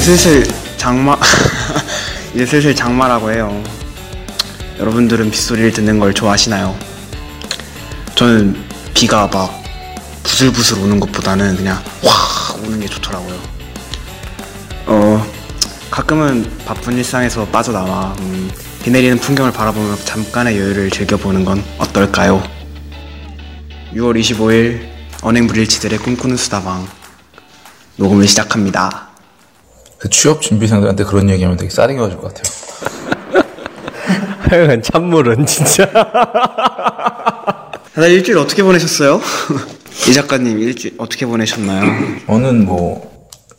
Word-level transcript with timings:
슬슬 0.00 0.46
장마 0.78 1.14
이제 2.34 2.46
슬슬 2.46 2.74
장마라고 2.74 3.30
해요. 3.32 3.62
여러분들은 4.78 5.30
빗소리를 5.30 5.72
듣는 5.72 5.98
걸 5.98 6.14
좋아하시나요? 6.14 6.74
저는 8.14 8.56
비가 8.94 9.26
막 9.26 9.62
부슬부슬 10.22 10.78
오는 10.78 10.98
것보다는 11.00 11.56
그냥 11.56 11.82
확 12.02 12.56
오는 12.64 12.80
게 12.80 12.86
좋더라고요. 12.86 13.38
어 14.86 15.26
가끔은 15.90 16.50
바쁜 16.64 16.96
일상에서 16.96 17.44
빠져나와 17.46 18.16
음, 18.20 18.50
비 18.82 18.90
내리는 18.90 19.18
풍경을 19.18 19.52
바라보며 19.52 19.96
잠깐의 19.96 20.58
여유를 20.58 20.90
즐겨보는 20.90 21.44
건 21.44 21.62
어떨까요? 21.76 22.42
6월 23.92 24.18
25일 24.18 24.88
언행 25.20 25.46
불일치들의 25.46 25.98
꿈꾸는 25.98 26.38
수다방 26.38 26.88
녹음을 27.96 28.26
시작합니다. 28.26 29.09
그 30.00 30.08
취업 30.08 30.40
준비생들한테 30.40 31.04
그런 31.04 31.28
얘기하면 31.30 31.56
되게 31.58 31.70
싸대기 31.70 31.98
맞을 32.00 32.16
것 32.16 32.34
같아요. 32.34 33.44
하여간 34.50 34.82
찬물은 34.82 35.46
진짜. 35.46 35.88
다들 37.94 38.10
일주일 38.12 38.38
어떻게 38.38 38.62
보내셨어요? 38.62 39.20
이 40.08 40.12
작가님 40.14 40.58
일주일 40.58 40.94
어떻게 40.98 41.26
보내셨나요? 41.26 41.82
저는 42.26 42.64
뭐 42.66 43.10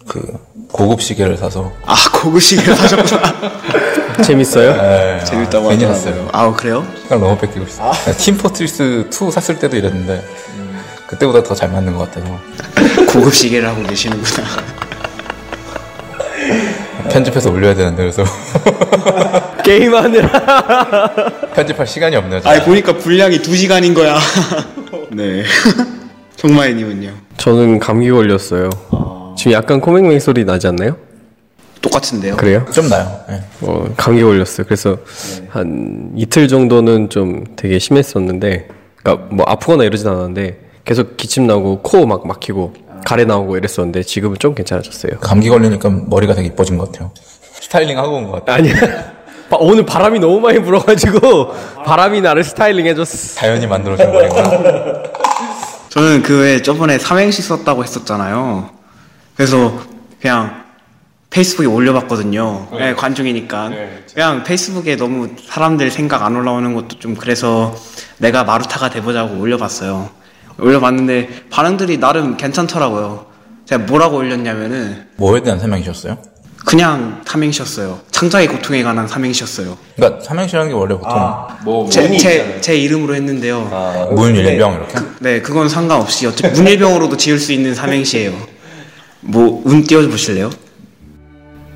그 0.07 0.19
고급 0.71 0.99
시계를 1.01 1.37
사서 1.37 1.71
아 1.85 1.95
고급 2.11 2.41
시계를 2.41 2.75
사셨구나. 2.75 3.51
재밌어요? 4.23 4.73
네, 4.75 5.23
재밌다고 5.23 5.67
아, 5.67 5.69
괜히 5.69 5.85
하더라고요. 5.85 5.93
샀어요. 6.15 6.29
아 6.33 6.51
그래요? 6.53 6.85
시간 7.03 7.21
너무 7.21 7.37
뺏기고 7.37 7.65
있어요. 7.65 7.91
팀 8.17 8.35
포트리스 8.35 9.07
2 9.09 9.31
샀을 9.31 9.59
때도 9.59 9.77
이랬는데 9.77 10.25
그때보다 11.07 11.43
더 11.43 11.53
잘 11.53 11.69
맞는 11.71 11.95
것 11.95 12.11
같아서 12.11 12.39
고급 13.07 13.33
시계를 13.33 13.69
하고 13.69 13.83
계시는구나. 13.83 14.47
편집해서 17.09 17.51
올려야 17.51 17.73
되는데 17.73 17.97
그래서 18.03 18.23
게임하느라. 19.63 21.11
편집할 21.53 21.87
시간이 21.87 22.15
없네요. 22.15 22.41
아 22.43 22.63
보니까 22.63 22.93
분량이 22.97 23.37
2 23.37 23.55
시간인 23.55 23.93
거야. 23.93 24.17
네. 25.11 25.43
정마이님은요? 26.35 27.11
저는 27.37 27.79
감기 27.79 28.09
걸렸어요. 28.09 28.69
지금 29.37 29.51
약간 29.53 29.79
코맹맹 29.81 30.19
소리 30.19 30.43
나지 30.45 30.67
않나요? 30.67 30.97
똑같은데요? 31.81 32.37
그래요? 32.37 32.65
좀 32.71 32.87
나요. 32.89 33.19
네. 33.27 33.41
어, 33.61 33.85
감기 33.97 34.21
걸렸어요. 34.21 34.65
그래서 34.65 34.97
한 35.49 36.11
이틀 36.15 36.47
정도는 36.47 37.09
좀 37.09 37.43
되게 37.55 37.79
심했었는데, 37.79 38.67
그러니까 38.97 39.27
뭐 39.31 39.45
아프거나 39.47 39.83
이러진 39.83 40.07
않았는데 40.07 40.59
계속 40.85 41.17
기침 41.17 41.47
나고 41.47 41.81
코 41.81 42.05
막 42.05 42.25
막히고 42.27 42.73
가래 43.05 43.25
나오고 43.25 43.57
이랬었는데 43.57 44.03
지금은 44.03 44.37
좀 44.39 44.53
괜찮아졌어요. 44.55 45.19
감기 45.19 45.49
걸리니까 45.49 45.89
머리가 46.07 46.33
되게 46.35 46.47
이뻐진 46.47 46.77
것 46.77 46.91
같아요. 46.91 47.11
스타일링 47.59 47.97
하고 47.97 48.15
온 48.17 48.27
것 48.31 48.43
같아요. 48.45 48.55
아니야. 48.57 48.73
바- 49.49 49.57
오늘 49.59 49.85
바람이 49.85 50.19
너무 50.19 50.39
많이 50.39 50.59
불어가지고 50.61 51.53
바람이 51.85 52.21
나를 52.21 52.43
스타일링 52.43 52.85
해줬어. 52.87 53.35
자연이 53.35 53.67
만들어준 53.67 54.11
머리인가? 54.11 55.03
저는 55.89 56.23
그 56.23 56.39
외에 56.41 56.61
저번에 56.61 56.97
삼행시 56.97 57.41
썼다고 57.41 57.83
했었잖아요. 57.83 58.69
그래서 59.35 59.73
그냥 60.21 60.61
페이스북에 61.29 61.65
올려봤거든요. 61.67 62.67
네, 62.77 62.93
관중이니까. 62.93 63.71
그냥 64.13 64.43
페이스북에 64.43 64.95
너무 64.97 65.29
사람들 65.49 65.89
생각 65.91 66.23
안 66.23 66.35
올라오는 66.35 66.73
것도 66.73 66.99
좀 66.99 67.15
그래서 67.15 67.75
내가 68.17 68.43
마루타가 68.43 68.89
돼보자고 68.89 69.39
올려봤어요. 69.39 70.09
올려봤는데 70.59 71.45
반응들이 71.49 71.99
나름 71.99 72.37
괜찮더라고요. 72.37 73.25
제가 73.65 73.83
뭐라고 73.83 74.17
올렸냐면은 74.17 75.07
뭐에 75.17 75.41
대한 75.41 75.59
설명이셨어요? 75.59 76.17
그냥 76.65 77.21
삼행시였어요. 77.25 77.99
창작의 78.11 78.47
고통에 78.47 78.83
관한 78.83 79.07
삼행시였어요. 79.07 79.77
그러니까 79.95 80.21
삼행시라는 80.23 80.69
게 80.69 80.75
원래 80.75 80.95
보통 80.95 81.89
제, 81.89 82.17
제, 82.17 82.61
제 82.61 82.77
이름으로 82.77 83.15
했는데요. 83.15 84.09
문일병 84.11 84.73
이렇게 84.73 84.99
네, 85.19 85.41
그건 85.41 85.67
상관없이 85.69 86.27
어차피 86.27 86.53
문일병으로도 86.53 87.17
지을 87.17 87.39
수 87.39 87.51
있는 87.51 87.73
삼행시예요. 87.73 88.33
뭐, 89.21 89.61
운 89.65 89.83
띄워 89.83 90.07
보실래요? 90.07 90.49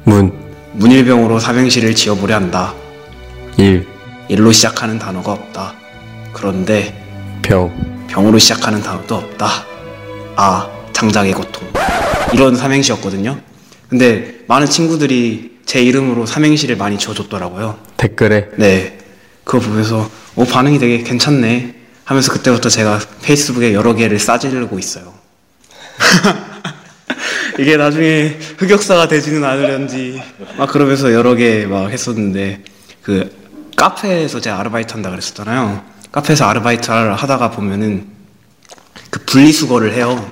문, 0.04 0.32
문일병으로 0.74 1.40
삼행시를 1.40 1.96
지어 1.96 2.16
보려 2.16 2.36
한다. 2.36 2.74
일, 3.58 3.88
일로 4.28 4.52
시작하는 4.52 5.00
단어가 5.00 5.32
없다. 5.32 5.74
그런데 6.34 6.94
병. 7.42 7.95
병으로 8.16 8.40
시작하는 8.40 8.82
단어도 8.82 9.16
없다. 9.16 9.66
아, 10.38 10.70
장작의 10.94 11.34
고통. 11.34 11.68
이런 12.34 12.56
삼행시였거든요. 12.56 13.38
근데 13.90 14.36
많은 14.48 14.68
친구들이 14.68 15.60
제 15.66 15.82
이름으로 15.84 16.26
삼행시를 16.26 16.78
많이 16.78 16.98
지어줬더라고요. 16.98 17.78
댓글에 17.98 18.52
네. 18.56 18.98
그거 19.44 19.60
보면서, 19.60 20.10
오, 20.38 20.46
반응이 20.46 20.80
되게 20.80 21.04
괜찮네. 21.04 21.76
하면서 22.06 22.32
그때부터 22.32 22.70
제가 22.70 23.00
페이스북에 23.22 23.74
여러 23.74 23.94
개를 23.94 24.18
싸지르고 24.18 24.80
있어요. 24.80 25.14
이게 27.60 27.76
나중에 27.76 28.38
흑역사가 28.58 29.10
되지는 29.10 29.44
않으련지 29.44 30.22
막 30.58 30.70
그러면서 30.72 31.12
여러 31.14 31.36
개 31.36 31.66
막 31.66 31.90
했었는데 31.90 32.62
그 33.02 33.34
카페에서 33.76 34.40
제가 34.40 34.60
아르바이트 34.60 34.94
한다 34.94 35.10
그랬었잖아요. 35.10 35.95
카페에서 36.16 36.46
아르바이트를 36.46 37.14
하다가 37.14 37.52
보면은 37.52 38.06
그 39.10 39.20
분리수거를 39.26 39.94
해요. 39.94 40.32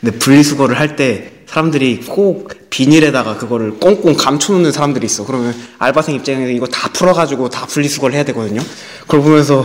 근데 0.00 0.18
분리수거를 0.18 0.78
할 0.78 0.96
때 0.96 1.30
사람들이 1.46 2.00
꼭 2.00 2.50
비닐에다가 2.68 3.36
그거를 3.36 3.78
꽁꽁 3.78 4.14
감춰놓는 4.16 4.70
사람들이 4.72 5.06
있어. 5.06 5.24
그러면 5.24 5.54
알바생 5.78 6.14
입장에서 6.16 6.50
이거 6.50 6.66
다 6.66 6.90
풀어가지고 6.92 7.48
다 7.48 7.64
분리수거를 7.66 8.14
해야 8.14 8.24
되거든요. 8.24 8.60
그걸 9.02 9.20
보면서 9.22 9.64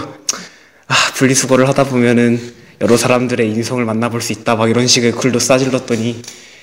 아 0.88 0.94
분리수거를 1.16 1.68
하다 1.68 1.86
보면은 1.86 2.40
여러 2.82 2.96
사람들의 2.96 3.50
인성을 3.52 3.84
만나볼 3.84 4.22
수 4.22 4.32
있다 4.32 4.56
막 4.56 4.70
이런 4.70 4.88
식의 4.88 5.12
글도 5.14 5.40
싸질렀더니 5.40 6.22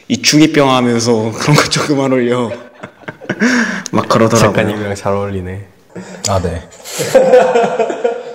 이 0.08 0.22
중이병 0.22 0.70
하면서 0.70 1.32
그런 1.36 1.56
거 1.56 1.62
조금만 1.64 2.12
올려 2.12 2.50
막 3.92 4.08
그러더라고요. 4.08 4.52
작가님이랑 4.54 4.94
잘 4.94 5.12
어울리네. 5.12 5.66
아 6.28 6.40
네. 6.40 6.62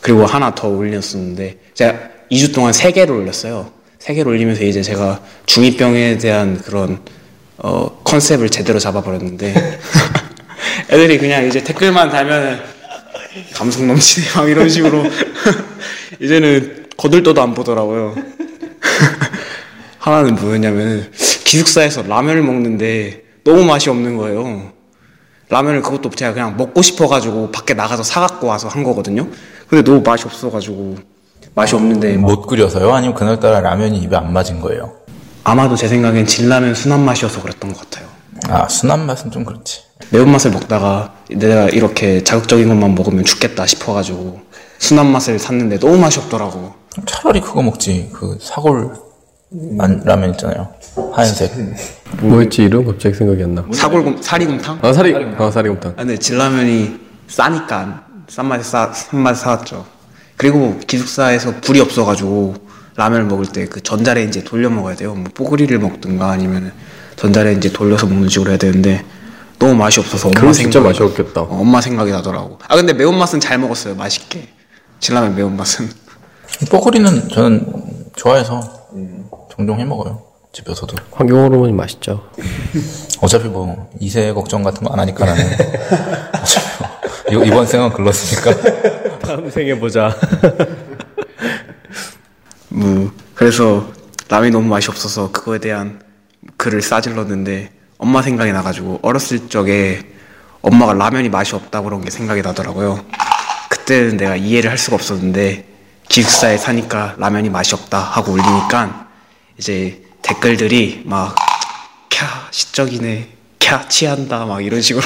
그리고 0.00 0.26
하나 0.26 0.54
더 0.54 0.68
올렸었는데 0.68 1.58
제가 1.74 1.98
2주 2.30 2.54
동안 2.54 2.72
3개를 2.72 3.10
올렸어요. 3.10 3.72
3개를 3.98 4.28
올리면서 4.28 4.64
이제 4.64 4.82
제가 4.82 5.20
중2병에 5.46 6.20
대한 6.20 6.58
그런 6.58 7.00
어, 7.58 8.00
컨셉을 8.04 8.50
제대로 8.50 8.78
잡아버렸는데 8.78 9.54
애들이 10.90 11.18
그냥 11.18 11.46
이제 11.46 11.64
댓글만 11.64 12.10
달면 12.10 12.62
감성 13.52 13.86
넘치네 13.86 14.26
막 14.36 14.48
이런 14.48 14.68
식으로 14.68 15.04
이제는 16.20 16.86
거들떠도 16.96 17.42
안 17.42 17.54
보더라고요. 17.54 18.14
하나는 19.98 20.36
뭐였냐면 20.36 21.10
기숙사에서 21.44 22.02
라면을 22.02 22.42
먹는데 22.42 23.24
너무 23.42 23.64
맛이 23.64 23.90
없는 23.90 24.16
거예요. 24.16 24.72
라면을 25.48 25.82
그것도 25.82 26.10
제가 26.10 26.32
그냥 26.32 26.56
먹고 26.56 26.82
싶어가지고 26.82 27.52
밖에 27.52 27.74
나가서 27.74 28.02
사갖고 28.02 28.46
와서 28.48 28.68
한 28.68 28.82
거거든요. 28.82 29.28
근데 29.68 29.82
너무 29.82 30.02
맛이 30.02 30.24
없어가지고 30.24 30.96
맛이 31.54 31.74
없는데 31.74 32.16
뭐못 32.16 32.46
끓여서요? 32.46 32.92
아니면 32.92 33.14
그날따라 33.14 33.60
라면이 33.60 33.98
입에 34.00 34.16
안 34.16 34.32
맞은 34.32 34.60
거예요? 34.60 34.92
아마도 35.44 35.76
제 35.76 35.86
생각엔 35.88 36.26
진라면 36.26 36.74
순한 36.74 37.04
맛이어서 37.04 37.40
그랬던 37.42 37.72
것 37.72 37.80
같아요. 37.82 38.08
아 38.48 38.68
순한 38.68 39.06
맛은 39.06 39.30
좀 39.30 39.44
그렇지. 39.44 39.82
매운맛을 40.10 40.50
먹다가 40.50 41.14
내가 41.30 41.68
이렇게 41.68 42.22
자극적인 42.22 42.68
것만 42.68 42.94
먹으면 42.94 43.24
죽겠다 43.24 43.66
싶어가지고 43.66 44.40
순한 44.78 45.10
맛을 45.10 45.38
샀는데 45.38 45.78
너무 45.78 45.96
맛이 45.98 46.18
없더라고. 46.18 46.74
차라리 47.06 47.40
그거 47.40 47.62
먹지. 47.62 48.10
그 48.12 48.36
사골 48.40 49.05
만- 49.76 50.02
라면 50.04 50.30
있잖아요. 50.32 50.68
하얀색. 51.12 51.52
뭐였지 52.22 52.64
이름? 52.64 52.84
갑자기 52.86 53.14
생각이 53.14 53.42
안 53.42 53.54
나. 53.54 53.64
사골곰 53.72 54.22
사리곰탕? 54.22 54.78
아 54.82 54.92
사리, 54.92 55.14
아 55.38 55.50
사리곰탕. 55.50 55.92
아, 55.92 55.96
근데 55.96 56.16
진라면이 56.18 56.96
싸니까 57.28 58.04
싼 58.28 58.46
맛에 58.46 58.62
싸, 58.62 58.92
싼 58.92 59.20
맛에 59.20 59.42
사왔죠. 59.42 59.86
그리고 60.36 60.78
기숙사에서 60.86 61.54
불이 61.60 61.80
없어가지고 61.80 62.54
라면을 62.96 63.26
먹을 63.26 63.46
때 63.46 63.66
그 63.66 63.82
전자레인지에 63.82 64.44
돌려 64.44 64.68
먹어야 64.70 64.94
돼요. 64.96 65.14
뭐 65.14 65.24
뽀글이를 65.34 65.78
먹든가 65.78 66.30
아니면 66.30 66.72
전자레인지에 67.16 67.72
돌려서 67.72 68.06
먹는 68.06 68.28
식으로 68.28 68.50
해야 68.50 68.58
되는데 68.58 69.04
너무 69.58 69.74
맛이 69.74 70.00
없어서 70.00 70.28
엄마 70.28 70.52
진짜 70.52 70.80
생각이- 70.80 70.82
맛이 70.84 71.02
없겠다. 71.02 71.42
어, 71.42 71.48
엄마 71.60 71.80
생각이 71.80 72.10
나더라고. 72.10 72.58
아 72.68 72.76
근데 72.76 72.92
매운맛은 72.92 73.40
잘 73.40 73.58
먹었어요. 73.58 73.94
맛있게. 73.94 74.48
진라면 75.00 75.34
매운맛은. 75.34 75.88
뽀글이는 76.70 77.28
저는 77.28 77.66
좋아해서 78.16 78.60
종종 79.56 79.80
해 79.80 79.84
먹어요. 79.84 80.22
집에서도. 80.52 80.96
환경 81.12 81.44
호르몬이 81.44 81.72
맛있죠. 81.72 82.28
어차피 83.20 83.48
뭐 83.48 83.90
이세 84.00 84.32
걱정 84.32 84.62
같은 84.62 84.82
거 84.86 84.92
안 84.92 85.00
하니까 85.00 85.24
나는. 85.24 85.44
어차피 86.40 87.34
뭐 87.34 87.44
이번 87.44 87.66
생은 87.66 87.90
글렀으니까. 87.92 89.18
다음 89.20 89.50
생에 89.50 89.78
보자. 89.78 90.14
뭐 92.68 93.10
그래서 93.34 93.86
라면이 94.28 94.50
너무 94.52 94.68
맛이 94.68 94.90
없어서 94.90 95.30
그거에 95.32 95.58
대한 95.58 96.00
그 96.56 96.68
글을 96.68 96.82
싸질렀는데 96.82 97.70
엄마 97.98 98.22
생각이 98.22 98.52
나가지고 98.52 99.00
어렸을 99.02 99.48
적에 99.48 100.00
엄마가 100.62 100.92
라면이 100.94 101.28
맛이 101.28 101.54
없다고 101.54 101.84
그런 101.84 102.02
게 102.02 102.10
생각이 102.10 102.42
나더라고요. 102.42 103.04
그때는 103.70 104.16
내가 104.16 104.36
이해를 104.36 104.70
할 104.70 104.78
수가 104.78 104.96
없었는데 104.96 105.66
기숙사에 106.08 106.56
사니까 106.58 107.14
라면이 107.18 107.50
맛이 107.50 107.74
없다 107.74 107.98
하고 107.98 108.32
올리니까 108.32 109.05
이제 109.58 110.02
댓글들이 110.22 111.02
막 111.04 111.34
캬 112.16 112.26
시적이네 112.50 113.28
캬 113.58 113.88
취한다 113.90 114.46
막 114.46 114.64
이런 114.64 114.80
식으로 114.80 115.04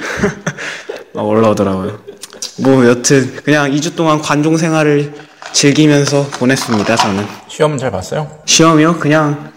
막 1.12 1.22
올라오더라고요. 1.22 1.98
뭐 2.60 2.86
여튼 2.86 3.36
그냥 3.44 3.70
2주 3.70 3.96
동안 3.96 4.20
관종 4.22 4.56
생활을 4.56 5.12
즐기면서 5.52 6.26
보냈습니다. 6.38 6.96
저는 6.96 7.26
시험은 7.48 7.76
잘 7.76 7.90
봤어요? 7.90 8.40
시험이요? 8.46 8.98
그냥 8.98 9.52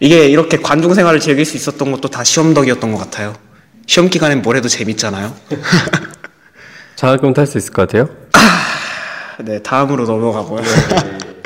이게 0.00 0.26
이렇게 0.26 0.56
관종 0.58 0.92
생활을 0.92 1.20
즐길 1.20 1.44
수 1.44 1.56
있었던 1.56 1.92
것도 1.92 2.08
다 2.08 2.24
시험 2.24 2.52
덕이었던 2.52 2.90
것 2.90 2.98
같아요. 2.98 3.34
시험 3.86 4.10
기간엔 4.10 4.42
뭘 4.42 4.56
해도 4.56 4.68
재밌잖아요. 4.68 5.32
장학금 6.96 7.32
탈 7.32 7.46
수 7.46 7.58
있을 7.58 7.72
것 7.72 7.82
같아요? 7.88 8.08
네, 9.38 9.62
다음으로 9.62 10.04
넘어가고요. 10.04 10.62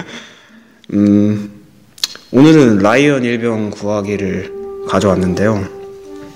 음, 0.95 1.60
오늘은 2.33 2.79
라이언 2.79 3.25
일병 3.25 3.71
구하기를 3.71 4.87
가져왔는데요. 4.89 5.65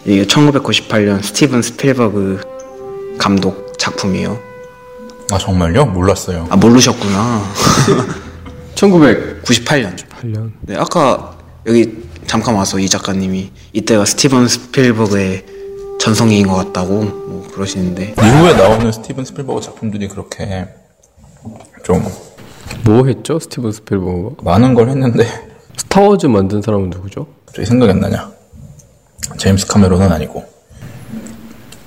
이게 0.05 0.25
1998년 0.25 1.23
스티븐 1.23 1.63
스필버그 1.63 2.41
감독 3.19 3.79
작품이에요. 3.79 4.39
아 5.33 5.39
정말요? 5.39 5.87
몰랐어요. 5.87 6.47
아, 6.51 6.57
모르셨구나. 6.57 7.43
1908년. 8.75 9.43
98년. 9.97 10.53
네, 10.63 10.77
아까 10.77 11.39
여기 11.67 12.03
잠깐 12.27 12.55
와서 12.57 12.79
이 12.79 12.89
작가님이 12.89 13.51
이때가 13.73 14.05
스티븐 14.05 14.49
스필버그의 14.49 15.45
전성기인 16.01 16.49
것 16.49 16.57
같다고 16.57 17.05
뭐 17.05 17.49
그러시는데 17.55 18.15
이후에 18.19 18.55
나오는 18.55 18.91
스티븐 18.93 19.25
스필버그 19.25 19.61
작품들이 19.61 20.09
그렇게 20.09 20.67
좀 21.85 22.03
뭐 22.85 23.07
했죠? 23.07 23.39
스티븐 23.39 23.73
스필버그가? 23.73 24.43
많은 24.43 24.75
걸 24.75 24.89
했는데 24.91 25.27
스타워즈 25.77 26.27
만든 26.27 26.63
사람은 26.63 26.91
누구죠? 26.91 27.27
갑자기 27.47 27.67
생각이 27.67 27.93
안 27.93 28.01
나냐? 28.01 28.31
제임스 29.39 29.67
카메론은 29.67 30.13
아니고 30.13 30.45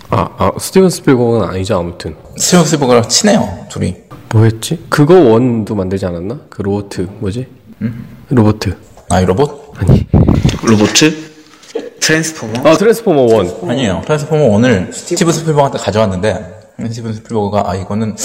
아, 0.10 0.30
아 0.38 0.52
스티븐 0.60 0.90
스필버그는 0.90 1.48
아니죠 1.48 1.78
아무튼. 1.78 2.16
스티븐 2.38 2.66
스필버그랑 2.66 3.10
친해요 3.10 3.66
둘이. 3.70 3.96
뭐 4.32 4.44
했지? 4.44 4.84
그거 4.90 5.16
원도 5.16 5.76
만들지 5.76 6.06
않았나? 6.06 6.40
그 6.50 6.62
로보트 6.62 7.08
뭐지? 7.20 7.48
로보트. 8.30 8.78
아이 9.10 9.26
로봇? 9.26 9.74
아니. 9.78 10.08
로보트? 10.64 11.28
트랜스포머? 12.00 12.68
아 12.70 12.78
트랜스포머 12.78 13.22
원. 13.36 13.70
아니에요. 13.70 14.02
트랜스포머 14.06 14.46
원을 14.46 14.92
스티븐 14.94 15.34
스필버그한테 15.34 15.78
가져왔는데 15.78 16.57
스티븐 16.80 17.14
스필버그가 17.14 17.64
아 17.70 17.76
이거는 17.76 18.16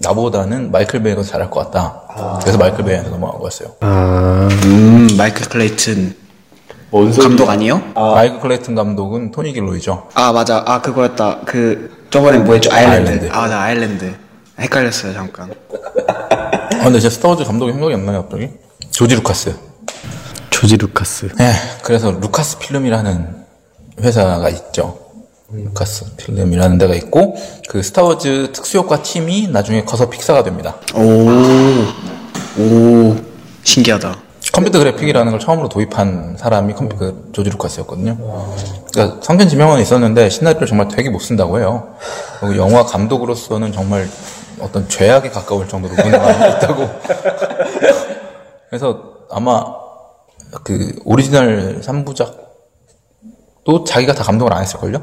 나보다는 0.00 0.70
마이클 0.70 1.02
베이가 1.02 1.22
잘할 1.22 1.50
것 1.50 1.60
같다. 1.70 2.38
그래서 2.40 2.58
마이클 2.58 2.84
베이한테 2.84 3.10
넘어간 3.10 3.38
거였어요. 3.40 3.70
아 3.80 4.48
음, 4.64 5.08
마이클 5.16 5.48
클레이튼 5.48 6.14
감독 7.22 7.48
아니요? 7.48 7.80
마이클 7.94 8.40
클레이튼 8.40 8.74
감독은 8.74 9.30
토니 9.30 9.52
길로이죠. 9.54 10.08
아 10.14 10.32
맞아 10.32 10.62
아 10.66 10.82
그거였다 10.82 11.40
그 11.46 12.06
저번에 12.10 12.38
뭐 12.38 12.54
했죠 12.54 12.70
아일랜드, 12.72 13.08
아일랜드. 13.10 13.32
아 13.32 13.40
맞아 13.42 13.60
아일랜드 13.60 14.14
헷갈렸어요 14.60 15.14
잠깐 15.14 15.50
아, 16.08 16.84
근데 16.84 17.00
제 17.00 17.08
스타워즈 17.08 17.44
감독이 17.44 17.72
생각이 17.72 17.94
안 17.94 18.04
나요, 18.04 18.22
갑자기. 18.22 18.50
조지 18.90 19.14
루카스. 19.14 19.54
조지 20.50 20.76
루카스. 20.76 21.30
네, 21.38 21.52
그래서 21.82 22.10
루카스 22.10 22.58
필름이라는 22.58 23.42
회사가 24.00 24.48
있죠. 24.50 24.98
루카스 25.52 26.16
필름이라는 26.16 26.78
데가 26.78 26.94
있고, 26.94 27.36
그 27.68 27.82
스타워즈 27.82 28.52
특수효과 28.52 29.02
팀이 29.02 29.48
나중에 29.48 29.84
커서 29.84 30.08
픽사가 30.10 30.42
됩니다. 30.42 30.76
오 30.94 31.28
오 32.58 33.16
신기하다 33.64 34.14
컴퓨터 34.52 34.78
그래픽이라는 34.80 35.30
걸 35.32 35.40
처음으로 35.40 35.70
도입한 35.70 36.36
사람이 36.38 36.74
컴퓨터 36.74 36.98
그 36.98 37.30
조지 37.32 37.48
루카스였거든요. 37.48 38.18
그러니까 38.92 39.20
선견지명은 39.22 39.80
있었는데 39.80 40.28
시나리오를 40.28 40.66
정말 40.66 40.88
되게 40.88 41.08
못 41.08 41.20
쓴다고 41.20 41.58
해요. 41.58 41.94
그리고 42.40 42.56
영화 42.56 42.84
감독으로서는 42.84 43.72
정말 43.72 44.06
어떤 44.60 44.86
죄악에 44.88 45.30
가까울 45.30 45.66
정도로 45.68 45.94
문제가 45.94 46.30
있다고. 46.58 46.88
그래서 48.68 49.02
아마 49.30 49.64
그 50.64 50.96
오리지널 51.06 51.80
3부작도 51.80 53.86
자기가 53.86 54.12
다 54.12 54.22
감독을 54.24 54.52
안 54.52 54.60
했을걸요? 54.62 55.02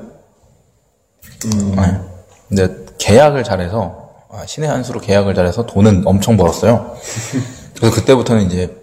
네. 1.45 1.99
근데 2.47 2.75
계약을 2.97 3.43
잘해서 3.43 4.09
아, 4.31 4.45
신의 4.45 4.69
한 4.69 4.83
수로 4.83 4.99
계약을 4.99 5.33
잘해서 5.33 5.65
돈은 5.65 6.03
엄청 6.05 6.37
벌었어요. 6.37 6.95
그래서 7.75 7.95
그때부터는 7.95 8.43
이제 8.43 8.75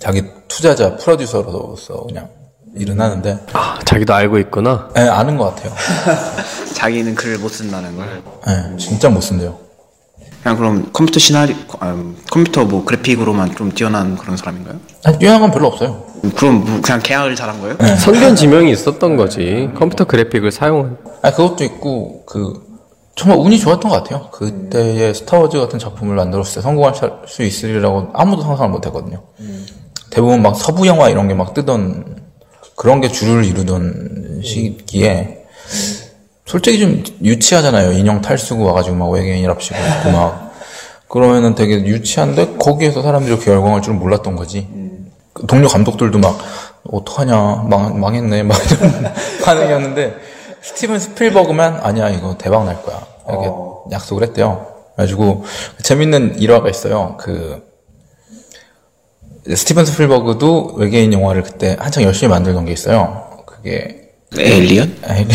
자기 0.00 0.22
투자자 0.48 0.96
프로듀서로서 0.96 2.04
그냥 2.06 2.28
일은 2.74 3.00
하는데 3.00 3.38
아 3.52 3.78
자기도 3.84 4.14
알고 4.14 4.38
있구나. 4.38 4.90
예, 4.96 5.02
아는 5.02 5.36
것 5.38 5.54
같아요. 5.54 5.72
자기는 6.74 7.14
글을 7.14 7.38
못 7.38 7.48
쓴다는 7.48 7.96
걸 7.96 8.22
예, 8.48 8.76
진짜 8.76 9.08
못 9.08 9.20
쓴대요. 9.20 9.67
그냥 10.42 10.56
그럼 10.56 10.90
컴퓨터 10.92 11.18
시나리 11.18 11.56
아, 11.80 11.94
컴퓨터 12.30 12.64
뭐 12.64 12.84
그래픽으로만 12.84 13.54
좀 13.56 13.72
뛰어난 13.72 14.16
그런 14.16 14.36
사람인가요? 14.36 14.76
아니, 15.04 15.18
뛰어난 15.18 15.40
건 15.40 15.50
별로 15.50 15.66
없어요. 15.68 16.04
그럼 16.36 16.64
뭐 16.64 16.80
그냥 16.80 17.00
계약을 17.02 17.34
잘한 17.36 17.60
거예요? 17.60 17.76
성견 17.98 18.36
지명이 18.36 18.70
있었던 18.72 19.16
거지. 19.16 19.68
컴퓨터 19.76 20.04
그래픽을 20.04 20.50
사용한. 20.52 20.96
아니, 21.22 21.34
그것도 21.34 21.64
있고 21.64 22.24
그 22.26 22.66
정말 23.16 23.38
운이 23.38 23.58
좋았던 23.58 23.90
것 23.90 24.02
같아요. 24.02 24.30
그때의 24.30 25.12
스타워즈 25.14 25.58
같은 25.58 25.78
작품을 25.78 26.14
만들었을 26.14 26.54
때 26.56 26.60
성공할 26.60 26.94
수 27.26 27.42
있으리라고 27.42 28.10
아무도 28.14 28.42
상상을 28.42 28.70
못 28.70 28.86
했거든요. 28.86 29.22
대부분 30.10 30.40
막 30.42 30.56
서부 30.56 30.86
영화 30.86 31.08
이런 31.08 31.26
게 31.28 31.34
막 31.34 31.52
뜨던 31.52 32.16
그런 32.76 33.00
게 33.00 33.08
주를 33.08 33.44
이루던 33.44 34.40
시기에 34.44 35.42
솔직히 36.48 36.80
좀 36.80 37.04
유치하잖아요. 37.22 37.92
인형 37.92 38.22
탈수고 38.22 38.64
와가지고 38.64 38.96
막 38.96 39.10
외계인이랍시고 39.10 39.76
있고 39.78 40.10
막 40.12 40.54
그러면은 41.06 41.54
되게 41.54 41.74
유치한데 41.74 42.56
거기에서 42.58 43.02
사람들이 43.02 43.34
이렇게 43.34 43.50
열광할 43.50 43.82
줄은 43.82 43.98
몰랐던 43.98 44.34
거지. 44.34 44.66
그 45.34 45.46
동료 45.46 45.68
감독들도 45.68 46.18
막 46.18 46.38
어떡하냐 46.90 47.66
망, 47.68 48.00
망했네 48.00 48.44
막 48.44 48.56
이런 48.64 49.12
반응이었는데 49.44 50.16
스티븐 50.62 50.98
스필버그만 50.98 51.80
아니야 51.82 52.08
이거 52.08 52.38
대박 52.38 52.64
날 52.64 52.82
거야 52.82 53.06
이렇게 53.28 53.50
약속을 53.92 54.22
했대요. 54.22 54.68
그래가지고 54.96 55.44
재밌는 55.82 56.38
일화가 56.38 56.70
있어요. 56.70 57.18
그 57.20 57.62
스티븐 59.54 59.84
스필버그도 59.84 60.76
외계인 60.76 61.12
영화를 61.12 61.42
그때 61.42 61.76
한창 61.78 62.04
열심히 62.04 62.30
만들던 62.30 62.64
게 62.64 62.72
있어요. 62.72 63.44
그게 63.44 63.97
에일리언? 64.36 64.96
에일리언, 65.08 65.28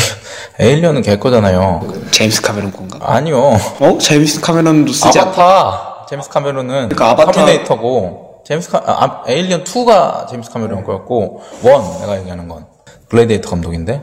에일리언은 0.60 1.02
걔 1.02 1.18
거잖아요. 1.18 1.82
제임스 2.12 2.42
카메론 2.42 2.72
건가? 2.72 3.00
아니요. 3.02 3.58
어? 3.80 3.98
제임스 4.00 4.40
카메론도 4.42 4.94
쓰지 4.94 5.20
않... 5.20 5.28
아바타. 5.30 6.06
제임스 6.10 6.30
카메론은 6.30 6.90
그러니까 6.90 7.16
아바타- 7.16 7.34
터미네이터고 7.34 8.42
제임스 8.46 8.70
카 8.70 8.84
아, 8.86 9.04
아, 9.04 9.24
에일리언 9.28 9.64
2가 9.64 10.28
제임스 10.28 10.52
카메론 10.52 10.84
거였고 10.84 11.42
원 11.64 12.00
내가 12.02 12.20
얘기하는 12.20 12.48
건 12.48 12.68
글래디에이터 13.10 13.50
감독인데 13.50 14.02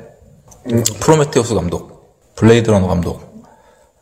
프로메테우스 0.99 1.55
감독 1.55 2.17
블레이드 2.35 2.69
러너 2.71 2.89
감독 2.89 3.21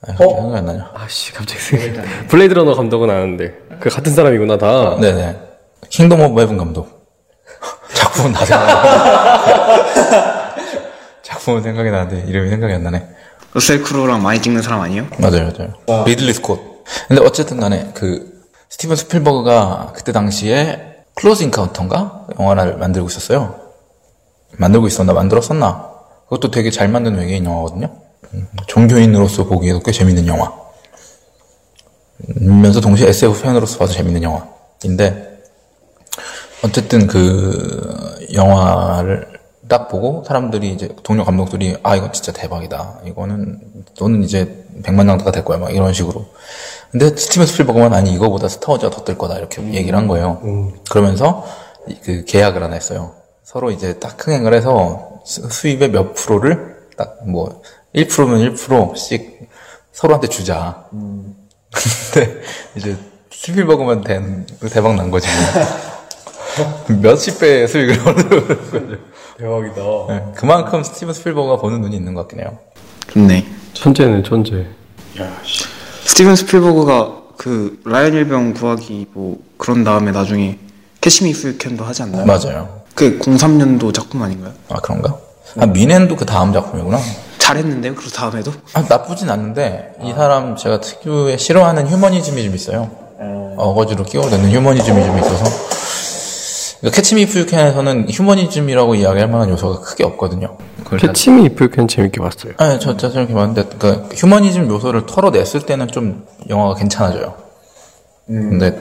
아, 0.07 0.13
갑자기 0.13 0.33
생각이 0.35 0.57
안 0.59 0.65
나냐? 0.65 0.91
아씨 0.95 1.33
갑자기 1.33 1.61
생각. 1.61 2.05
블레이드 2.29 2.55
러너 2.55 2.75
감독은 2.75 3.11
아는데 3.11 3.53
그 3.81 3.91
같은 3.91 4.15
사람이구나 4.15 4.57
다. 4.59 4.97
네네 5.01 5.37
킹덤 5.91 6.21
오브 6.21 6.41
헤븐 6.41 6.57
감독 6.57 6.89
작품은 7.95 8.33
다 8.33 8.45
생각 8.47 10.38
작품은 11.49 11.63
생각이 11.63 11.91
나는데 11.91 12.29
이름이 12.29 12.51
생각이 12.51 12.75
안 12.75 12.83
나네. 12.83 13.09
러셀 13.55 13.83
크로우랑 13.83 14.23
많이 14.23 14.41
찍는 14.43 14.61
사람 14.63 14.81
아니에요? 14.83 15.07
맞아요, 15.19 15.51
맞아요. 15.87 16.05
리들리 16.05 16.35
스콧. 16.35 16.85
근데 17.09 17.23
어쨌든 17.25 17.59
간에 17.59 17.91
그 17.95 18.45
스티븐 18.69 18.97
스필버그가 18.97 19.93
그때 19.95 20.13
당시에 20.13 21.05
클로즈 21.15 21.43
인카운터인가 21.45 22.27
영화를 22.39 22.77
만들고 22.77 23.09
있었어요. 23.09 23.59
만들고 24.59 24.87
있었나 24.87 25.15
만들었었나. 25.15 25.89
그것도 26.25 26.51
되게 26.51 26.71
잘 26.71 26.89
만든 26.89 27.17
외계인 27.17 27.47
영화거든요. 27.47 27.91
음, 28.35 28.49
종교인으로서 28.67 29.47
보기에도 29.47 29.81
꽤 29.81 29.91
재밌는 29.93 30.27
영화. 30.27 30.53
면서 32.37 32.81
동시에 32.81 33.09
SF 33.09 33.43
팬으로서 33.43 33.79
봐도 33.79 33.93
재밌는 33.93 34.23
영화인데 34.23 35.41
어쨌든 36.63 37.07
그 37.07 38.27
영화를 38.35 39.38
딱 39.69 39.89
보고 39.89 40.25
사람들이 40.27 40.71
이제 40.73 40.89
동료 41.03 41.25
감독들이 41.25 41.77
아 41.83 41.95
이건 41.97 42.13
진짜 42.13 42.33
대박이다. 42.33 43.01
이거는 43.07 43.61
너는 44.01 44.25
이제 44.25 44.65
백만장자가 44.83 45.31
될 45.33 45.45
거야. 45.45 45.59
막 45.59 45.71
이런 45.75 45.93
식으로. 45.93 46.27
근데 46.91 47.09
스티븐 47.15 47.47
스필버그만 47.47 47.93
아니 47.93 48.13
이거보다 48.15 48.49
스타워즈가 48.49 48.91
더 48.91 49.05
뜰 49.05 49.19
거다. 49.19 49.37
이렇게 49.39 49.63
얘기를 49.75 49.97
한 49.99 50.07
거예요. 50.09 50.73
그러면서 50.91 51.45
이- 51.87 51.99
그 52.03 52.25
계약을 52.25 52.63
하나 52.63 52.75
했어요. 52.75 53.13
서로 53.45 53.71
이제 53.71 53.99
딱 53.99 54.17
흥행을 54.27 54.55
해서 54.55 55.21
수- 55.25 55.49
수입의 55.51 55.91
몇 55.91 56.15
프로를 56.15 56.77
딱 56.97 57.19
뭐 57.27 57.63
1%면 57.95 58.55
1%씩 58.55 59.49
서로한테 59.93 60.29
주자. 60.29 60.85
근데 60.91 62.41
이제 62.75 62.97
스필버그만 63.33 64.03
된 64.03 64.47
대박 64.73 64.95
난 64.97 65.11
거지. 65.11 65.29
몇십 67.01 67.39
배의 67.39 67.69
수익을 67.69 68.09
얻는 68.09 68.29
거죠. 68.31 68.97
대박이다. 69.39 69.83
네, 70.09 70.25
그만큼 70.35 70.83
스티븐 70.83 71.15
스필버그가 71.15 71.57
보는 71.59 71.81
눈이 71.81 71.97
있는 71.97 72.13
것 72.15 72.23
같긴 72.23 72.41
해요. 72.41 72.59
좋네. 73.09 73.47
천재는 73.73 74.25
천재. 74.25 74.67
야, 75.21 75.31
씨. 75.45 75.65
스티븐 76.05 76.35
스필버그가 76.35 77.13
그 77.37 77.81
라이언 77.85 78.15
일병 78.15 78.55
구하기 78.55 79.07
뭐 79.13 79.39
그런 79.57 79.85
다음에 79.85 80.11
나중에 80.11 80.59
캐치 81.01 81.24
미 81.24 81.33
이프 81.33 81.50
유 81.50 81.59
캔도 81.59 81.85
하지 81.85 82.03
않나요? 82.03 82.27
맞아요. 82.27 82.81
그 82.95 83.19
03년도 83.21 83.95
작품 83.95 84.23
아닌가요? 84.23 84.53
아 84.71 84.81
그런가? 84.81 85.17
아 85.57 85.67
뮌헨도 85.67 86.17
그 86.17 86.27
다음 86.27 86.53
작품이구나. 86.53 86.99
잘했는데요. 87.39 87.95
그 87.95 88.11
다음에도? 88.11 88.53
아, 88.75 88.85
나쁘진 88.89 89.31
않는데 89.31 89.95
이 90.03 90.13
사람 90.13 90.57
제가 90.57 90.81
특유의 90.81 91.39
싫어하는 91.39 91.87
휴머니즘이 91.89 92.45
좀 92.45 92.55
있어요. 92.55 92.91
어거지로 93.57 94.05
끼워넣는 94.05 94.51
휴머니즘이 94.51 95.05
좀 95.05 95.19
있어서 95.19 95.45
캐치 96.83 97.14
미 97.14 97.27
이프 97.27 97.45
유 97.45 97.54
캔에서는 97.54 98.09
휴머니즘이라고 98.09 98.95
이야기할 98.95 99.29
만한 99.29 99.51
요소가 99.51 99.81
크게 99.81 100.05
없거든요. 100.05 100.57
캐치 100.97 101.31
미 101.31 101.45
이프 101.45 101.62
유 101.62 101.71
캔 101.71 101.89
재밌게 101.89 102.21
봤어요. 102.21 102.55
네, 102.59 102.79
저, 102.79 102.97
저, 102.97 103.11
저렇게 103.11 103.35
봤는데, 103.35 103.77
그, 103.79 104.09
휴머니즘 104.15 104.69
요소를 104.69 105.07
털어냈을 105.07 105.67
때는 105.67 105.89
좀 105.89 106.25
영화가 106.49 106.77
괜찮아져요. 106.77 107.35
근데, 108.27 108.81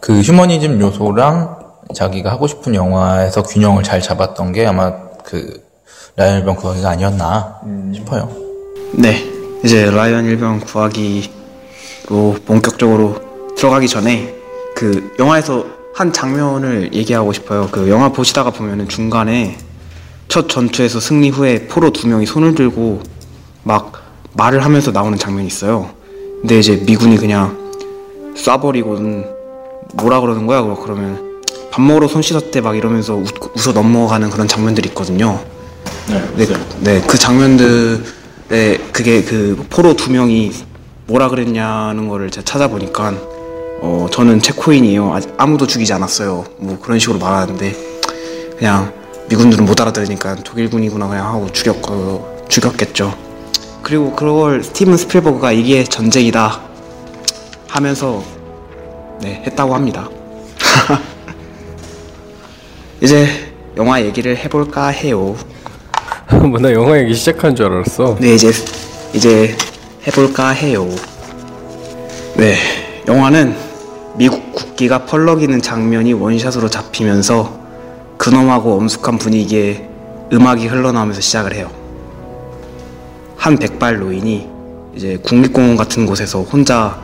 그 0.00 0.20
휴머니즘 0.20 0.80
요소랑 0.80 1.58
자기가 1.94 2.30
하고 2.30 2.46
싶은 2.46 2.74
영화에서 2.74 3.42
균형을 3.42 3.82
잘 3.82 4.00
잡았던 4.00 4.52
게 4.52 4.66
아마 4.66 4.94
그, 5.24 5.62
라이언 6.16 6.44
병 6.44 6.56
구하기가 6.56 6.88
아니었나 6.88 7.60
싶어요. 7.94 8.30
네. 8.92 9.24
이제 9.64 9.90
라이언 9.90 10.24
일병 10.24 10.60
구하기로 10.60 11.28
본격적으로 12.46 13.16
들어가기 13.56 13.88
전에 13.88 14.34
그 14.74 15.14
영화에서 15.18 15.77
한 15.98 16.12
장면을 16.12 16.90
얘기하고 16.94 17.32
싶어요. 17.32 17.68
그 17.72 17.90
영화 17.90 18.08
보시다가 18.10 18.50
보면은 18.52 18.88
중간에 18.88 19.58
첫 20.28 20.48
전투에서 20.48 21.00
승리 21.00 21.28
후에 21.28 21.66
포로 21.66 21.90
두 21.90 22.06
명이 22.06 22.24
손을 22.24 22.54
들고 22.54 23.02
막 23.64 23.90
말을 24.34 24.64
하면서 24.64 24.92
나오는 24.92 25.18
장면이 25.18 25.48
있어요. 25.48 25.90
근데 26.40 26.60
이제 26.60 26.76
미군이 26.86 27.16
그냥 27.16 27.58
쏴버리고는 28.36 29.26
뭐라 29.94 30.20
그러는 30.20 30.46
거야? 30.46 30.62
그러- 30.62 30.76
그러면 30.76 31.40
밥 31.72 31.82
먹으러 31.82 32.06
손 32.06 32.22
씻었대 32.22 32.60
막 32.60 32.76
이러면서 32.76 33.16
웃, 33.16 33.26
웃어 33.56 33.72
넘어가는 33.72 34.30
그런 34.30 34.46
장면들이 34.46 34.90
있거든요. 34.90 35.40
네, 36.36 36.46
네, 36.78 37.02
그 37.08 37.18
장면들에 37.18 38.78
그게 38.92 39.24
그 39.24 39.66
포로 39.68 39.96
두 39.96 40.12
명이 40.12 40.52
뭐라 41.08 41.28
그랬냐는 41.28 42.08
거를 42.08 42.30
제가 42.30 42.44
찾아보니까 42.44 43.14
어 43.80 44.06
저는 44.10 44.40
체코인이에요. 44.40 45.12
아직 45.14 45.32
아무도 45.36 45.66
죽이지 45.66 45.92
않았어요. 45.92 46.44
뭐 46.56 46.78
그런 46.80 46.98
식으로 46.98 47.18
말하는데 47.18 47.74
그냥 48.58 48.92
미군들은 49.28 49.64
못 49.64 49.80
알아들으니까 49.80 50.36
독일군이구나 50.36 51.06
그냥 51.08 51.26
하고 51.26 51.50
죽였 51.52 51.76
어, 51.88 52.44
죽였겠죠. 52.48 53.14
그리고 53.82 54.12
그걸 54.14 54.62
스티븐 54.64 54.96
스필버그가 54.96 55.52
이게 55.52 55.84
전쟁이다 55.84 56.60
하면서 57.68 58.22
네 59.20 59.42
했다고 59.46 59.74
합니다. 59.74 60.08
이제 63.00 63.28
영화 63.76 64.02
얘기를 64.02 64.36
해볼까 64.36 64.88
해요. 64.88 65.36
뭐 66.50 66.58
나 66.60 66.72
영화 66.72 66.98
얘기 66.98 67.14
시작한 67.14 67.54
줄 67.54 67.66
알았어. 67.66 68.16
네 68.20 68.34
이제 68.34 68.50
이제 69.12 69.56
해볼까 70.06 70.48
해요. 70.48 70.88
네 72.34 72.56
영화는 73.06 73.67
미국 74.18 74.52
국기가 74.52 75.04
펄럭이는 75.04 75.62
장면이 75.62 76.12
원샷으로 76.12 76.68
잡히면서 76.68 77.56
근엄하고 78.16 78.76
엄숙한 78.76 79.16
분위기에 79.16 79.88
음악이 80.32 80.66
흘러나오면서 80.66 81.20
시작을 81.20 81.54
해요. 81.54 81.70
한 83.36 83.56
백발 83.56 84.00
노인이 84.00 84.48
이제 84.96 85.18
국립공원 85.22 85.76
같은 85.76 86.04
곳에서 86.04 86.42
혼자 86.42 87.00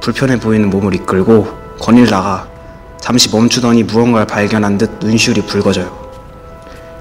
불편해 0.00 0.40
보이는 0.40 0.68
몸을 0.68 0.96
이끌고 0.96 1.46
거닐다가 1.78 2.48
잠시 3.00 3.30
멈추더니 3.30 3.84
무언가를 3.84 4.26
발견한 4.26 4.76
듯 4.76 4.90
눈시울이 5.00 5.42
붉어져요. 5.42 5.96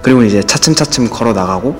그리고 0.03 0.21
이제 0.21 0.43
차츰차츰 0.43 1.09
걸어 1.09 1.33
나가고 1.33 1.75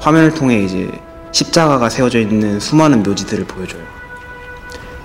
화면을 0.00 0.34
통해 0.34 0.60
이제 0.60 0.90
십자가가 1.32 1.88
세워져 1.88 2.20
있는 2.20 2.60
수많은 2.60 3.02
묘지들을 3.02 3.46
보여줘요. 3.46 3.82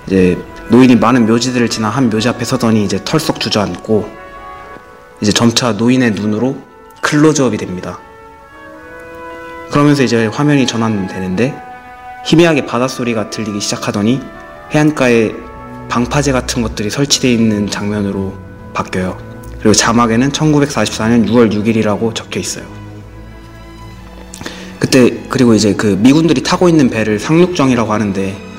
이제 0.06 0.36
노인이 0.70 0.94
많은 0.96 1.26
묘지들을 1.26 1.68
지나 1.68 1.88
한 1.88 2.10
묘지 2.10 2.28
앞에 2.28 2.44
서더니 2.44 2.84
이제 2.84 3.00
털썩 3.04 3.40
주저앉고 3.40 4.08
이제 5.20 5.32
점차 5.32 5.72
노인의 5.72 6.12
눈으로 6.12 6.56
클로즈업이 7.00 7.56
됩니다. 7.56 7.98
그러면서 9.72 10.04
이제 10.04 10.26
화면이 10.26 10.68
전환되는데 10.68 11.54
희미하게 12.24 12.66
바닷소리가 12.66 13.30
들리기 13.30 13.60
시작하더니 13.60 14.20
해안가에 14.72 15.32
방파제 15.88 16.30
같은 16.30 16.62
것들이 16.62 16.88
설치되어 16.88 17.32
있는 17.32 17.68
장면으로 17.68 18.34
바뀌어요. 18.72 19.18
그리고 19.58 19.72
자막에는 19.74 20.30
1944년 20.30 21.28
6월 21.28 21.52
6일이라고 21.52 22.14
적혀 22.14 22.38
있어요. 22.38 22.64
그때 24.78 25.24
그리고 25.28 25.54
이제 25.54 25.74
그 25.74 25.98
미군들이 26.00 26.44
타고 26.44 26.68
있는 26.68 26.88
배를 26.90 27.18
상륙정이라고 27.18 27.92
하는데 27.92 28.49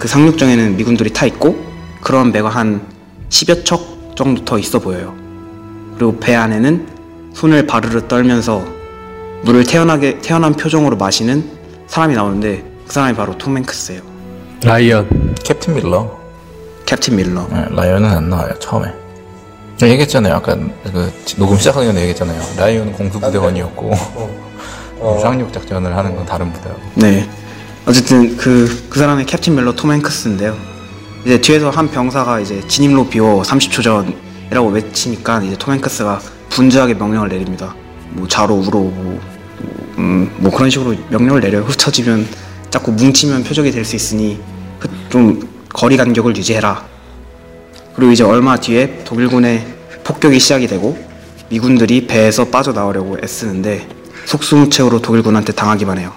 그 0.00 0.08
상륙정에는 0.08 0.78
미군들이 0.78 1.12
타 1.12 1.26
있고 1.26 1.62
그런 2.00 2.32
배가 2.32 2.48
한 2.48 2.80
10여 3.28 3.66
척 3.66 4.16
정도 4.16 4.44
더 4.46 4.58
있어 4.58 4.78
보여요. 4.78 5.14
그리고 5.94 6.18
배 6.18 6.34
안에는 6.34 6.88
손을 7.34 7.66
바르르 7.66 8.08
떨면서 8.08 8.64
물을 9.42 9.62
태연하게 9.62 10.20
태연한 10.20 10.54
표정으로 10.54 10.96
마시는 10.96 11.44
사람이 11.86 12.14
나오는데 12.14 12.64
그 12.86 12.92
사람이 12.94 13.14
바로 13.14 13.36
톰 13.36 13.58
행크스예요. 13.58 14.00
라이언. 14.64 15.34
캡틴 15.44 15.74
밀러. 15.74 16.18
캡틴 16.86 17.16
밀러. 17.16 17.46
네, 17.52 17.66
라이언은 17.68 18.08
안 18.08 18.30
나와요, 18.30 18.54
처음에. 18.58 18.90
제가 19.76 19.92
얘기했잖아요. 19.92 20.34
아까 20.34 20.56
그 20.84 21.12
녹음 21.36 21.58
시작하기 21.58 21.86
전에 21.86 22.00
얘기했잖아요. 22.00 22.40
라이언은 22.56 22.92
공수부대원이었고, 22.94 23.92
상륙 25.22 25.52
작전을 25.52 25.94
하는 25.94 26.16
건 26.16 26.24
다른 26.24 26.50
부대라고. 26.52 26.80
네. 26.94 27.28
어쨌든 27.86 28.36
그, 28.36 28.86
그 28.88 28.98
사람이 28.98 29.24
캡틴 29.26 29.54
멜로 29.54 29.74
톰 29.74 29.92
행크스인데요. 29.92 30.56
이제 31.24 31.40
뒤에서 31.40 31.70
한 31.70 31.90
병사가 31.90 32.40
이제 32.40 32.62
진입로 32.66 33.06
비워 33.08 33.42
30초 33.42 33.82
전이라고 33.82 34.68
외치니까 34.70 35.42
이제 35.42 35.56
톰 35.58 35.74
행크스가 35.74 36.20
분주하게 36.50 36.94
명령을 36.94 37.28
내립니다. 37.28 37.74
뭐 38.10 38.26
자로 38.28 38.54
우로 38.54 38.80
뭐, 38.80 39.20
음, 39.98 40.30
뭐 40.38 40.50
그런 40.52 40.70
식으로 40.70 40.94
명령을 41.10 41.40
내려요. 41.40 41.62
흩어지면 41.64 42.26
자꾸 42.70 42.92
뭉치면 42.92 43.44
표적이 43.44 43.70
될 43.70 43.84
수 43.84 43.96
있으니 43.96 44.40
흩- 44.78 44.90
좀 45.10 45.48
거리 45.72 45.96
간격을 45.96 46.36
유지해라. 46.36 46.86
그리고 47.96 48.12
이제 48.12 48.24
얼마 48.24 48.56
뒤에 48.56 49.02
독일군의 49.04 49.66
폭격이 50.04 50.38
시작이 50.38 50.66
되고 50.68 50.96
미군들이 51.50 52.06
배에서 52.06 52.46
빠져나오려고 52.46 53.18
애쓰는데 53.22 53.86
속수무책으로 54.26 55.00
독일군한테 55.02 55.52
당하기만 55.52 55.98
해요. 55.98 56.12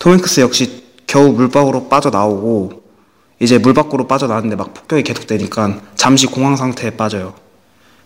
톰 0.00 0.14
행크스 0.14 0.40
역시 0.40 0.82
겨우 1.06 1.32
물 1.32 1.50
밖으로 1.50 1.88
빠져나오고 1.88 2.82
이제 3.38 3.58
물 3.58 3.74
밖으로 3.74 4.06
빠져나왔는데 4.08 4.56
막 4.56 4.72
폭격이 4.72 5.02
계속되니까 5.02 5.80
잠시 5.94 6.26
공황 6.26 6.56
상태에 6.56 6.90
빠져요. 6.90 7.34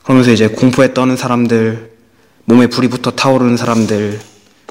그러면서 0.02 0.32
이제 0.32 0.48
공포에 0.48 0.92
떠는 0.92 1.16
사람들, 1.16 1.92
몸에 2.46 2.66
불이 2.66 2.88
붙어 2.88 3.12
타오르는 3.12 3.56
사람들, 3.56 4.20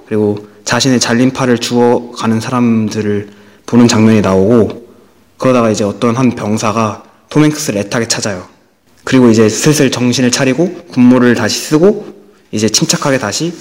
그리고 0.06 0.48
자신의 0.65 1.00
잘린 1.00 1.32
팔을 1.32 1.60
주워가는 1.60 2.42
사람들을 2.42 3.30
보는 3.68 3.88
장면이 3.88 4.20
나오고 4.20 4.88
그러다가 5.38 5.70
이제 5.70 5.86
어떤 5.86 6.18
한 6.18 6.32
병사가 6.32 7.03
톰 7.30 7.46
행크스를 7.46 7.80
애타게 7.82 8.10
찾아요. 8.10 8.48
그리고 9.06 9.30
이제 9.30 9.48
슬슬 9.48 9.92
정신을 9.92 10.30
차리고 10.30 10.88
군무를 10.92 11.36
다시 11.36 11.60
쓰고 11.62 12.06
이제 12.51 12.68
침착하게 12.68 13.18
다시 13.18 13.53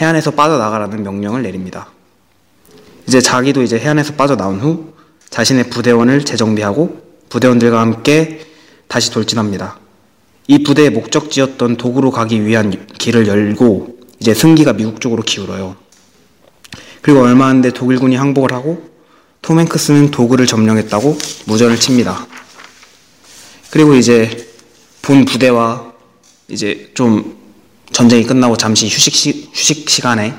해안에서 0.00 0.32
빠져나가라는 0.32 1.04
명령을 1.04 1.42
내립니다. 1.42 1.93
이제 3.06 3.20
자기도 3.20 3.62
이제 3.62 3.78
해안에서 3.78 4.14
빠져나온 4.14 4.60
후 4.60 4.94
자신의 5.30 5.70
부대원을 5.70 6.24
재정비하고 6.24 7.02
부대원들과 7.28 7.80
함께 7.80 8.46
다시 8.88 9.10
돌진합니다. 9.10 9.78
이 10.46 10.62
부대의 10.62 10.90
목적지였던 10.90 11.76
도구로 11.76 12.10
가기 12.10 12.44
위한 12.46 12.86
길을 12.98 13.26
열고 13.26 13.98
이제 14.20 14.34
승기가 14.34 14.74
미국 14.74 15.00
쪽으로 15.00 15.22
기울어요. 15.22 15.76
그리고 17.02 17.22
얼마 17.22 17.46
안 17.46 17.60
돼 17.60 17.70
독일군이 17.70 18.16
항복을 18.16 18.52
하고 18.52 18.88
톰 19.42 19.58
행크스는 19.60 20.10
도구를 20.10 20.46
점령했다고 20.46 21.18
무전을 21.46 21.78
칩니다. 21.78 22.26
그리고 23.70 23.94
이제 23.94 24.48
본 25.02 25.24
부대와 25.24 25.92
이제 26.48 26.90
좀 26.94 27.36
전쟁이 27.92 28.24
끝나고 28.24 28.56
잠시 28.56 28.86
휴식, 28.86 29.14
시, 29.14 29.50
휴식 29.52 29.90
시간에 29.90 30.34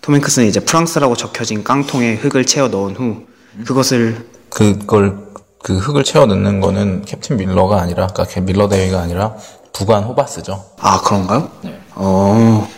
톰 0.00 0.14
행크스는 0.14 0.48
이제 0.48 0.60
프랑스라고 0.60 1.16
적혀진 1.16 1.64
깡통에 1.64 2.14
흙을 2.16 2.44
채워 2.46 2.68
넣은 2.68 2.96
후 2.96 3.26
그것을 3.66 4.24
그걸 4.50 5.18
그 5.62 5.76
흙을 5.76 6.04
채워 6.04 6.26
넣는 6.26 6.60
거는 6.60 7.04
캡틴 7.04 7.36
밀러가 7.36 7.80
아니라 7.82 8.06
그러니까 8.08 8.40
밀러 8.40 8.68
대위가 8.68 9.00
아니라 9.00 9.34
부관 9.72 10.04
호바스죠. 10.04 10.64
아 10.80 11.00
그런가요? 11.02 11.50
네. 11.62 11.80
어 11.94 12.68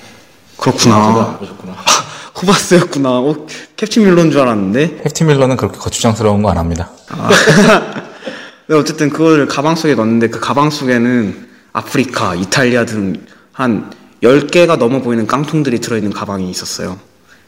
그렇구나. 0.56 1.36
보셨구나. 1.38 1.74
호바스였구나. 2.42 3.10
어, 3.10 3.46
캡틴 3.76 4.04
밀러인 4.04 4.30
줄 4.30 4.40
알았는데. 4.40 5.02
캡틴 5.04 5.26
밀러는 5.26 5.56
그렇게 5.56 5.78
거추장스러운 5.78 6.42
거 6.42 6.50
안 6.50 6.56
합니다. 6.58 6.90
아. 7.10 7.28
네, 8.68 8.76
어쨌든 8.76 9.10
그걸 9.10 9.46
가방 9.46 9.74
속에 9.76 9.94
넣었는데 9.94 10.28
그 10.28 10.40
가방 10.40 10.70
속에는 10.70 11.48
아프리카, 11.72 12.34
이탈리아 12.34 12.84
등 12.86 13.26
한 13.52 13.92
10개가 14.22 14.78
넘어 14.78 15.00
보이는 15.02 15.26
깡통들이 15.26 15.80
들어있는 15.80 16.12
가방이 16.12 16.48
있었어요. 16.50 16.98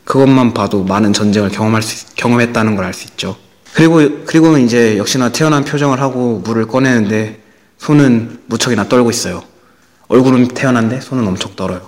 그것만 0.04 0.52
봐도 0.54 0.84
많은 0.84 1.12
전쟁을 1.12 1.50
경험할 1.50 1.82
수, 1.82 2.06
경험했다는 2.16 2.76
걸 2.76 2.84
알 2.84 2.92
수 2.94 3.04
있죠. 3.08 3.36
그리고, 3.72 4.00
그리고는 4.26 4.64
이제 4.64 4.98
역시나 4.98 5.30
태어난 5.30 5.64
표정을 5.64 6.00
하고 6.00 6.40
물을 6.44 6.66
꺼내는데 6.66 7.40
손은 7.78 8.40
무척이나 8.46 8.88
떨고 8.88 9.10
있어요. 9.10 9.42
얼굴은 10.08 10.48
태어난데 10.48 11.00
손은 11.00 11.26
엄청 11.26 11.54
떨어요. 11.56 11.80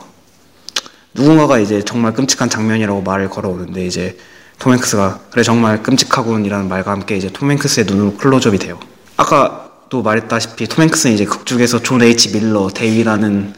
누군가가 1.12 1.58
이제 1.58 1.82
정말 1.84 2.12
끔찍한 2.14 2.48
장면이라고 2.48 3.02
말을 3.02 3.28
걸어오는데 3.28 3.86
이제 3.86 4.16
톰 4.58 4.72
행크스가 4.72 5.20
그래 5.30 5.42
정말 5.42 5.82
끔찍하군이라는 5.82 6.68
말과 6.68 6.92
함께 6.92 7.16
이제 7.16 7.28
톰 7.30 7.50
행크스의 7.50 7.86
눈으로 7.86 8.14
클로즈업이 8.14 8.58
돼요. 8.58 8.80
아까도 9.16 10.02
말했다시피 10.02 10.66
톰 10.68 10.82
행크스는 10.84 11.14
이제 11.14 11.24
극 11.24 11.44
중에서 11.46 11.80
존 11.82 12.02
H 12.02 12.32
밀러 12.32 12.70
대위라는 12.72 13.52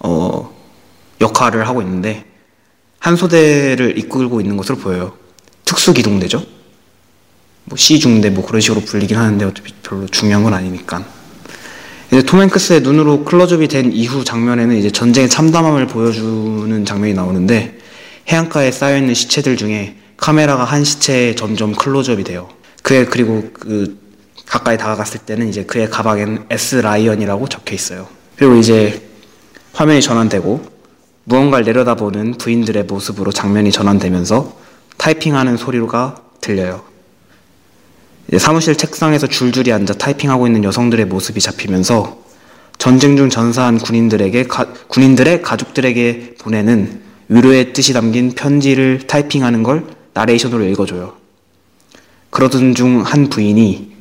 어 0.00 0.52
역할을 1.20 1.68
하고 1.68 1.82
있는데 1.82 2.24
한 2.98 3.16
소대를 3.16 3.98
이끌고 3.98 4.40
있는 4.40 4.56
것으로 4.56 4.78
보여요. 4.78 5.12
특수기동대죠. 5.64 6.44
뭐 7.64 7.76
C중대 7.76 8.30
뭐 8.30 8.44
그런 8.46 8.60
식으로 8.60 8.80
불리긴 8.80 9.16
하는데 9.16 9.44
어차피 9.44 9.72
별로 9.82 10.06
중요한 10.06 10.42
건 10.42 10.54
아니니까. 10.54 11.04
이제 12.08 12.22
톰 12.22 12.40
행크스의 12.40 12.82
눈으로 12.82 13.24
클로즈업이 13.24 13.66
된 13.68 13.92
이후 13.92 14.24
장면에는 14.24 14.76
이제 14.76 14.90
전쟁의 14.90 15.28
참담함을 15.28 15.88
보여주는 15.88 16.84
장면이 16.84 17.14
나오는데 17.14 17.78
해안가에 18.28 18.70
쌓여있는 18.70 19.14
시체들 19.14 19.56
중에 19.56 19.96
카메라가 20.16 20.64
한 20.64 20.84
시체에 20.84 21.34
점점 21.34 21.72
클로즈업이 21.72 22.24
돼요. 22.24 22.48
그의 22.82 23.06
그리고 23.06 23.50
그 23.52 23.98
가까이 24.46 24.78
다가갔을 24.78 25.20
때는 25.20 25.48
이제 25.48 25.64
그의 25.64 25.90
가방엔 25.90 26.46
S 26.50 26.76
라이언이라고 26.76 27.48
적혀 27.48 27.74
있어요. 27.74 28.06
그리고 28.36 28.54
이제 28.54 29.02
화면이 29.72 30.00
전환되고 30.00 30.75
무언가를 31.26 31.64
내려다보는 31.64 32.38
부인들의 32.38 32.84
모습으로 32.84 33.32
장면이 33.32 33.72
전환되면서 33.72 34.56
타이핑하는 34.96 35.56
소리가 35.56 36.22
들려요. 36.40 36.82
사무실 38.38 38.76
책상에서 38.76 39.26
줄줄이 39.26 39.72
앉아 39.72 39.94
타이핑하고 39.94 40.46
있는 40.46 40.62
여성들의 40.64 41.06
모습이 41.06 41.40
잡히면서 41.40 42.24
전쟁 42.78 43.16
중 43.16 43.28
전사한 43.28 43.78
군인들에게 43.78 44.44
가, 44.44 44.66
군인들의 44.88 45.42
가족들에게 45.42 46.36
보내는 46.38 47.02
위로의 47.28 47.72
뜻이 47.72 47.92
담긴 47.92 48.32
편지를 48.32 49.06
타이핑하는 49.06 49.64
걸 49.64 49.84
나레이션으로 50.14 50.64
읽어줘요. 50.64 51.14
그러던 52.30 52.74
중 52.74 53.02
한 53.02 53.28
부인이 53.28 53.96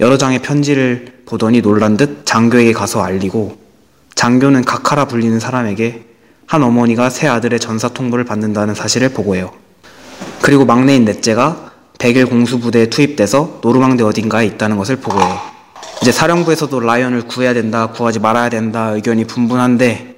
여러 0.00 0.18
장의 0.18 0.40
편지를 0.40 1.22
보더니 1.24 1.62
놀란 1.62 1.96
듯 1.96 2.26
장교에게 2.26 2.72
가서 2.74 3.02
알리고 3.02 3.56
장교는 4.14 4.64
각하라 4.64 5.06
불리는 5.06 5.40
사람에게 5.40 6.05
한 6.46 6.62
어머니가 6.62 7.10
새 7.10 7.26
아들의 7.26 7.58
전사 7.58 7.88
통보를 7.88 8.24
받는다는 8.24 8.74
사실을 8.74 9.08
보고해요. 9.08 9.50
그리고 10.42 10.64
막내인 10.64 11.04
넷째가 11.04 11.72
백일 11.98 12.26
공수부대에 12.26 12.86
투입돼서 12.86 13.58
노르망디 13.62 14.04
어딘가에 14.04 14.46
있다는 14.46 14.76
것을 14.76 14.96
보고해요. 14.96 15.56
이제 16.02 16.12
사령부에서도 16.12 16.78
라이언을 16.78 17.22
구해야 17.22 17.52
된다, 17.52 17.88
구하지 17.88 18.20
말아야 18.20 18.48
된다 18.48 18.90
의견이 18.90 19.24
분분한데 19.24 20.14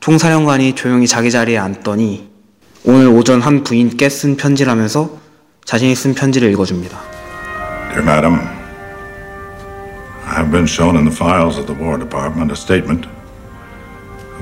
총사령관이 0.00 0.74
조용히 0.74 1.06
자기 1.08 1.30
자리에 1.30 1.58
앉더니 1.58 2.28
오늘 2.84 3.08
오전 3.08 3.40
한 3.40 3.64
부인께 3.64 4.08
쓴 4.10 4.36
편지라면서 4.36 5.18
자신이 5.64 5.94
쓴 5.94 6.14
편지를 6.14 6.50
읽어줍니다. 6.52 7.00
Dear 7.88 8.02
Madam, 8.02 8.34
I 10.26 10.36
have 10.36 10.50
been 10.50 10.64
shown 10.64 10.96
in 10.96 11.08
the 11.08 11.16
files 11.16 11.58
of 11.58 11.66
the 11.66 11.80
War 11.80 11.98
Department 11.98 12.52
a 12.52 12.56
statement 12.56 13.08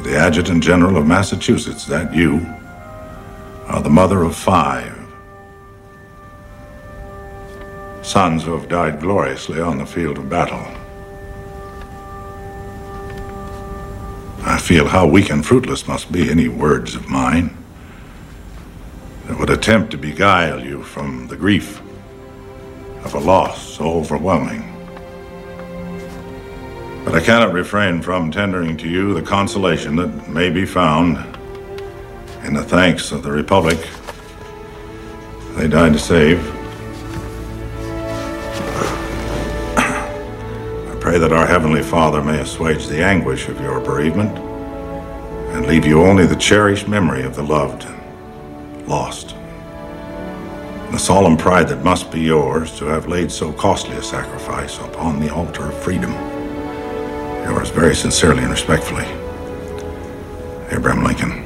the 0.03 0.17
Adjutant 0.17 0.65
General 0.65 0.97
of 0.97 1.07
Massachusetts 1.07 1.85
that 1.87 2.13
you 2.13 2.45
are 3.67 3.81
the 3.81 3.89
mother 3.89 4.25
of 4.25 4.35
five 4.35 4.99
sons 8.03 8.43
who 8.43 8.53
have 8.53 8.69
died 8.69 9.01
gloriously 9.01 9.61
on 9.61 9.79
the 9.79 9.87
field 9.87 10.19
of 10.19 10.29
battle. 10.29 10.67
I 14.45 14.59
feel 14.59 14.89
how 14.89 15.07
weak 15.07 15.31
and 15.31 15.47
fruitless 15.47 15.87
must 15.87 16.11
be 16.11 16.29
any 16.29 16.49
words 16.49 16.97
of 16.97 17.09
mine 17.09 17.57
that 19.27 19.39
would 19.39 19.51
attempt 19.51 19.93
to 19.93 19.99
beguile 19.99 20.61
you 20.61 20.83
from 20.83 21.29
the 21.29 21.37
grief 21.37 21.81
of 23.05 23.15
a 23.15 23.21
loss 23.21 23.77
so 23.77 23.85
overwhelming. 23.85 24.72
But 27.05 27.15
I 27.15 27.21
cannot 27.21 27.53
refrain 27.53 28.01
from 28.01 28.31
tendering 28.31 28.77
to 28.79 28.89
you 28.89 29.13
the 29.13 29.23
consolation 29.23 29.97
that 29.97 30.29
may 30.29 30.51
be 30.51 30.65
found 30.65 31.19
in 32.45 32.55
the 32.55 32.65
thanks 32.65 33.13
of 33.13 33.23
the 33.23 33.31
Republic 33.31 33.79
they 35.57 35.69
died 35.69 35.93
to 35.93 35.99
save. 35.99 36.41
I 39.77 40.97
pray 40.99 41.19
that 41.19 41.33
our 41.33 41.47
Heavenly 41.47 41.83
Father 41.83 42.23
may 42.23 42.41
assuage 42.41 42.87
the 42.87 43.05
anguish 43.05 43.49
of 43.49 43.61
your 43.61 43.81
bereavement 43.81 44.39
and 45.55 45.67
leave 45.67 45.85
you 45.85 46.03
only 46.03 46.25
the 46.25 46.37
cherished 46.37 46.89
memory 46.89 47.23
of 47.25 47.37
the 47.37 47.43
loved 47.43 47.85
and 47.85 48.89
lost. 48.89 49.37
The 50.91 50.99
solemn 50.99 51.37
pride 51.37 51.69
that 51.69 51.85
must 51.85 52.11
be 52.11 52.21
yours 52.21 52.77
to 52.79 52.87
have 52.87 53.07
laid 53.07 53.31
so 53.31 53.53
costly 53.53 53.97
a 53.97 54.03
sacrifice 54.03 54.79
upon 54.79 55.21
the 55.21 55.33
altar 55.33 55.67
of 55.67 55.83
freedom. 55.83 56.32
Yours 57.45 57.71
very 57.71 57.95
sincerely 57.95 58.43
and 58.43 58.51
respectfully, 58.51 59.05
Abraham 60.71 61.05
Lincoln. 61.05 61.43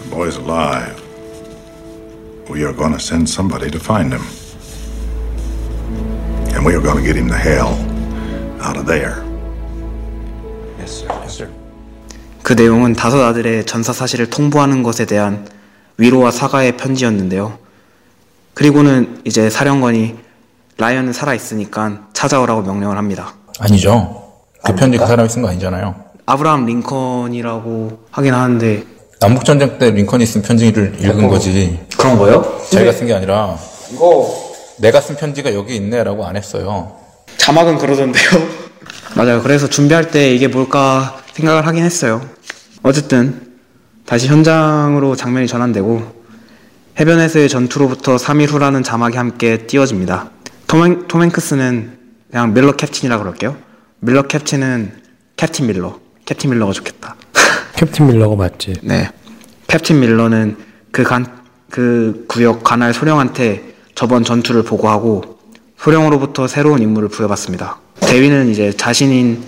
The 0.00 0.10
boy's 0.10 0.36
alive. 0.36 1.00
We 2.48 2.64
are 2.64 2.72
going 2.72 2.92
to 2.92 3.00
send 3.00 3.28
somebody 3.28 3.70
to 3.70 3.78
find 3.78 4.12
him. 4.12 4.43
And 6.64 6.72
we 6.72 6.80
are 6.80 6.82
going 6.82 6.96
to 6.96 7.04
get 7.04 7.14
him 7.14 7.28
the 7.28 7.36
hell 7.36 7.76
out 8.62 8.78
of 8.78 8.86
there. 8.86 9.20
Yes, 10.80 11.04
sir. 11.04 11.12
Yes, 11.20 11.34
sir. 11.36 11.50
그 12.42 12.54
내용은 12.54 12.94
다섯 12.94 13.22
아들의 13.22 13.66
전사 13.66 13.92
사실을 13.92 14.30
통보하는 14.30 14.82
것에 14.82 15.04
대한 15.04 15.46
위로와 15.98 16.30
사과의 16.30 16.78
편지였는데요. 16.78 17.58
그리고는 18.54 19.20
이제 19.24 19.50
사령관이 19.50 20.16
라이언은 20.78 21.12
살아 21.12 21.34
있으니까 21.34 22.06
찾아오라고 22.14 22.62
명령을 22.62 22.96
합니다. 22.96 23.34
아니죠. 23.58 24.22
그 24.64 24.74
편지 24.74 24.96
그 24.96 25.06
사람이 25.06 25.28
쓴 25.28 25.42
거 25.42 25.48
아니잖아요. 25.48 25.94
아브라함 26.24 26.64
링컨이라고 26.64 27.98
하긴 28.10 28.32
하는데 28.32 28.84
남북 29.20 29.44
전쟁 29.44 29.78
때 29.78 29.90
링컨이 29.90 30.24
쓴 30.24 30.40
편지를 30.40 30.96
읽은 30.98 31.28
거지. 31.28 31.78
그런 31.98 32.16
거요? 32.16 32.58
자기가 32.70 32.92
쓴 32.92 33.06
게 33.06 33.12
아니라 33.12 33.58
이거 33.92 34.43
내가 34.78 35.00
쓴 35.00 35.16
편지가 35.16 35.54
여기 35.54 35.76
있네라고 35.76 36.26
안 36.26 36.36
했어요. 36.36 36.96
자막은 37.36 37.78
그러던데요. 37.78 38.24
맞아요. 39.16 39.42
그래서 39.42 39.68
준비할 39.68 40.10
때 40.10 40.34
이게 40.34 40.48
뭘까 40.48 41.20
생각을 41.32 41.66
하긴 41.66 41.84
했어요. 41.84 42.28
어쨌든 42.82 43.52
다시 44.06 44.26
현장으로 44.28 45.16
장면이 45.16 45.46
전환되고 45.46 46.24
해변에서의 46.98 47.48
전투로부터 47.48 48.16
3일 48.16 48.48
후라는 48.50 48.82
자막이 48.82 49.16
함께 49.16 49.66
띄워집니다. 49.66 50.30
톰, 50.66 50.84
행, 50.84 51.08
톰 51.08 51.22
행크스는 51.22 51.98
그냥 52.30 52.52
밀러 52.54 52.72
캡틴이라 52.72 53.18
그럴게요. 53.18 53.56
밀러 54.00 54.22
캡틴은 54.22 55.02
캡틴 55.36 55.66
밀러. 55.66 55.98
캡틴 56.24 56.50
밀러가 56.50 56.72
좋겠다. 56.72 57.16
캡틴 57.76 58.06
밀러가 58.06 58.36
맞지. 58.36 58.74
네. 58.82 59.10
캡틴 59.66 60.00
밀러는 60.00 60.56
그 60.92 61.02
간, 61.02 61.26
그 61.70 62.24
구역 62.28 62.62
관할 62.62 62.94
소령한테 62.94 63.73
저번 63.94 64.24
전투를 64.24 64.62
보고하고 64.62 65.38
소령으로부터 65.78 66.46
새로운 66.46 66.80
임무를 66.82 67.08
부여받습니다. 67.08 67.78
대위는 68.00 68.48
이제 68.48 68.72
자신인 68.72 69.42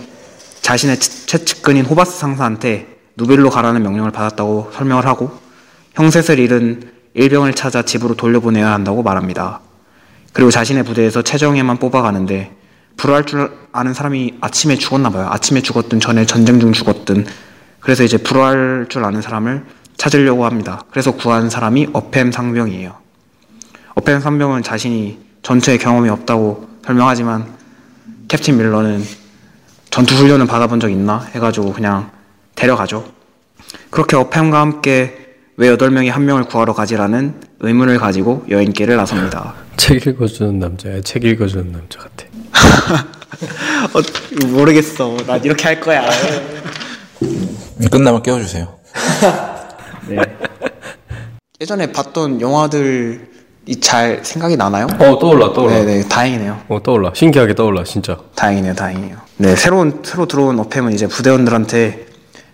자신의 0.61 0.99
채- 0.99 1.25
최측근인 1.25 1.85
호바스 1.85 2.17
상사한테 2.19 2.87
누빌로 3.15 3.49
가라는 3.49 3.81
명령을 3.83 4.11
받았다고 4.11 4.71
설명을 4.73 5.05
하고 5.05 5.31
형셋을 5.95 6.39
잃은 6.39 6.91
일병을 7.13 7.53
찾아 7.53 7.81
집으로 7.81 8.15
돌려보내야 8.15 8.71
한다고 8.71 9.01
말합니다. 9.01 9.61
그리고 10.33 10.51
자신의 10.51 10.83
부대에서 10.83 11.23
최정예만 11.23 11.77
뽑아가는데 11.77 12.51
불화할 12.97 13.23
줄 13.25 13.51
아는 13.71 13.93
사람이 13.93 14.35
아침에 14.41 14.75
죽었나 14.75 15.09
봐요. 15.09 15.27
아침에 15.31 15.61
죽었든 15.61 15.99
전에 15.99 16.25
전쟁 16.25 16.59
중 16.59 16.73
죽었든 16.73 17.25
그래서 17.79 18.03
이제 18.03 18.17
불화할 18.17 18.85
줄 18.89 19.03
아는 19.05 19.21
사람을 19.21 19.65
찾으려고 19.97 20.45
합니다. 20.45 20.83
그래서 20.91 21.11
구한 21.11 21.49
사람이 21.49 21.87
어팸 21.87 22.31
상병이에요. 22.31 22.95
어펜 23.97 24.21
상병은 24.21 24.61
자신이 24.61 25.17
전투에 25.41 25.77
경험이 25.77 26.09
없다고 26.09 26.69
설명하지만 26.85 27.47
캡틴 28.27 28.57
밀러는 28.57 29.03
전투 29.89 30.13
훈련을 30.13 30.45
받아본 30.45 30.79
적 30.79 30.91
있나 30.91 31.19
해가지고 31.33 31.73
그냥 31.73 32.11
데려가죠. 32.53 33.11
그렇게 33.89 34.15
어펜과 34.15 34.61
함께 34.61 35.35
왜 35.57 35.75
8명이 35.75 36.09
한 36.11 36.25
명을 36.25 36.43
구하러 36.43 36.73
가지라는 36.73 37.41
의문을 37.59 37.97
가지고 37.97 38.45
여행길을 38.47 38.95
나섭니다. 38.95 39.55
책 39.77 40.05
읽어주는 40.05 40.59
남자야. 40.59 41.01
책 41.01 41.23
읽어주는 41.23 41.71
남자 41.71 41.99
같아. 41.99 42.25
어, 43.97 44.47
모르겠어. 44.47 45.17
난 45.25 45.43
이렇게 45.43 45.63
할 45.63 45.79
거야. 45.79 46.07
끝나면 47.91 48.21
깨워주세요. 48.21 48.77
예전에 51.59 51.91
봤던 51.91 52.41
영화들이 52.41 53.36
잘 53.75 54.21
생각이 54.23 54.55
나나요? 54.57 54.87
어 54.99 55.19
떠올라 55.19 55.53
떠올라. 55.53 55.73
네네, 55.73 56.07
다행이네요. 56.07 56.57
어 56.69 56.79
떠올라. 56.81 57.11
신기하게 57.13 57.55
떠올라 57.55 57.83
진짜. 57.83 58.17
다행이네요, 58.35 58.73
다행이에요. 58.75 59.17
네, 59.37 59.55
새로운 59.55 60.01
새로 60.03 60.25
들어온 60.25 60.57
어팸은 60.57 60.93
이제 60.93 61.07
부대원들한테 61.07 62.05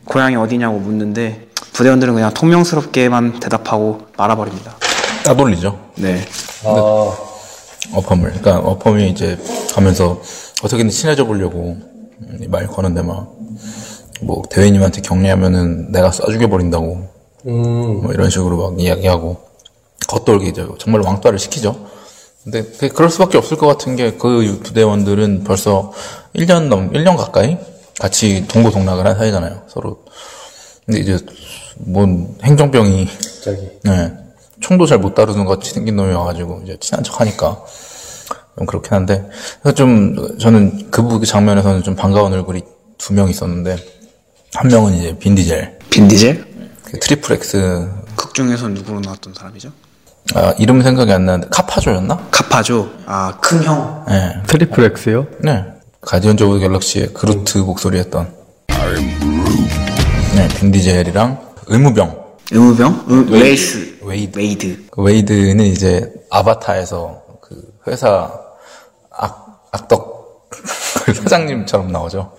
고향이 0.06 0.36
어디냐고 0.36 0.80
묻는데 0.80 1.47
부대원들은 1.73 2.13
그냥 2.13 2.34
통명스럽게만 2.34 3.39
대답하고 3.39 4.02
말아버립니다. 4.17 4.76
따돌리죠. 5.23 5.80
네, 5.95 6.21
어펌을. 7.93 8.34
그러니까 8.34 8.58
어펌이 8.60 9.10
이제 9.10 9.38
가면서 9.73 10.21
어떻게든 10.63 10.89
친해져 10.89 11.26
보려고 11.26 11.78
음, 12.21 12.39
말 12.49 12.67
거는데 12.67 13.02
막, 13.02 13.34
뭐, 14.21 14.41
대회님한테 14.49 15.02
격리하면은 15.02 15.91
내가 15.91 16.10
쏴죽여 16.10 16.49
버린다고. 16.49 17.10
뭐 17.43 18.12
이런 18.13 18.30
식으로 18.30 18.71
막 18.71 18.80
이야기하고, 18.80 19.38
겉돌기죠. 20.07 20.77
정말 20.79 21.01
왕따를 21.01 21.39
시키죠. 21.39 21.87
근데 22.43 22.63
그럴 22.89 23.09
수밖에 23.09 23.37
없을 23.37 23.57
것 23.57 23.67
같은 23.67 23.95
게 23.95 24.17
그 24.17 24.59
부대원들은 24.63 25.43
벌써 25.45 25.93
1년 26.35 26.67
넘, 26.67 26.91
1년 26.91 27.15
가까이 27.15 27.57
같이 27.99 28.45
동고동락을 28.47 29.05
한 29.07 29.17
사이잖아요. 29.17 29.61
서로. 29.69 30.03
근데 30.85 30.99
이제, 30.99 31.17
뭔 31.77 32.35
행정병이 32.43 33.05
갑자기. 33.07 33.69
네. 33.83 34.11
총도 34.59 34.85
잘 34.85 34.97
못 34.97 35.13
다루는 35.15 35.45
것 35.45 35.59
같이 35.59 35.71
생긴 35.73 35.95
놈이 35.95 36.13
와가지고, 36.13 36.61
이제 36.63 36.77
친한 36.81 37.03
척 37.03 37.21
하니까. 37.21 37.63
좀 38.57 38.65
그렇긴 38.65 38.93
한데. 38.93 39.25
그래서 39.61 39.73
좀, 39.75 40.37
저는 40.37 40.91
그 40.91 41.01
부- 41.01 41.19
그 41.19 41.25
장면에서는 41.25 41.83
좀 41.83 41.95
반가운 41.95 42.33
얼굴이 42.33 42.61
두 42.97 43.13
명 43.13 43.29
있었는데, 43.29 43.77
한 44.53 44.67
명은 44.67 44.93
이제 44.95 45.17
빈디젤. 45.17 45.79
빈디젤? 45.89 46.45
그 46.83 46.99
트리플 46.99 47.35
X, 47.37 47.89
극 48.15 48.33
중에서 48.33 48.67
누구로 48.67 48.99
나왔던 48.99 49.33
사람이죠? 49.33 49.71
아, 50.36 50.53
이름 50.57 50.81
생각이 50.81 51.12
안 51.12 51.25
나는데, 51.25 51.47
카파조였나? 51.51 52.27
카파죠. 52.31 52.89
아, 53.05 53.38
큰 53.41 53.63
형. 53.63 54.03
네. 54.07 54.33
트리플 54.47 54.93
X요? 54.95 55.27
네. 55.39 55.63
가디언즈 56.01 56.43
오브 56.43 56.59
갤럭시의 56.59 57.13
그루트 57.13 57.59
목소리였던. 57.59 58.33
네, 60.36 60.47
빈디젤이랑 60.59 61.39
의무병. 61.67 62.23
의무병? 62.51 63.05
의, 63.09 63.41
웨이스. 63.41 63.99
웨이드. 64.01 64.38
웨이드. 64.38 64.86
그 64.91 65.01
웨이드는 65.01 65.65
이제 65.65 66.12
아바타에서 66.31 67.21
그 67.41 67.62
회사 67.88 68.31
악, 69.12 69.62
악덕 69.71 70.49
그 71.05 71.13
사장님처럼 71.13 71.91
나오죠. 71.91 72.31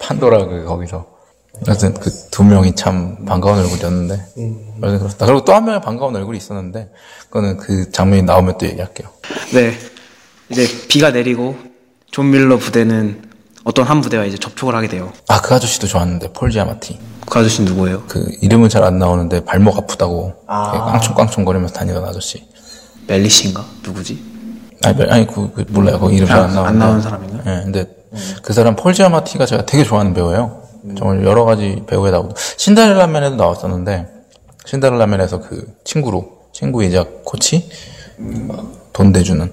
판도라 0.00 0.46
그 0.46 0.64
거기서. 0.64 1.13
하여튼 1.66 1.94
그 1.94 2.10
두 2.30 2.42
명이 2.42 2.74
참 2.74 3.24
반가운 3.24 3.58
얼굴이었는데. 3.60 4.26
그래서 4.80 4.98
그렇다. 5.04 5.26
그리고 5.26 5.44
또 5.44 5.52
한 5.54 5.64
명의 5.64 5.80
반가운 5.80 6.14
얼굴이 6.16 6.36
있었는데, 6.36 6.90
그거는 7.28 7.56
그 7.58 7.90
장면이 7.92 8.22
나오면 8.24 8.58
또 8.58 8.66
얘기할게요. 8.66 9.08
네. 9.52 9.72
이제 10.48 10.66
비가 10.88 11.10
내리고 11.10 11.56
존 12.10 12.30
밀러 12.30 12.58
부대는 12.58 13.22
어떤 13.62 13.84
한 13.86 14.00
부대와 14.00 14.24
이제 14.24 14.36
접촉을 14.36 14.74
하게 14.74 14.88
돼요. 14.88 15.12
아, 15.28 15.40
그 15.40 15.54
아저씨도 15.54 15.86
좋았는데, 15.86 16.32
폴 16.32 16.50
지아마티. 16.50 16.98
그 17.26 17.38
아저씨 17.38 17.62
누구예요? 17.62 18.02
그 18.08 18.28
이름은 18.42 18.68
잘 18.68 18.82
안 18.84 18.98
나오는데 18.98 19.44
발목 19.44 19.78
아프다고 19.78 20.34
이렇게 20.46 20.78
깡총깡총거리면서 20.78 21.72
다니던 21.72 22.04
아저씨. 22.04 22.46
멜리시인가? 23.06 23.64
누구지? 23.82 24.22
아니, 24.84 24.96
별- 24.96 25.10
아니 25.12 25.26
그, 25.26 25.50
그 25.54 25.64
몰라요. 25.70 25.98
거기 25.98 26.16
이름 26.16 26.26
잘 26.28 26.39
안, 26.39 26.50
아, 26.50 26.52
나오는데. 26.52 26.68
안 26.68 26.78
나오는 26.78 27.00
사람인가? 27.00 27.38
예, 27.46 27.62
근데 27.62 27.86
그 28.42 28.52
사람 28.52 28.76
폴 28.76 28.92
지아마티가 28.92 29.46
제가 29.46 29.64
되게 29.66 29.84
좋아하는 29.84 30.12
배우예요. 30.14 30.63
정말 30.96 31.24
여러 31.24 31.44
가지 31.44 31.82
배우에 31.86 32.10
나오고 32.10 32.34
신데렐라맨에도 32.36 33.36
나왔었는데 33.36 34.06
신데렐라맨에서 34.66 35.40
그 35.40 35.66
친구로 35.84 36.44
친구이자 36.52 37.04
코치 37.24 37.68
돈 38.92 39.12
대주는 39.12 39.50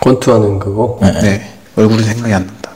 권투하는 0.00 0.58
그거. 0.58 0.98
네. 1.00 1.50
얼굴이 1.76 2.02
생각이 2.02 2.32
안 2.32 2.46
난다. 2.46 2.70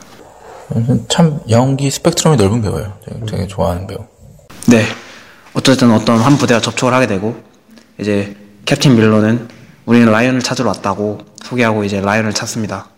참 1.09 1.40
연기 1.51 1.90
스펙트럼이 1.90 2.37
넓은 2.37 2.62
배우예요. 2.62 2.94
제가 3.05 3.27
되게 3.27 3.47
좋아하는 3.47 3.87
배우. 3.87 3.99
네. 4.68 4.83
어쨌든 5.55 5.90
어떤 5.92 6.18
한 6.18 6.37
부대와 6.37 6.61
접촉을 6.61 6.94
하게 6.94 7.07
되고 7.07 7.37
이제 8.01 8.37
캡틴 8.64 8.97
밀러는 8.97 9.49
우리는 9.87 10.11
라이언을 10.11 10.42
찾으러 10.42 10.68
왔다고 10.68 11.18
소개하고 11.44 11.85
이제 11.85 12.01
라이언을 12.01 12.33
찾습니다. 12.33 12.88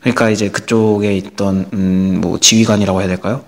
그러니까 0.00 0.30
이제 0.30 0.50
그쪽에 0.50 1.16
있던 1.16 1.68
음, 1.72 2.18
뭐 2.20 2.38
지휘관이라고 2.38 3.00
해야 3.00 3.08
될까요? 3.08 3.42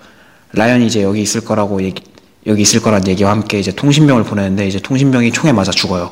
라이언이 0.55 0.87
이제 0.87 1.03
여기 1.03 1.21
있을 1.21 1.41
거라고 1.41 1.81
얘기, 1.83 2.03
여기 2.47 2.61
있을 2.61 2.81
거란 2.81 3.07
얘기와 3.07 3.31
함께 3.31 3.59
이제 3.59 3.71
통신병을 3.71 4.23
보내는데 4.23 4.67
이제 4.67 4.79
통신병이 4.79 5.31
총에 5.31 5.51
맞아 5.51 5.71
죽어요. 5.71 6.11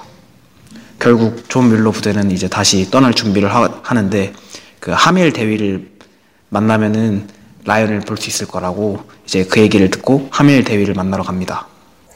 결국 0.99 1.49
존 1.49 1.69
밀러 1.69 1.91
부대는 1.91 2.32
이제 2.32 2.47
다시 2.47 2.89
떠날 2.89 3.13
준비를 3.13 3.53
하, 3.53 3.69
하는데 3.84 4.34
그 4.79 4.91
하밀 4.93 5.34
대위를 5.34 5.91
만나면은 6.49 7.27
라이언을 7.65 8.01
볼 8.01 8.17
수 8.17 8.29
있을 8.29 8.47
거라고 8.47 8.99
이제 9.25 9.45
그 9.45 9.60
얘기를 9.62 9.89
듣고 9.89 10.27
하밀 10.32 10.63
대위를 10.63 10.93
만나러 10.93 11.23
갑니다. 11.23 11.67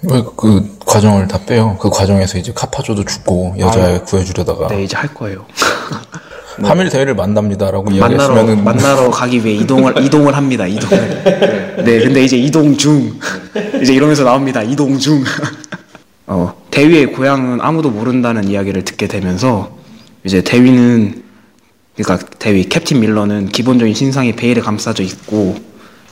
왜 0.03 0.21
그 0.35 0.77
과정을 0.85 1.27
다 1.27 1.39
빼요. 1.45 1.77
그 1.79 1.89
과정에서 1.89 2.37
이제 2.37 2.51
카파조도 2.53 3.05
죽고 3.05 3.55
여자 3.57 4.03
구해주려다가 4.03 4.67
네 4.67 4.83
이제 4.83 4.95
할 4.95 5.13
거예요. 5.13 5.45
하밀 6.63 6.89
대위를 6.89 7.15
만납니다라고 7.15 7.91
만나러 7.91 8.13
이야기했으면은 8.13 8.63
만나러 8.63 9.09
가기 9.11 9.43
위해 9.45 9.55
이동을 9.55 10.01
이동을 10.03 10.35
합니다. 10.35 10.65
이동을. 10.65 11.83
네, 11.83 11.99
근데 11.99 12.23
이제 12.23 12.37
이동 12.37 12.75
중 12.77 13.19
이제 13.81 13.93
이러면서 13.93 14.23
나옵니다. 14.23 14.63
이동 14.63 14.97
중. 14.97 15.23
어, 16.27 16.53
대위의 16.71 17.13
고향은 17.13 17.59
아무도 17.61 17.89
모른다는 17.89 18.47
이야기를 18.49 18.83
듣게 18.83 19.07
되면서 19.07 19.77
이제 20.25 20.41
대위는 20.41 21.23
그러니까 21.95 22.27
대위 22.37 22.65
캡틴 22.65 22.99
밀러는 22.99 23.47
기본적인 23.47 23.93
신상이 23.93 24.35
베일에 24.35 24.61
감싸져 24.61 25.03
있고 25.03 25.55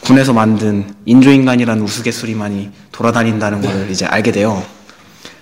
군에서 0.01 0.34
만든 0.34 0.86
인조인간이라는 1.05 1.84
우스갯소리만이 1.84 2.69
돌아다닌다는 2.91 3.62
걸 3.62 3.89
이제 3.89 4.05
알게 4.05 4.31
돼요. 4.31 4.63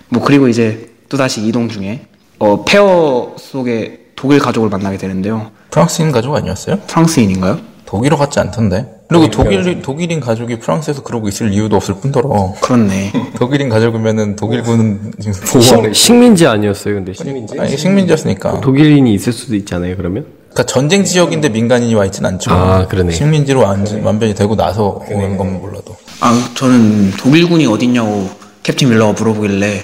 뭐 0.08 0.22
그리고 0.22 0.48
이제 0.48 0.90
또 1.08 1.16
다시 1.16 1.46
이동 1.46 1.68
중에 1.68 2.06
어, 2.38 2.64
폐허 2.64 3.36
속에 3.38 4.03
독일 4.16 4.38
가족을 4.38 4.68
만나게 4.68 4.96
되는데요. 4.96 5.50
프랑스인 5.70 6.12
가족 6.12 6.34
아니었어요? 6.34 6.78
프랑스인인가요? 6.86 7.58
독일어 7.86 8.16
같지 8.16 8.40
않던데. 8.40 8.92
그리고 9.08 9.30
독일 9.30 9.82
독일인 9.82 10.18
가족이 10.18 10.58
프랑스에서 10.58 11.02
그러고 11.02 11.28
있을 11.28 11.52
이유도 11.52 11.76
없을 11.76 11.94
뿐더러 12.00 12.54
그렇네. 12.60 13.12
독일인 13.38 13.68
가족이면은 13.68 14.34
독일군은 14.36 15.12
지금 15.20 15.40
보호하고 15.46 15.92
식, 15.92 16.06
식민지 16.06 16.46
아니었어요, 16.46 16.94
근데 16.94 17.12
식민지. 17.12 17.58
아니 17.60 17.76
식민지였으니까. 17.76 18.60
독일인이 18.60 19.12
있을 19.14 19.32
수도 19.32 19.54
있잖아요, 19.56 19.96
그러면. 19.96 20.26
그러니까 20.50 20.64
전쟁 20.72 21.04
지역인데 21.04 21.50
민간인이 21.50 21.94
와 21.94 22.06
있진 22.06 22.24
않죠. 22.24 22.50
아, 22.52 22.86
그러네. 22.86 23.12
식민지로 23.12 23.60
완, 23.60 23.84
완전히 24.02 24.34
되고 24.34 24.56
나서 24.56 25.02
오는 25.10 25.36
건 25.36 25.60
몰라도. 25.60 25.96
아, 26.20 26.50
저는 26.54 27.10
독일군이 27.18 27.66
어딨냐고 27.66 28.30
캡틴 28.62 28.88
밀러가 28.88 29.12
물어보길래, 29.12 29.82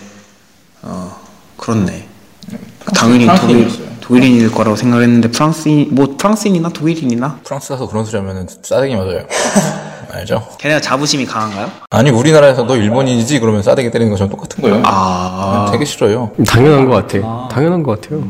어, 0.82 1.16
그렇네. 1.56 2.06
당연히 2.94 3.26
독일. 3.40 3.89
독일인일 4.14 4.50
거라고 4.50 4.74
생각했는데, 4.74 5.30
프랑스인, 5.30 5.88
뭐, 5.92 6.16
프랑스인이나 6.18 6.70
독일인이나? 6.70 7.38
프랑스 7.44 7.68
가서 7.68 7.86
그런 7.86 8.04
소리 8.04 8.16
하면은 8.18 8.48
싸대기 8.60 8.96
맞아요. 8.96 9.24
알죠? 10.12 10.44
걔네가 10.58 10.80
자부심이 10.80 11.24
강한가요? 11.24 11.70
아니 11.90 12.10
우리나라에서 12.10 12.64
너 12.64 12.76
일본인이지 12.76 13.38
그러면 13.38 13.62
싸대기 13.62 13.92
때리는 13.92 14.10
것처럼 14.10 14.28
똑같은 14.28 14.60
거예요. 14.60 14.82
아, 14.84 15.68
되게 15.70 15.84
싫어요. 15.84 16.32
당연한 16.44 16.86
것 16.88 17.06
같아. 17.06 17.48
당연한 17.48 17.84
것 17.84 18.00
같아요. 18.00 18.24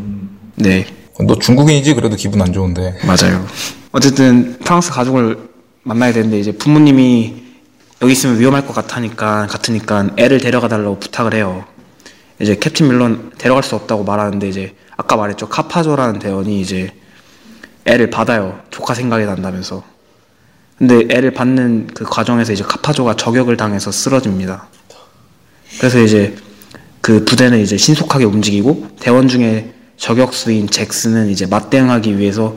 네, 0.56 0.84
너 1.26 1.34
중국인이지 1.38 1.94
그래도 1.94 2.16
기분 2.16 2.42
안 2.42 2.52
좋은데. 2.52 2.98
맞아요. 3.06 3.46
어쨌든, 3.92 4.58
프랑스 4.58 4.92
가족을 4.92 5.38
만나야 5.84 6.12
되는데 6.12 6.38
이제 6.38 6.52
부모님이 6.52 7.42
여기 8.02 8.12
있으면 8.12 8.38
위험할 8.38 8.66
것 8.66 8.74
같으니까 8.74 9.46
같으니까 9.46 10.10
애를 10.18 10.38
데려가 10.40 10.68
달라고 10.68 10.98
부탁을 10.98 11.32
해요. 11.32 11.64
이제 12.38 12.56
캡틴 12.56 12.88
밀런 12.88 13.32
데려갈 13.38 13.62
수 13.62 13.74
없다고 13.74 14.04
말하는데 14.04 14.46
이제 14.46 14.74
아까 15.00 15.16
말했죠 15.16 15.48
카파조라는 15.48 16.18
대원이 16.18 16.60
이제 16.60 16.92
애를 17.86 18.10
받아요. 18.10 18.60
조카 18.70 18.92
생각이 18.92 19.24
난다면서. 19.24 19.82
근데 20.76 21.06
애를 21.14 21.32
받는 21.32 21.88
그 21.94 22.04
과정에서 22.04 22.52
이제 22.52 22.62
카파조가 22.62 23.16
저격을 23.16 23.56
당해서 23.56 23.90
쓰러집니다. 23.90 24.66
그래서 25.78 26.00
이제 26.00 26.36
그 27.00 27.24
부대는 27.24 27.60
이제 27.60 27.78
신속하게 27.78 28.26
움직이고 28.26 28.88
대원 29.00 29.26
중에 29.26 29.72
저격수인 29.96 30.68
잭스는 30.68 31.30
이제 31.30 31.46
맞대응하기 31.46 32.18
위해서 32.18 32.54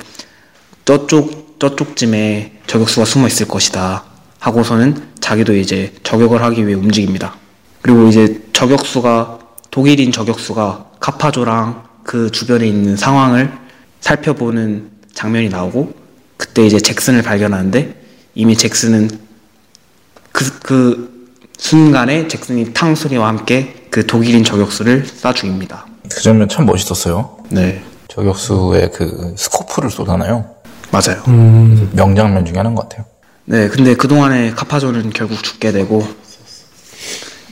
저쪽 0.83 1.59
저쪽쯤에 1.59 2.59
저격수가 2.67 3.05
숨어 3.05 3.27
있을 3.27 3.47
것이다 3.47 4.03
하고서는 4.39 5.11
자기도 5.21 5.55
이제 5.55 5.93
저격을 6.03 6.41
하기 6.43 6.67
위해 6.67 6.75
움직입니다. 6.75 7.35
그리고 7.81 8.07
이제 8.07 8.41
저격수가 8.51 9.39
독일인 9.71 10.11
저격수가 10.11 10.91
카파조랑 10.99 11.92
그 12.03 12.31
주변에 12.31 12.67
있는 12.67 12.95
상황을 12.95 13.51
살펴보는 14.01 14.89
장면이 15.13 15.49
나오고 15.49 15.93
그때 16.37 16.65
이제 16.65 16.79
잭슨을 16.79 17.21
발견하는데 17.21 18.01
이미 18.35 18.57
잭슨은 18.57 19.09
그, 20.31 20.59
그 20.59 21.29
순간에 21.57 22.27
잭슨이 22.27 22.73
탕 22.73 22.95
소리와 22.95 23.27
함께 23.27 23.87
그 23.89 24.05
독일인 24.05 24.43
저격수를 24.43 25.05
쏴 25.05 25.35
죽입니다. 25.35 25.85
그 26.11 26.21
장면 26.21 26.49
참 26.49 26.65
멋있었어요. 26.65 27.37
네, 27.49 27.83
저격수의 28.09 28.91
그 28.91 29.33
스코프를 29.37 29.89
쏘잖아요. 29.89 30.45
맞아요. 30.91 31.23
명장면 31.93 32.45
중에 32.45 32.57
하나인 32.57 32.75
것 32.75 32.89
같아요. 32.89 33.05
네, 33.45 33.67
근데 33.67 33.95
그동안에 33.95 34.51
카파조는 34.51 35.11
결국 35.11 35.41
죽게 35.41 35.71
되고 35.71 36.05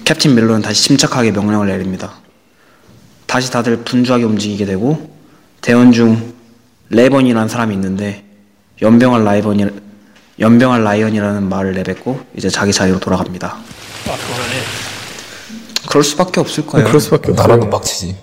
캡틴 0.04 0.36
밀러는 0.36 0.62
다시 0.62 0.84
침착하게 0.84 1.32
명령을 1.32 1.68
내립니다. 1.68 2.14
다시 3.32 3.50
다들 3.50 3.78
분주하게 3.86 4.26
움직이게 4.26 4.66
되고 4.66 5.10
대원 5.62 5.94
중 5.94 6.34
레번이라는 6.90 7.48
사람이 7.48 7.74
있는데 7.76 8.26
염병할 8.82 9.24
라이번이 9.24 9.68
염병할 10.38 10.84
라이언이라는 10.84 11.48
말을 11.48 11.74
내뱉고 11.76 12.20
이제 12.36 12.50
자기 12.50 12.74
자리로 12.74 13.00
돌아갑니다. 13.00 13.56
그럴 15.88 16.04
수밖에 16.04 16.42
없을 16.42 16.66
거예요. 16.68 16.86
그럴 16.86 17.00
수밖에 17.00 17.32
없어요. 17.32 17.48
나라도 17.48 17.70
빡치지. 17.70 18.18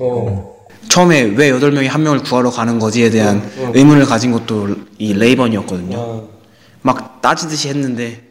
처음에 0.90 1.22
왜 1.22 1.48
여덟 1.48 1.72
명이 1.72 1.86
한 1.86 2.02
명을 2.02 2.22
구하러 2.22 2.50
가는 2.50 2.78
거지에 2.78 3.08
대한 3.08 3.50
의문을 3.72 4.04
가진 4.04 4.30
것도 4.30 4.76
이 4.98 5.14
레이번이었거든요. 5.14 6.28
막 6.82 7.22
따지듯이 7.22 7.70
했는데 7.70 8.24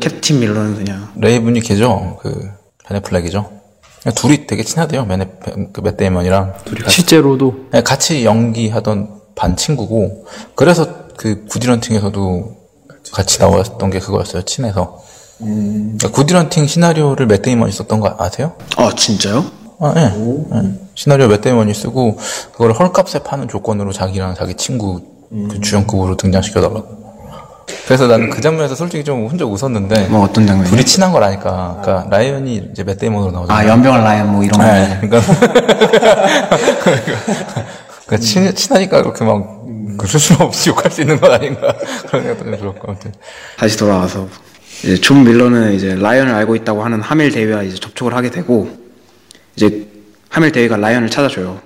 캡틴 0.00 0.40
밀러는 0.40 0.74
그냥 0.74 1.12
레이븐이 1.14 1.60
걔죠. 1.60 2.18
그 2.20 2.50
벤 2.86 2.99
애플렉이죠. 2.99 3.59
둘이 4.14 4.46
되게 4.46 4.62
친하대요. 4.62 5.04
맷, 5.04 5.18
네, 5.18 5.26
그 5.72 5.82
맷 5.82 5.96
데이먼이랑 5.96 6.54
실제로도 6.88 7.66
네, 7.72 7.82
같이 7.82 8.24
연기하던 8.24 9.20
반 9.34 9.56
친구고 9.56 10.26
그래서 10.54 10.86
그 11.16 11.44
굿 11.46 11.62
윌 11.62 11.79
헌팅에서도 11.79 12.56
같이 13.12 13.40
나왔던 13.40 13.90
게 13.90 13.98
그거였어요. 13.98 14.42
친해서. 14.42 15.02
그러니까 15.38 16.10
굿 16.10 16.22
윌 16.22 16.34
헌팅 16.34 16.66
시나리오를 16.66 17.26
맷 17.26 17.42
데이먼이 17.42 17.72
썼던 17.72 18.00
거 18.00 18.14
아세요? 18.18 18.54
아 18.76 18.90
진짜요? 18.94 19.44
아, 19.80 19.94
예. 19.96 20.02
예. 20.02 20.72
시나리오 20.94 21.28
맷 21.28 21.40
데이먼이 21.40 21.72
쓰고 21.74 22.18
그걸 22.52 22.72
헐값에 22.72 23.20
파는 23.20 23.48
조건으로 23.48 23.92
자기랑 23.92 24.34
자기 24.34 24.54
친구 24.54 25.00
그 25.30 25.60
주연급으로 25.60 26.16
등장시켜달라고. 26.16 26.99
그래서 27.86 28.06
나는 28.06 28.30
그 28.30 28.40
장면에서 28.40 28.74
솔직히 28.74 29.04
좀 29.04 29.26
혼자 29.26 29.44
웃었는데 29.44 30.08
뭐 30.08 30.22
어떤 30.22 30.46
장면이요? 30.46 30.70
둘이 30.70 30.84
친한 30.84 31.12
걸 31.12 31.22
아니까. 31.24 31.78
그러니까 31.82 32.16
라이언이 32.16 32.70
이제 32.72 32.84
맷 32.84 32.98
데이먼으로 32.98 33.30
나오잖아요. 33.30 33.68
아 33.68 33.70
염병할 33.70 34.02
라이언 34.02 34.32
뭐 34.32 34.44
이런 34.44 34.58
거. 34.58 34.64
네, 34.64 34.98
그러니까 35.00 35.20
그러니까 38.06 38.16
친, 38.18 38.54
친하니까 38.54 39.02
그렇게 39.02 39.24
막그 39.24 40.06
스스럼 40.06 40.42
없이 40.42 40.70
욕할 40.70 40.90
수 40.90 41.00
있는 41.00 41.18
건 41.20 41.32
아닌가 41.32 41.74
그런 42.08 42.22
생각도 42.22 42.44
좀 42.44 42.56
들었고 42.58 42.88
아무튼 42.88 43.12
다시 43.56 43.78
돌아와서 43.78 44.28
이제 44.82 44.96
존 44.96 45.24
밀러는 45.24 45.74
이제 45.74 45.94
라이언을 45.94 46.34
알고 46.34 46.56
있다고 46.56 46.84
하는 46.84 47.00
하밀 47.00 47.30
대위와 47.30 47.62
이제 47.62 47.76
접촉을 47.76 48.14
하게 48.14 48.30
되고 48.30 48.68
이제 49.54 49.86
하밀 50.28 50.52
대위가 50.52 50.76
라이언을 50.76 51.10
찾아줘요. 51.10 51.60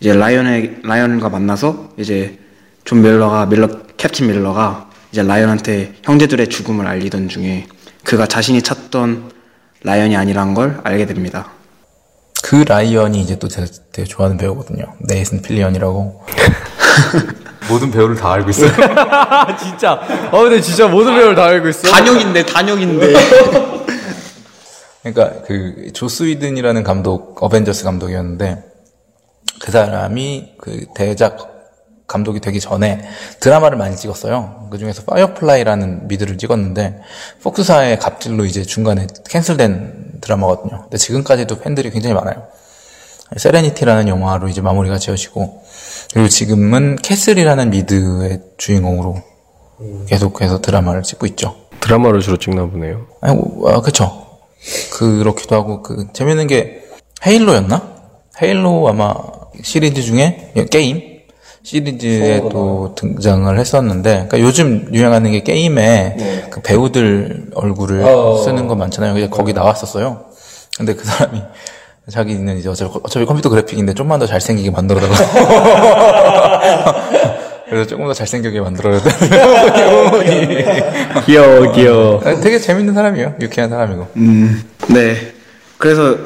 이제 0.00 0.14
라이언의 0.14 0.78
라이언과 0.84 1.28
만나서 1.28 1.90
이제 1.96 2.38
존 2.84 3.02
밀러가 3.02 3.46
밀러 3.46 3.68
캡틴 4.02 4.26
밀러가 4.26 4.90
이제 5.12 5.22
라이언한테 5.22 5.94
형제들의 6.02 6.48
죽음을 6.48 6.88
알리던 6.88 7.28
중에 7.28 7.68
그가 8.02 8.26
자신이 8.26 8.60
찾던 8.60 9.30
라이언이 9.84 10.16
아니란 10.16 10.54
걸 10.54 10.80
알게 10.82 11.06
됩니다. 11.06 11.52
그 12.42 12.64
라이언이 12.66 13.20
이제 13.20 13.38
또 13.38 13.46
제가 13.46 13.68
되게 13.92 14.08
좋아하는 14.08 14.36
배우거든요 14.38 14.84
네이슨 14.98 15.40
필리언이라고 15.42 16.26
모든 17.70 17.92
배우를 17.92 18.16
다 18.16 18.32
알고 18.32 18.50
있어요 18.50 18.72
진짜 19.56 19.92
어 20.32 20.42
근데 20.42 20.60
진짜 20.60 20.88
모든 20.88 21.14
배우를 21.14 21.36
다 21.36 21.44
알고 21.44 21.68
있어. 21.68 21.88
단역인데 21.88 22.46
단역인데. 22.46 23.14
그러니까 25.04 25.42
그 25.46 25.92
조스 25.94 26.24
위든이라는 26.24 26.82
감독 26.82 27.40
어벤져스 27.40 27.84
감독이었는데 27.84 28.64
그 29.60 29.70
사람이 29.70 30.54
그 30.58 30.86
대작 30.96 31.51
감독이 32.12 32.40
되기 32.40 32.60
전에 32.60 33.00
드라마를 33.40 33.78
많이 33.78 33.96
찍었어요. 33.96 34.68
그 34.70 34.76
중에서 34.76 35.02
파이어플라이라는 35.04 36.08
미드를 36.08 36.36
찍었는데 36.36 37.00
폭스사의 37.42 37.98
갑질로 37.98 38.44
이제 38.44 38.62
중간에 38.62 39.06
cancel된 39.28 40.20
드라마거든요. 40.20 40.82
근데 40.82 40.98
지금까지도 40.98 41.60
팬들이 41.60 41.90
굉장히 41.90 42.14
많아요. 42.14 42.48
세레니티라는 43.34 44.08
영화로 44.08 44.48
이제 44.48 44.60
마무리가 44.60 44.98
지어지고 44.98 45.62
그리고 46.12 46.28
지금은 46.28 46.96
캐슬이라는 46.96 47.70
미드의 47.70 48.42
주인공으로 48.58 49.22
계속해서 50.06 50.60
드라마를 50.60 51.02
찍고 51.02 51.26
있죠. 51.28 51.56
드라마를 51.80 52.20
주로 52.20 52.36
찍나 52.36 52.66
보네요. 52.66 53.06
아니, 53.22 53.34
뭐, 53.34 53.72
아, 53.72 53.80
그쵸. 53.80 54.26
그렇기도 54.92 55.56
하고, 55.56 55.82
그, 55.82 56.06
재밌는 56.12 56.46
게, 56.46 56.84
헤일로였나? 57.26 57.92
헤일로 58.40 58.88
아마 58.88 59.14
시리즈 59.64 60.02
중에, 60.02 60.52
예, 60.54 60.64
게임? 60.66 61.11
시리즈에 61.62 62.40
또 62.50 62.94
등장을 62.96 63.58
했었는데, 63.58 64.26
그러니까 64.28 64.40
요즘 64.40 64.88
유행하는 64.92 65.30
게 65.32 65.42
게임에 65.42 66.48
그 66.50 66.60
배우들 66.60 67.46
얼굴을 67.54 68.04
쓰는 68.44 68.66
거 68.66 68.74
많잖아요. 68.74 69.14
그래서 69.14 69.30
거기 69.30 69.52
나왔었어요. 69.52 70.24
근데 70.76 70.94
그 70.94 71.04
사람이, 71.04 71.40
자기는 72.10 72.58
이제 72.58 72.68
어차피, 72.68 72.90
어차피 73.02 73.26
컴퓨터 73.26 73.48
그래픽인데 73.48 73.94
좀만 73.94 74.18
더 74.18 74.26
잘생기게 74.26 74.70
만들어달라고. 74.70 75.14
그래서 77.68 77.88
조금 77.88 78.06
더 78.06 78.12
잘생기게 78.12 78.60
만들어야 78.60 79.00
돼. 79.00 79.10
귀여워 81.24 81.72
귀여워. 81.72 82.20
되게 82.42 82.58
재밌는 82.58 82.92
사람이에요. 82.92 83.34
유쾌한 83.40 83.70
사람이고. 83.70 84.08
네. 84.88 85.16
그래서 85.78 86.16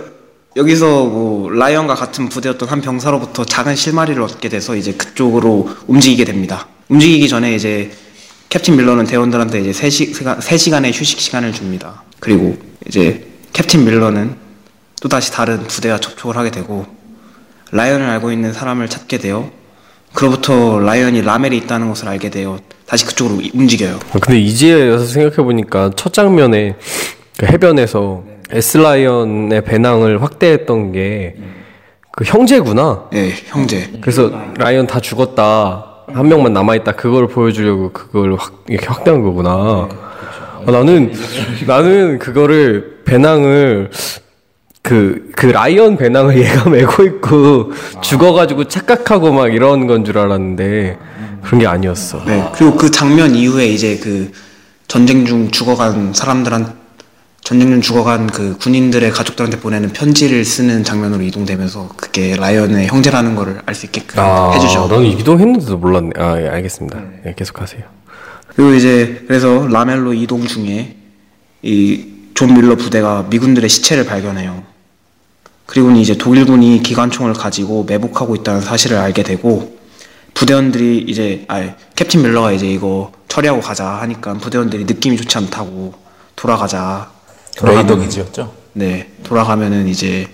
여기서 0.57 1.05
뭐 1.05 1.51
라이언과 1.51 1.95
같은 1.95 2.31
부대였던 2.31 2.69
한 2.69 2.81
병사로부터 2.81 3.45
작은 3.45 3.77
실마리를 3.77 4.21
얻게 4.23 4.49
돼서 4.49 4.75
이제 4.75 4.93
그쪽으로 4.93 5.69
움직이게 5.87 6.25
됩니다. 6.25 6.67
움직이기 6.89 7.29
전에 7.29 7.55
이제 7.55 7.91
캡틴 8.49 8.77
밀러는 8.77 9.05
대원들한테 9.05 9.61
이제 9.61 9.71
3시, 9.71 10.15
3시간의 10.15 10.99
휴식 10.99 11.21
시간을 11.21 11.53
줍니다. 11.53 12.03
그리고 12.21 12.57
이제 12.87 13.27
캡틴 13.53 13.85
밀러는 13.85 14.35
또다시 15.03 15.31
다른 15.31 15.63
부대와 15.65 15.99
접촉을 15.99 16.39
하게 16.39 16.51
되고 16.51 16.87
라이언을 17.73 18.09
알고 18.09 18.33
있는 18.33 18.55
사람을 18.55 18.89
찾게 18.89 19.19
되어 19.19 19.51
그로부터 20.15 20.79
라이언이 20.81 21.21
라멜이 21.21 21.55
있다는 21.59 21.91
것을 21.91 22.09
알게 22.09 22.31
되어 22.31 22.59
다시 22.87 23.05
그쪽으로 23.05 23.43
움직여요. 23.53 24.01
아, 24.13 24.19
근데 24.21 24.41
이제 24.41 24.89
와서 24.89 25.05
생각해 25.05 25.37
보니까 25.37 25.91
첫 25.97 26.15
장면에 26.15 26.77
그 27.37 27.45
해변에서 27.45 28.25
에스라이언의 28.53 29.63
배낭을 29.65 30.23
확대했던 30.23 30.93
게 30.93 31.35
그 32.17 32.25
형제구나. 32.25 33.11
예, 33.13 33.31
형제. 33.45 33.91
그래서 34.01 34.31
라이언 34.57 34.87
다 34.87 35.01
죽었다. 35.01 35.85
한 36.11 36.27
명만 36.29 36.55
남아있다. 36.55 36.93
그걸 36.93 37.29
보여주려고 37.29 37.93
그걸 37.93 38.37
확, 38.37 38.65
이렇게 38.69 38.87
확대한 38.87 39.21
거구나. 39.23 39.51
아, 39.51 40.71
나는, 40.71 41.13
나는 41.69 42.19
그거를, 42.19 43.03
배낭을, 43.05 43.91
그, 44.81 45.29
그 45.37 45.45
라이언 45.45 45.99
배낭을 45.99 46.39
얘가 46.41 46.71
메고 46.71 47.03
있고, 47.05 47.73
죽어가지고 48.01 48.65
착각하고 48.65 49.31
막 49.35 49.53
이런 49.53 49.87
건 49.87 50.03
줄 50.03 50.17
알았는데, 50.17 50.97
그런 51.43 51.61
게 51.61 51.67
아니었어. 51.67 52.25
네. 52.25 52.51
그리고 52.55 52.77
그 52.79 52.91
장면 52.91 53.35
이후에 53.35 53.67
이제 53.67 53.99
그 53.99 54.33
전쟁 54.89 55.27
중 55.27 55.51
죽어간 55.51 56.15
사람들한 56.15 56.73
전쟁 57.47 57.71
중 57.71 57.81
죽어간 57.81 58.27
그 58.27 58.57
군인들의 58.59 59.09
가족들한테 59.13 59.61
보내는 59.61 59.93
편지를 59.93 60.45
쓰는 60.45 60.83
장면으로 60.83 61.23
이동되면서 61.23 61.91
그게 61.97 62.35
라이언의 62.35 62.89
형제라는 62.89 63.37
거를 63.37 63.61
알 63.65 63.73
수 63.73 63.87
있게끔 63.87 64.19
해주죠. 64.53 64.81
아, 64.81 64.87
나는 64.89 65.07
이동했는데도 65.07 65.77
몰랐네. 65.79 66.11
아, 66.17 66.43
예, 66.43 66.49
알겠습니다. 66.49 67.01
예, 67.25 67.35
계속하세요. 67.37 67.85
그리고 68.49 68.75
이제 68.75 69.23
그래서 69.29 69.69
라멜로 69.69 70.13
이동 70.15 70.45
중에 70.45 70.97
이 71.63 72.13
존 72.35 72.53
밀러 72.53 72.75
부대가 72.75 73.25
미군들의 73.31 73.67
시체를 73.71 74.05
발견해요. 74.07 74.65
그리고는 75.67 75.97
이제 75.99 76.19
독일군이 76.19 76.83
기관총을 76.83 77.33
가지고 77.33 77.85
매복하고 77.85 78.35
있다는 78.35 78.61
사실을 78.61 78.99
알게 78.99 79.23
되고 79.23 79.79
부대원들이 80.35 81.05
이제 81.09 81.45
아 81.49 81.75
캡틴 81.95 82.23
밀러가 82.23 82.51
이제 82.53 82.67
이거 82.67 83.13
처리하고 83.29 83.61
가자 83.63 83.87
하니까 84.03 84.35
부대원들이 84.35 84.85
느낌이 84.85 85.17
좋지 85.17 85.39
않다고 85.39 85.95
돌아가자. 86.35 87.15
레이더 87.63 87.97
기지였죠. 87.97 88.53
네 88.75 89.11
돌아가면은 89.23 89.89
이제 89.89 90.29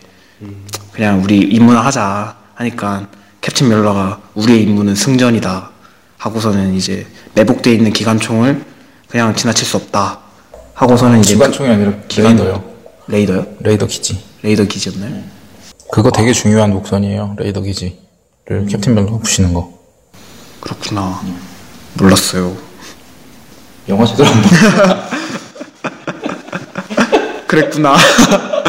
그냥 0.93 1.23
우리 1.23 1.39
임무나 1.39 1.81
하자 1.85 2.37
하니까 2.55 3.07
캡틴 3.41 3.69
밀러가 3.69 4.21
우리의 4.35 4.63
임무는 4.65 4.95
승전이다 4.95 5.71
하고서는 6.19 6.75
이제 6.75 7.07
매복돼 7.35 7.73
있는 7.73 7.93
기관총을 7.93 8.65
그냥 9.09 9.35
지나칠 9.35 9.67
수 9.67 9.77
없다 9.77 10.19
하고서는 10.75 11.21
이제 11.21 11.35
기관총이 11.35 11.69
아니라 11.71 11.93
기관- 12.09 12.37
레이더요. 12.37 12.65
레이더요? 13.09 13.47
레이더 13.61 13.87
기지. 13.87 14.23
레이더 14.43 14.65
기지였나요? 14.65 15.23
그거 15.93 16.11
되게 16.11 16.33
중요한 16.33 16.71
목선이에요. 16.73 17.37
레이더 17.39 17.61
기지를 17.63 18.67
캡틴 18.69 18.95
멜로가 18.95 19.19
부시는 19.19 19.53
거. 19.55 19.79
그렇구나 20.61 21.21
몰랐어요. 21.95 22.57
영화 23.89 24.07
제대로 24.07 24.29
안 24.29 24.43
봐. 24.43 25.09
그랬구나. 27.57 27.95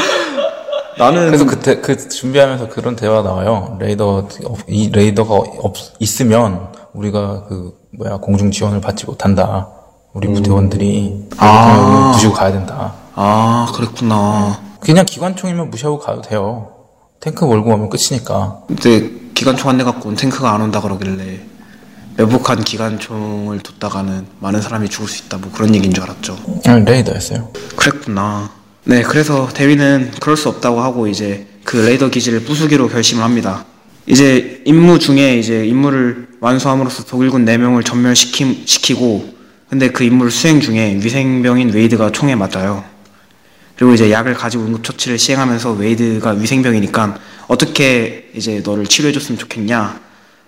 나는 0.99 1.27
그래서 1.27 1.45
그때 1.45 1.79
그 1.79 2.09
준비하면서 2.09 2.67
그런 2.67 2.95
대화 2.97 3.21
나와요. 3.21 3.77
레이더 3.79 4.27
없- 4.45 4.63
이 4.69 4.89
레이더가 4.91 5.33
없 5.33 5.75
있으면 5.99 6.67
우리가 6.93 7.45
그 7.47 7.73
뭐야 7.97 8.17
공중 8.17 8.51
지원을 8.51 8.81
받지 8.81 9.05
못한다. 9.05 9.69
우리 10.13 10.27
부대원들이 10.31 11.29
아. 11.37 12.11
부시고 12.13 12.33
가야 12.33 12.51
된다. 12.51 12.93
아 13.15 13.71
그랬구나. 13.73 14.59
그냥 14.81 15.05
기관총이면 15.05 15.69
무시하고 15.71 15.97
가도 15.99 16.21
돼요. 16.21 16.69
탱크 17.21 17.45
몰고 17.45 17.71
오면 17.73 17.89
끝이니까. 17.89 18.59
근데 18.67 19.09
기관총 19.33 19.69
한 19.69 19.77
대 19.77 19.83
갖고 19.85 20.09
온 20.09 20.15
탱크가 20.15 20.51
안 20.53 20.61
온다 20.61 20.81
그러길래 20.81 21.39
매복한 22.17 22.63
기관총을 22.63 23.59
뒀다가는 23.61 24.27
많은 24.39 24.61
사람이 24.61 24.89
죽을 24.89 25.07
수 25.07 25.25
있다 25.25 25.37
뭐 25.37 25.49
그런 25.53 25.73
얘기인 25.73 25.93
줄 25.93 26.03
알았죠. 26.03 26.35
아니, 26.67 26.83
레이더였어요. 26.85 27.47
그랬구나. 27.77 28.51
네, 28.85 29.01
그래서 29.01 29.47
대위는 29.53 30.11
그럴 30.19 30.35
수 30.35 30.49
없다고 30.49 30.81
하고 30.81 31.07
이제 31.07 31.47
그 31.63 31.77
레이더 31.77 32.09
기지를 32.09 32.41
부수기로 32.41 32.89
결심을 32.89 33.23
합니다. 33.23 33.65
이제 34.05 34.61
임무 34.65 34.99
중에 34.99 35.39
이제 35.39 35.65
임무를 35.65 36.27
완수함으로써 36.41 37.05
독일군 37.05 37.45
4명을 37.45 37.85
전멸시키, 37.85 38.63
시키고 38.65 39.33
근데 39.69 39.89
그 39.89 40.03
임무를 40.03 40.29
수행 40.29 40.59
중에 40.59 40.99
위생병인 41.01 41.69
웨이드가 41.69 42.11
총에 42.11 42.35
맞아요. 42.35 42.83
그리고 43.77 43.93
이제 43.93 44.11
약을 44.11 44.33
가지고 44.33 44.65
응급처치를 44.65 45.17
시행하면서 45.17 45.71
웨이드가 45.73 46.31
위생병이니까 46.31 47.17
어떻게 47.47 48.29
이제 48.35 48.61
너를 48.65 48.85
치료해줬으면 48.85 49.39
좋겠냐 49.39 50.01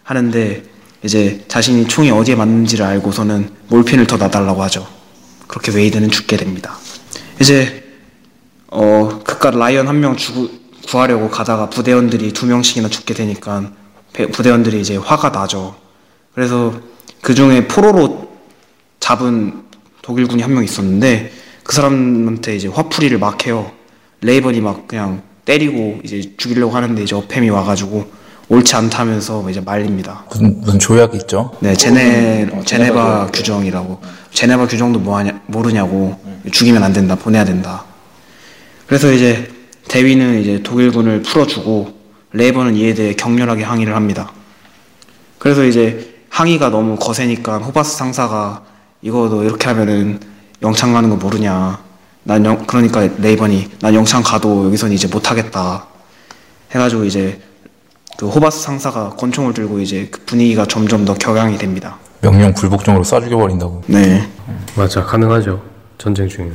하는데 0.04 0.64
이제 1.04 1.46
자신이 1.48 1.88
총이 1.88 2.12
어디에 2.12 2.36
맞는지를 2.36 2.86
알고서는 2.86 3.50
몰핀을 3.70 4.08
더 4.08 4.18
놔달라고 4.18 4.62
하죠. 4.64 4.86
그렇게 5.48 5.72
웨이드는 5.72 6.12
죽게 6.12 6.36
됩니다. 6.36 6.78
이제 7.40 7.85
어 8.78 9.20
그깟 9.24 9.58
라이언 9.58 9.88
한 9.88 10.00
명 10.02 10.16
구하려고 10.90 11.30
가다가 11.30 11.70
부대원들이 11.70 12.34
두 12.34 12.46
명씩이나 12.46 12.90
죽게 12.90 13.14
되니까 13.16 13.72
배- 14.14 14.28
부대원들이 14.28 14.80
이제 14.82 14.98
화가 14.98 15.30
나죠. 15.30 15.76
그래서 16.36 16.74
그 17.22 17.34
중에 17.34 17.68
포로로 17.68 18.28
잡은 19.00 19.64
독일군이 20.02 20.42
한 20.44 20.54
명 20.54 20.64
있었는데 20.64 21.32
그 21.64 21.74
사람한테 21.74 22.56
이제 22.56 22.68
화풀이를 22.68 23.18
막 23.18 23.46
해요. 23.48 23.72
레이번이 24.22 24.62
막 24.62 24.88
그냥 24.88 25.22
때리고 25.46 26.00
이제 26.04 26.34
죽이려고 26.38 26.76
하는데 26.76 27.02
이제 27.02 27.16
어팸이 27.16 27.52
와가지고 27.52 28.06
옳지 28.50 28.76
않다면서 28.76 29.50
이제 29.50 29.62
말립니다. 29.62 30.24
무슨 30.30 30.60
무슨 30.62 30.78
조약이 30.80 31.18
있죠. 31.18 31.52
네, 31.62 31.74
제네 31.74 32.48
제네바 32.66 33.28
규정이라고. 33.34 34.02
제네바 34.32 34.68
규정도 34.68 35.00
뭐 35.00 35.18
하냐 35.18 35.42
모르냐고. 35.48 36.20
죽이면 36.52 36.84
안 36.84 36.94
된다. 36.94 37.16
보내야 37.16 37.44
된다. 37.46 37.86
그래서 38.88 39.12
이제 39.12 39.52
대위는 39.88 40.42
이제 40.42 40.62
독일군을 40.64 41.22
풀어주고 41.24 41.94
레이버는 42.34 42.76
이에 42.76 42.94
대해 42.94 43.14
격렬하게 43.14 43.64
항의를 43.64 43.96
합니다. 43.96 44.32
그래서 45.40 45.64
이제 45.64 46.16
항의가 46.30 46.70
너무 46.70 46.96
거세니까 46.98 47.60
호바스 47.60 47.98
상사가 47.98 48.64
이거 49.02 49.30
너 49.30 49.44
이렇게 49.44 49.68
하면은 49.68 50.20
영창 50.62 50.94
가는 50.94 51.10
거 51.10 51.16
모르냐. 51.16 51.84
난 52.24 52.44
영, 52.44 52.66
그러니까 52.66 53.08
레이번이 53.20 53.70
난 53.82 53.94
영창 53.94 54.24
가도 54.24 54.66
여기선 54.66 54.92
이제 54.92 55.08
못 55.08 55.30
하겠다. 55.30 55.86
해가지고 56.72 57.06
이제 57.06 57.40
그 58.18 58.28
호바스 58.28 58.62
상사가 58.64 59.12
권총을 59.12 59.54
들고 59.54 59.80
이제 59.80 60.08
그 60.12 60.22
분위기가 60.26 60.66
점점 60.66 61.06
더 61.06 61.14
격양이 61.14 61.58
됩니다. 61.58 61.98
명령 62.22 62.54
불복종으로 62.54 63.04
쏴 63.04 63.24
죽여버린다고. 63.24 63.84
네. 63.88 64.28
맞아 64.76 65.04
가능하죠 65.04 65.62
전쟁 65.98 66.28
중에 66.28 66.52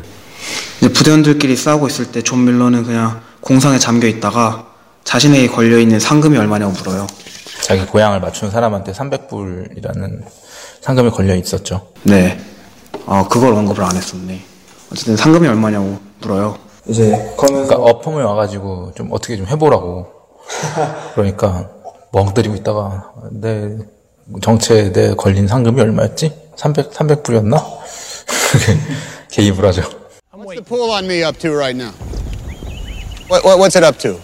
이제 0.81 0.93
부대원들끼리 0.93 1.57
싸우고 1.57 1.88
있을 1.88 2.11
때 2.12 2.23
존 2.23 2.45
밀러는 2.45 2.85
그냥 2.85 3.21
공상에 3.40 3.79
잠겨 3.79 4.07
있다가 4.07 4.66
자신에게 5.05 5.49
걸려 5.49 5.79
있는 5.79 5.99
상금이 6.01 6.37
얼마냐고 6.38 6.73
물어요. 6.73 7.07
자기 7.62 7.85
고향을 7.85 8.21
맞춘 8.21 8.51
사람한테 8.51 8.93
300불이라는 8.93 10.23
상금이 10.81 11.11
걸려 11.11 11.35
있었죠. 11.35 11.88
네. 12.05 12.40
아 13.07 13.27
그걸 13.29 13.55
언급을 13.55 13.83
안 13.85 13.95
했었네. 13.97 14.40
어쨌든 14.93 15.16
상금이 15.16 15.47
얼마냐고 15.49 15.99
물어요. 16.21 16.57
이제 16.88 17.35
그러니까 17.38 17.77
업햄이 17.77 18.23
와가지고 18.23 18.93
좀 18.95 19.09
어떻게 19.12 19.37
좀 19.37 19.47
해보라고. 19.47 20.07
그러니까 21.14 21.69
멍 22.12 22.33
때리고 22.35 22.55
있다가 22.57 23.12
내 23.31 23.77
정체에 24.43 24.93
내 24.93 25.14
걸린 25.14 25.47
상금이 25.47 25.81
얼마였지? 25.81 26.33
300 26.57 26.93
300불이었나? 26.93 27.62
개입을 29.31 29.64
하죠. 29.66 29.83
What's 30.51 30.63
the 30.63 30.67
pool 30.67 30.91
on 30.91 31.07
me 31.07 31.23
up 31.23 31.37
to 31.37 31.55
right 31.55 31.77
now? 31.77 31.93
What, 33.29 33.45
what 33.45 33.61
what's 33.61 33.77
it 33.77 33.85
up 33.85 33.99
to? 33.99 34.21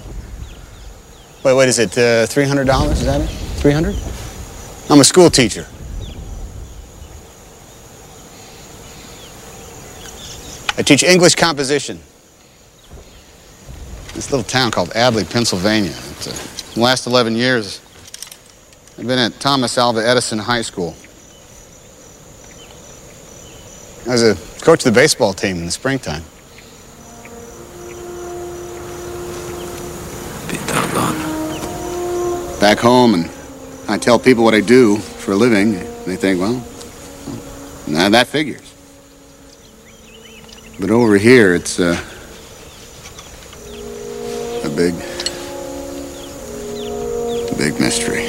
Wait, 1.45 1.55
what 1.55 1.69
is 1.69 1.79
it? 1.79 1.97
Uh, 1.97 2.27
Three 2.27 2.43
hundred 2.43 2.67
dollars? 2.67 2.99
Is 2.99 3.07
that 3.07 3.21
it? 3.21 3.29
Three 3.61 3.71
hundred? 3.71 3.95
I'm 4.91 4.99
a 4.99 5.05
school 5.05 5.31
teacher. 5.31 5.69
I 10.77 10.83
teach 10.83 11.05
English 11.05 11.37
composition. 11.37 12.01
This 14.15 14.33
little 14.33 14.43
town 14.43 14.73
called 14.73 14.89
Adley, 14.95 15.31
Pennsylvania. 15.31 15.91
It's, 15.91 16.27
uh, 16.27 16.75
the 16.75 16.81
last 16.81 17.07
11 17.07 17.37
years, 17.37 17.81
I've 18.99 19.07
been 19.07 19.21
at 19.21 19.39
Thomas 19.39 19.79
Alva 19.79 20.05
Edison 20.05 20.41
High 20.41 20.63
School. 20.63 20.97
I 24.07 24.13
was 24.13 24.23
a 24.23 24.37
coach 24.61 24.87
of 24.87 24.95
the 24.95 25.01
baseball 25.01 25.33
team 25.35 25.57
in 25.57 25.67
the 25.67 25.73
springtime. 25.73 26.23
Back 32.61 32.79
home, 32.79 33.15
and 33.15 33.31
I 33.89 33.99
tell 33.99 34.21
people 34.21 34.45
what 34.45 34.55
I 34.55 34.61
do 34.61 34.99
for 34.99 35.33
a 35.33 35.37
living, 35.37 35.73
they 36.05 36.15
think, 36.15 36.41
well, 36.41 36.65
now 37.89 38.09
that 38.09 38.29
figures. 38.29 38.73
But 40.79 40.91
over 40.91 41.19
here, 41.19 41.57
it's 41.57 41.81
uh, 41.81 42.01
a 44.63 44.69
big, 44.69 44.95
big 47.59 47.81
mystery. 47.81 48.27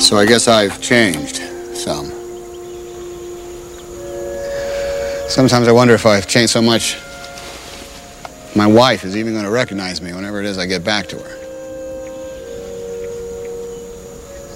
So 0.00 0.16
I 0.16 0.26
guess 0.26 0.46
I've 0.46 0.80
changed 0.80 1.38
some. 1.76 2.23
Sometimes 5.29 5.67
I 5.67 5.71
wonder 5.71 5.93
if 5.93 6.05
I've 6.05 6.27
changed 6.27 6.51
so 6.51 6.61
much, 6.61 6.97
my 8.55 8.67
wife 8.67 9.05
is 9.05 9.15
even 9.15 9.33
going 9.33 9.45
to 9.45 9.51
recognize 9.51 10.01
me 10.01 10.11
whenever 10.13 10.39
it 10.39 10.45
is 10.45 10.57
I 10.57 10.65
get 10.65 10.83
back 10.83 11.07
to 11.09 11.17
her. 11.17 11.35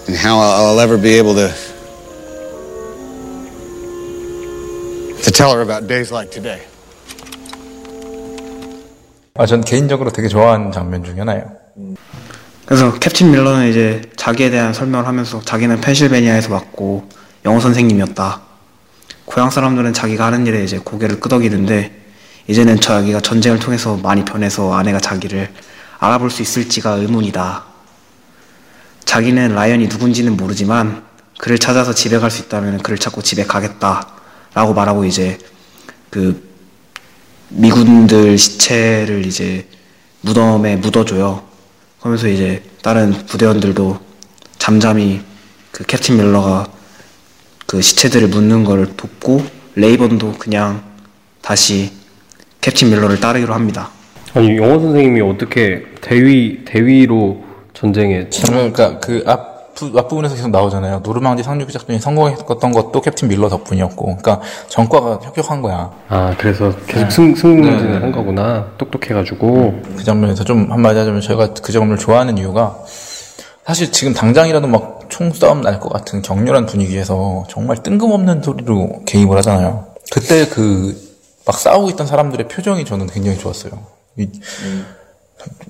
And 0.07 0.15
how 0.15 0.39
I'll 0.39 0.65
I'll 0.67 0.79
ever 0.79 0.97
be 0.97 1.13
able 1.17 1.35
to 1.35 1.53
to 5.23 5.31
tell 5.31 5.53
her 5.53 5.61
about 5.61 5.87
days 5.87 6.11
like 6.11 6.31
today. 6.31 6.61
아, 9.35 9.45
전 9.45 9.61
개인적으로 9.61 10.11
되게 10.11 10.27
좋아하는 10.27 10.71
장면 10.71 11.03
중에 11.03 11.19
하나예요. 11.19 11.51
그래서 12.65 12.93
캡틴 12.99 13.31
밀러는 13.31 13.69
이제 13.69 14.01
자기에 14.15 14.49
대한 14.49 14.73
설명을 14.73 15.07
하면서 15.07 15.41
자기는 15.41 15.81
펜실베니아에서 15.81 16.53
왔고 16.53 17.07
영어 17.45 17.59
선생님이었다. 17.59 18.46
고향 19.28 19.50
사람들은 19.50 19.92
자기가 19.92 20.24
하는 20.24 20.46
일에 20.46 20.64
이제 20.64 20.78
고개를 20.78 21.20
끄덕이는데 21.20 21.92
이제는 22.48 22.80
자기가 22.80 23.20
전쟁을 23.20 23.58
통해서 23.58 23.96
많이 23.98 24.24
변해서 24.24 24.72
아내가 24.72 24.98
자기를 24.98 25.52
알아볼 25.98 26.30
수 26.30 26.40
있을지가 26.40 26.92
의문이다. 26.92 27.64
자기는 29.04 29.54
라이언이 29.54 29.88
누군지는 29.88 30.36
모르지만 30.36 31.02
그를 31.38 31.58
찾아서 31.58 31.92
집에 31.92 32.18
갈 32.18 32.30
수 32.30 32.42
있다면 32.42 32.78
그를 32.78 32.96
찾고 32.96 33.20
집에 33.20 33.44
가겠다 33.44 34.08
라고 34.54 34.72
말하고 34.72 35.04
이제 35.04 35.36
그 36.08 36.48
미군들 37.50 38.38
시체를 38.38 39.26
이제 39.26 39.68
무덤에 40.22 40.76
묻어줘요. 40.76 41.42
그러면서 42.00 42.28
이제 42.28 42.62
다른 42.82 43.12
부대원들도 43.26 44.00
잠잠히 44.56 45.20
그 45.70 45.84
캡틴 45.84 46.16
밀러가 46.16 46.66
그 47.68 47.82
시체들을 47.82 48.28
묻는 48.28 48.64
걸 48.64 48.96
돕고 48.96 49.42
레이번도 49.74 50.36
그냥 50.38 50.80
다시 51.42 51.92
캡틴 52.62 52.88
밀러를 52.88 53.20
따르기로 53.20 53.52
합니다. 53.52 53.90
아니 54.32 54.56
영어 54.56 54.80
선생님이 54.80 55.20
어떻게 55.20 55.84
대위 56.00 56.64
대위로 56.64 57.44
전쟁에 57.74 58.30
그러니까 58.46 58.98
그 59.00 59.22
앞, 59.26 59.74
앞부분에서 59.82 60.34
계속 60.34 60.48
나오잖아요. 60.48 61.00
노르망디 61.04 61.42
상륙 61.42 61.70
작전이 61.70 61.98
성공했던 61.98 62.72
것도 62.72 63.02
캡틴 63.02 63.28
밀러 63.28 63.50
덕분이었고, 63.50 64.16
그러니까 64.16 64.40
전과가 64.68 65.20
협력한 65.22 65.60
거야. 65.60 65.90
아 66.08 66.34
그래서 66.38 66.74
계속 66.86 67.10
승 67.10 67.34
승진을 67.34 68.02
한 68.02 68.12
거구나 68.12 68.68
똑똑해가지고 68.78 69.82
그 69.94 70.04
장면에서 70.04 70.42
좀 70.42 70.72
한마디 70.72 70.98
하자면 71.00 71.20
저희가 71.20 71.52
그 71.52 71.70
장면을 71.70 71.98
좋아하는 71.98 72.38
이유가 72.38 72.78
사실 73.68 73.92
지금 73.92 74.14
당장이라도 74.14 74.66
막 74.66 75.00
총싸움 75.10 75.60
날 75.60 75.78
것 75.78 75.90
같은 75.92 76.22
격렬한 76.22 76.66
분위기에서 76.66 77.44
정말 77.48 77.82
뜬금없는 77.82 78.42
소리로 78.42 79.02
개입을 79.06 79.36
하잖아요. 79.38 79.86
그때 80.10 80.46
그 80.48 81.06
막 81.44 81.58
싸우고 81.58 81.88
있던 81.90 82.06
사람들의 82.06 82.46
표정이 82.48 82.84
저는 82.84 83.06
굉장히 83.06 83.38
좋았어요. 83.38 83.72
이, 84.18 84.28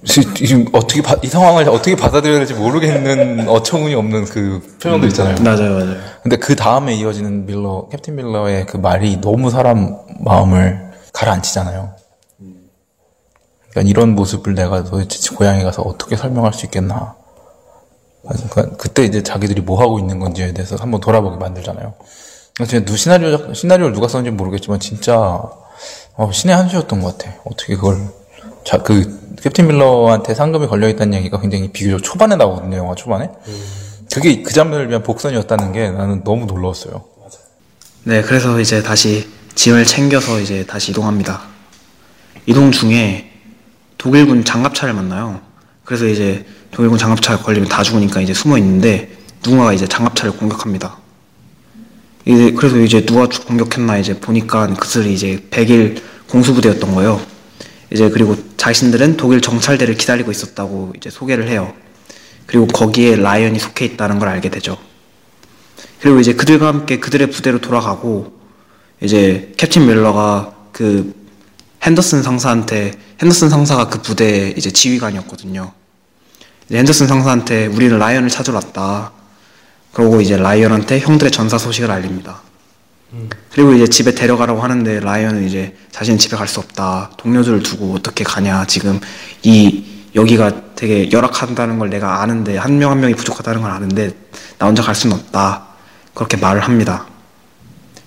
지- 0.04 0.34
지금 0.34 0.66
어떻게 0.72 1.02
바- 1.02 1.14
이 1.22 1.28
상황을 1.28 1.68
어떻게 1.68 1.94
받아들여야 1.94 2.38
될지 2.38 2.52
모르겠는 2.54 3.48
어처구니 3.48 3.94
없는 3.94 4.24
그 4.24 4.60
표정들 4.82 5.08
있잖아요. 5.10 5.36
맞아요, 5.40 5.74
맞아요. 5.78 5.96
근데 6.24 6.36
그 6.36 6.56
다음에 6.56 6.94
이어지는 6.96 7.46
밀러, 7.46 7.86
캡틴 7.92 8.16
밀러의 8.16 8.66
그 8.66 8.76
말이 8.76 9.20
너무 9.20 9.50
사람 9.50 9.96
마음을 10.18 10.90
가라앉히잖아요. 11.12 11.92
그러니까 13.70 13.88
이런 13.88 14.16
모습을 14.16 14.56
내가 14.56 14.82
도대체 14.82 15.32
고향에 15.36 15.62
가서 15.62 15.82
어떻게 15.82 16.16
설명할 16.16 16.52
수 16.54 16.66
있겠나. 16.66 17.14
그러니까 18.28 18.76
그때 18.76 19.04
이제 19.04 19.22
자기들이 19.22 19.62
뭐 19.62 19.80
하고 19.80 19.98
있는 19.98 20.18
건지에 20.18 20.52
대해서 20.52 20.76
한번 20.76 21.00
돌아보게 21.00 21.36
만들잖아요. 21.36 21.94
진짜 22.58 22.84
누 22.84 22.96
시나리오 22.96 23.36
작- 23.38 23.54
시나리오를 23.56 23.94
누가 23.94 24.08
썼는지 24.08 24.30
모르겠지만 24.36 24.80
진짜 24.80 25.16
어, 26.16 26.30
신의 26.32 26.54
한 26.56 26.68
수였던 26.68 27.00
것 27.00 27.16
같아. 27.16 27.34
어떻게 27.44 27.74
그걸 27.76 27.98
자 28.64 28.78
그 28.78 29.36
캡틴 29.40 29.68
밀러한테 29.68 30.34
상금이 30.34 30.66
걸려 30.66 30.88
있다는 30.88 31.14
얘기가 31.18 31.40
굉장히 31.40 31.70
비교적 31.70 32.02
초반에 32.02 32.34
나오거든요. 32.36 32.76
영화 32.78 32.94
초반에. 32.96 33.30
그게 34.12 34.42
그 34.42 34.52
장면을 34.52 34.88
위한 34.88 35.02
복선이었다는 35.04 35.72
게 35.72 35.90
나는 35.90 36.24
너무 36.24 36.46
놀라웠어요. 36.46 37.04
네, 38.04 38.22
그래서 38.22 38.58
이제 38.58 38.82
다시 38.82 39.28
짐을 39.54 39.84
챙겨서 39.84 40.40
이제 40.40 40.66
다시 40.66 40.90
이동합니다. 40.90 41.42
이동 42.46 42.72
중에 42.72 43.30
독일군 43.98 44.44
장갑차를 44.44 44.94
만나요. 44.94 45.40
그래서 45.84 46.06
이제 46.06 46.44
독일군 46.72 46.98
장갑차가 46.98 47.42
걸리면 47.42 47.68
다 47.68 47.82
죽으니까 47.82 48.20
이제 48.20 48.32
숨어 48.34 48.58
있는데 48.58 49.10
누군가가 49.42 49.72
이제 49.72 49.86
장갑차를 49.86 50.32
공격합니다. 50.36 50.98
이제 52.24 52.52
그래서 52.52 52.76
이제 52.78 53.04
누가 53.06 53.28
주- 53.28 53.44
공격했나 53.44 53.98
이제 53.98 54.18
보니까 54.20 54.66
그들이 54.74 55.14
이제 55.14 55.42
100일 55.50 56.00
공수부대였던 56.28 56.94
거예요. 56.94 57.20
이제 57.90 58.10
그리고 58.10 58.36
자신들은 58.56 59.16
독일 59.16 59.40
정찰대를 59.40 59.96
기다리고 59.96 60.30
있었다고 60.30 60.92
이제 60.96 61.08
소개를 61.08 61.48
해요. 61.48 61.72
그리고 62.46 62.66
거기에 62.66 63.16
라이언이 63.16 63.58
속해 63.58 63.84
있다는 63.86 64.18
걸 64.18 64.28
알게 64.28 64.50
되죠. 64.50 64.76
그리고 66.00 66.20
이제 66.20 66.34
그들과 66.34 66.66
함께 66.68 67.00
그들의 67.00 67.30
부대로 67.30 67.60
돌아가고 67.60 68.32
이제 69.00 69.52
캡틴 69.56 69.86
밀러가 69.86 70.54
그 70.72 71.14
핸더슨 71.82 72.22
상사한테 72.22 72.92
핸더슨 73.22 73.48
상사가 73.48 73.88
그 73.88 74.02
부대의 74.02 74.54
이제 74.56 74.70
지휘관이었거든요. 74.70 75.72
핸더슨 76.76 77.06
상사한테 77.06 77.66
우리는 77.66 77.98
라이언을 77.98 78.28
찾으러 78.28 78.56
왔다. 78.56 79.12
그러고 79.92 80.20
이제 80.20 80.36
라이언한테 80.36 81.00
형들의 81.00 81.30
전사 81.30 81.56
소식을 81.56 81.90
알립니다. 81.90 82.42
그리고 83.50 83.72
이제 83.72 83.86
집에 83.86 84.14
데려가라고 84.14 84.60
하는데 84.60 85.00
라이언은 85.00 85.44
이제 85.46 85.74
자신은 85.92 86.18
집에 86.18 86.36
갈 86.36 86.46
수 86.46 86.60
없다. 86.60 87.10
동료들을 87.16 87.62
두고 87.62 87.94
어떻게 87.94 88.22
가냐. 88.22 88.66
지금 88.66 89.00
이 89.42 89.84
여기가 90.14 90.74
되게 90.74 91.10
열악한다는 91.10 91.78
걸 91.78 91.88
내가 91.90 92.22
아는데 92.22 92.58
한 92.58 92.78
명한 92.78 93.00
명이 93.00 93.14
부족하다는 93.14 93.62
걸 93.62 93.70
아는데 93.70 94.10
나 94.58 94.66
혼자 94.66 94.82
갈 94.82 94.94
수는 94.94 95.16
없다. 95.16 95.64
그렇게 96.12 96.36
말을 96.36 96.60
합니다. 96.60 97.06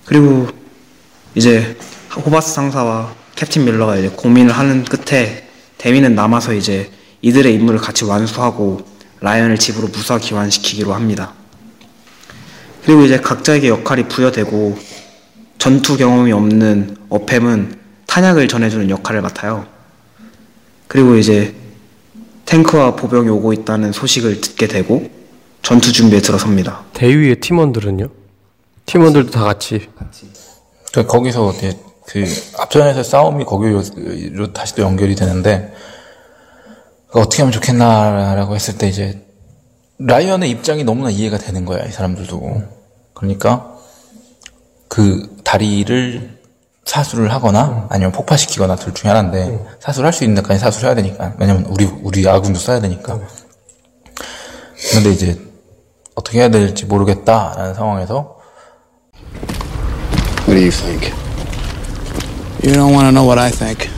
그리고 0.06 0.48
이제 1.34 1.78
호바스 2.16 2.54
상사와 2.54 3.14
캡틴 3.36 3.66
밀러가 3.66 3.96
이제 3.98 4.10
고민을 4.10 4.52
하는 4.56 4.84
끝에 4.84 5.48
대위는 5.80 6.14
남아서 6.14 6.54
이제 6.54 6.92
이들의 7.22 7.54
임무를 7.54 7.80
같이 7.80 8.06
완수하고 8.06 8.82
라이언을 9.20 9.58
집으로 9.58 9.88
무사 9.90 10.18
귀환시키기로 10.18 10.94
합니다. 10.94 11.34
그리고 12.84 13.04
이제 13.04 13.20
각자에게 13.20 13.68
역할이 13.70 14.08
부여되고 14.08 14.78
전투 15.60 15.98
경험이 15.98 16.32
없는 16.32 16.98
어팸은 17.10 17.78
탄약을 18.08 18.48
전해주는 18.48 18.90
역할을 18.90 19.22
맡아요. 19.22 19.68
그리고 20.88 21.16
이제 21.16 21.54
탱크와 22.46 22.96
보병이 22.96 23.30
오고 23.30 23.54
있다는 23.54 23.92
소식을 23.92 24.42
듣게 24.42 24.68
되고 24.68 25.10
전투 25.62 25.94
준비에 25.94 26.20
들어섭니다. 26.20 26.84
대위의 26.94 27.40
팀원들은요? 27.40 28.10
팀원들도 28.88 29.32
다 29.32 29.44
같이 29.44 29.88
그 30.92 31.06
거기서 31.06 31.54
이제 31.54 31.78
그 32.08 32.26
앞전에서 32.58 33.04
싸움이 33.04 33.46
거기로 33.46 34.52
다시 34.52 34.76
또 34.76 34.82
연결이 34.82 35.16
되는데 35.16 35.72
그 35.74 35.91
어떻게 37.14 37.42
하면 37.42 37.52
좋겠나라고 37.52 38.56
했을 38.56 38.78
때 38.78 38.88
이제 38.88 39.26
라이언의 40.00 40.50
입장이 40.50 40.84
너무나 40.84 41.10
이해가 41.10 41.38
되는 41.38 41.66
거야 41.66 41.86
이 41.86 41.92
사람들도 41.92 42.64
그러니까 43.14 43.76
그 44.88 45.38
다리를 45.44 46.40
사수를 46.86 47.32
하거나 47.32 47.88
아니면 47.90 48.12
폭파시키거나 48.12 48.76
둘 48.76 48.94
중에 48.94 49.10
하나인데 49.12 49.60
사수를 49.80 50.08
할 50.08 50.14
수 50.14 50.24
있는 50.24 50.42
데까지 50.42 50.60
사수를 50.60 50.88
해야 50.90 50.96
되니까 50.96 51.34
왜냐면 51.38 51.66
우리 51.66 51.86
우리 51.86 52.28
아군도 52.28 52.60
써야 52.60 52.80
되니까 52.80 53.20
근데 54.94 55.12
이제 55.12 55.40
어떻게 56.16 56.40
해야 56.40 56.50
될지 56.50 56.86
모르겠다라는 56.86 57.74
상황에서 57.76 58.38
What 60.48 60.56
do 60.56 60.62
you 60.62 60.72
think? 60.72 61.14
You 62.64 62.74
don't 62.74 62.92
want 62.92 63.06
to 63.06 63.12
know 63.12 63.26
what 63.26 63.40
I 63.40 63.52
think. 63.52 63.90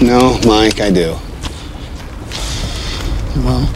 No, 0.00 0.38
Mike, 0.46 0.80
I 0.80 0.90
do. 0.90 1.16
Well, 3.36 3.66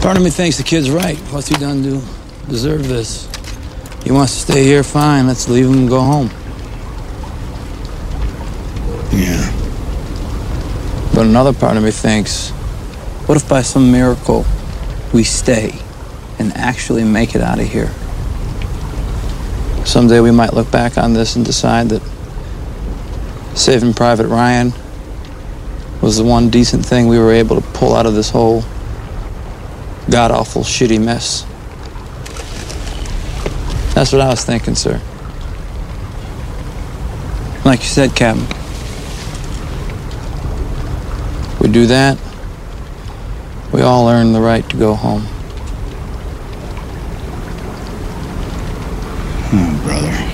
part 0.00 0.16
of 0.16 0.22
me 0.22 0.30
thinks 0.30 0.56
the 0.56 0.62
kid's 0.62 0.88
right. 0.88 1.18
What's 1.30 1.48
he 1.48 1.56
done 1.56 1.82
to 1.82 2.00
deserve 2.48 2.86
this? 2.86 3.28
He 4.04 4.12
wants 4.12 4.34
to 4.34 4.52
stay 4.52 4.64
here, 4.64 4.84
fine. 4.84 5.26
Let's 5.26 5.48
leave 5.48 5.66
him 5.66 5.78
and 5.78 5.88
go 5.88 6.00
home. 6.00 6.30
Yeah. 9.12 9.50
But 11.12 11.26
another 11.26 11.52
part 11.52 11.76
of 11.76 11.82
me 11.82 11.90
thinks, 11.90 12.50
what 13.26 13.36
if 13.36 13.48
by 13.48 13.62
some 13.62 13.90
miracle 13.90 14.46
we 15.12 15.24
stay 15.24 15.78
and 16.38 16.52
actually 16.56 17.04
make 17.04 17.34
it 17.34 17.42
out 17.42 17.58
of 17.58 17.66
here? 17.66 17.92
Someday 19.84 20.20
we 20.20 20.30
might 20.30 20.54
look 20.54 20.70
back 20.70 20.98
on 20.98 21.12
this 21.14 21.34
and 21.34 21.44
decide 21.44 21.88
that 21.88 22.11
saving 23.54 23.94
Private 23.94 24.26
Ryan 24.26 24.72
was 26.00 26.16
the 26.16 26.24
one 26.24 26.50
decent 26.50 26.84
thing 26.84 27.06
we 27.06 27.18
were 27.18 27.32
able 27.32 27.60
to 27.60 27.68
pull 27.68 27.94
out 27.94 28.06
of 28.06 28.14
this 28.14 28.30
whole 28.30 28.62
god 30.10 30.30
awful 30.30 30.62
shitty 30.62 31.02
mess. 31.02 31.44
That's 33.94 34.12
what 34.12 34.20
I 34.20 34.28
was 34.28 34.44
thinking, 34.44 34.74
sir. 34.74 35.00
Like 37.64 37.80
you 37.80 37.86
said, 37.86 38.16
Captain. 38.16 38.46
We 41.60 41.68
do 41.68 41.86
that, 41.86 42.18
we 43.72 43.82
all 43.82 44.08
earn 44.08 44.32
the 44.32 44.40
right 44.40 44.68
to 44.70 44.76
go 44.76 44.94
home. 44.94 45.24
Oh, 49.54 49.80
brother. 49.84 50.31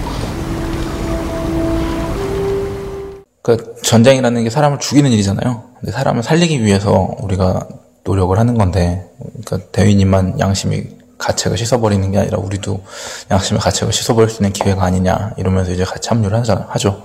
전쟁이라는 3.88 4.44
게 4.44 4.50
사람을 4.50 4.80
죽이는 4.80 5.10
일이잖아요. 5.12 5.62
근데 5.80 5.92
사람을 5.92 6.22
살리기 6.22 6.62
위해서 6.62 7.08
우리가 7.20 7.66
노력을 8.04 8.38
하는 8.38 8.58
건데, 8.58 9.08
그러니까 9.42 9.70
대위님만 9.72 10.38
양심이 10.38 10.84
가책을 11.16 11.56
씻어버리는 11.56 12.12
게 12.12 12.18
아니라 12.18 12.36
우리도 12.38 12.82
양심의 13.30 13.62
가책을 13.62 13.94
씻어버릴 13.94 14.28
수 14.28 14.42
있는 14.42 14.52
기회가 14.52 14.84
아니냐 14.84 15.32
이러면서 15.38 15.72
이제 15.72 15.84
같이 15.84 16.10
합류를 16.10 16.38
하자, 16.38 16.66
하죠. 16.68 17.02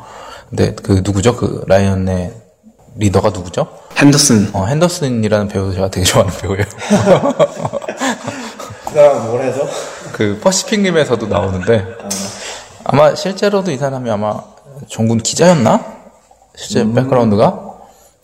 근데 0.49 0.75
그 0.75 1.01
누구죠? 1.05 1.37
그 1.37 1.63
라이언의 1.67 2.33
리더가 2.97 3.29
누구죠? 3.29 3.65
핸더슨. 3.95 4.49
어, 4.51 4.65
핸더슨이라는 4.65 5.47
배우 5.47 5.73
제가 5.73 5.89
되게 5.89 6.03
좋아하는 6.03 6.37
배우예요. 6.37 6.65
그 8.85 8.93
사람 8.93 9.27
뭘 9.27 9.41
해서? 9.41 9.65
그 10.11 10.37
퍼시픽림에서도 10.43 11.27
나오는데 11.27 11.85
아마 12.83 13.15
실제로도 13.15 13.71
이 13.71 13.77
사람이 13.77 14.09
아마 14.09 14.41
종군 14.89 15.19
기자였나? 15.19 16.02
실제 16.55 16.83
백그라운드가? 16.93 17.71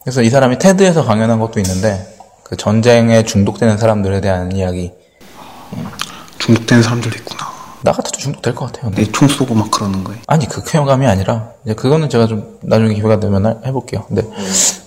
그래서 0.03 0.21
이 0.21 0.30
사람이 0.30 0.59
테드에서 0.59 1.03
강연한 1.03 1.39
것도 1.39 1.59
있는데 1.59 2.15
그 2.43 2.55
전쟁에 2.55 3.23
중독되는 3.23 3.77
사람들에 3.77 4.21
대한 4.21 4.51
이야기 4.55 4.91
중독된 6.39 6.82
사람들도 6.82 7.17
있구나. 7.19 7.49
나 7.82 7.91
같아도 7.93 8.17
중독될 8.17 8.55
것 8.55 8.65
같아요. 8.71 8.91
네, 8.91 9.05
총 9.11 9.27
쏘고 9.27 9.53
막 9.55 9.71
그러는 9.71 10.03
거예요. 10.03 10.19
아니 10.27 10.47
극혐감이 10.47 11.05
아니라 11.05 11.51
이제 11.63 11.73
그거는 11.75 12.09
제가 12.09 12.27
좀 12.27 12.57
나중에 12.61 12.93
기회가 12.93 13.19
되면 13.19 13.45
할- 13.45 13.57
해볼게요. 13.65 14.05
근데 14.07 14.23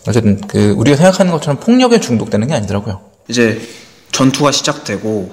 어쨌든 0.06 0.40
그 0.46 0.72
우리가 0.72 0.96
생각하는 0.96 1.32
것처럼 1.32 1.58
폭력에 1.60 2.00
중독되는 2.00 2.48
게 2.48 2.54
아니더라고요. 2.54 3.00
이제 3.28 3.60
전투가 4.12 4.52
시작되고 4.52 5.30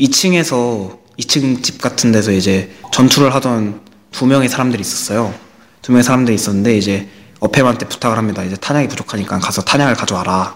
2층에서 0.00 0.98
2층 1.18 1.62
집 1.62 1.80
같은 1.80 2.12
데서 2.12 2.30
이제 2.30 2.70
전투를 2.92 3.34
하던 3.34 3.80
두 4.12 4.26
명의 4.26 4.48
사람들이 4.48 4.80
있었어요. 4.80 5.34
두 5.82 5.90
명의 5.92 6.04
사람들이 6.04 6.34
있었는데 6.36 6.76
이제 6.76 7.08
어팸한테 7.40 7.88
부탁을 7.88 8.16
합니다. 8.16 8.42
이제 8.42 8.56
탄약이 8.56 8.88
부족하니까 8.88 9.38
가서 9.38 9.62
탄약을 9.62 9.94
가져와라. 9.94 10.54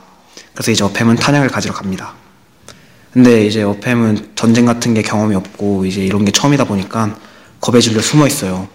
그래서 0.55 0.71
이제 0.71 0.85
어팸은 0.85 1.19
탄약을 1.19 1.49
가지러 1.49 1.75
갑니다. 1.75 2.15
근데 3.13 3.45
이제 3.45 3.63
어팸은 3.63 4.37
전쟁 4.37 4.67
같은 4.67 4.95
게 4.95 5.03
경험이 5.03 5.35
없고 5.35 5.85
이제 5.85 6.01
이런 6.01 6.25
게 6.25 6.31
처음이다 6.31 6.65
보니까 6.65 7.17
겁에 7.61 7.81
질려 7.81 8.01
숨어 8.01 8.27
있어요. 8.27 8.69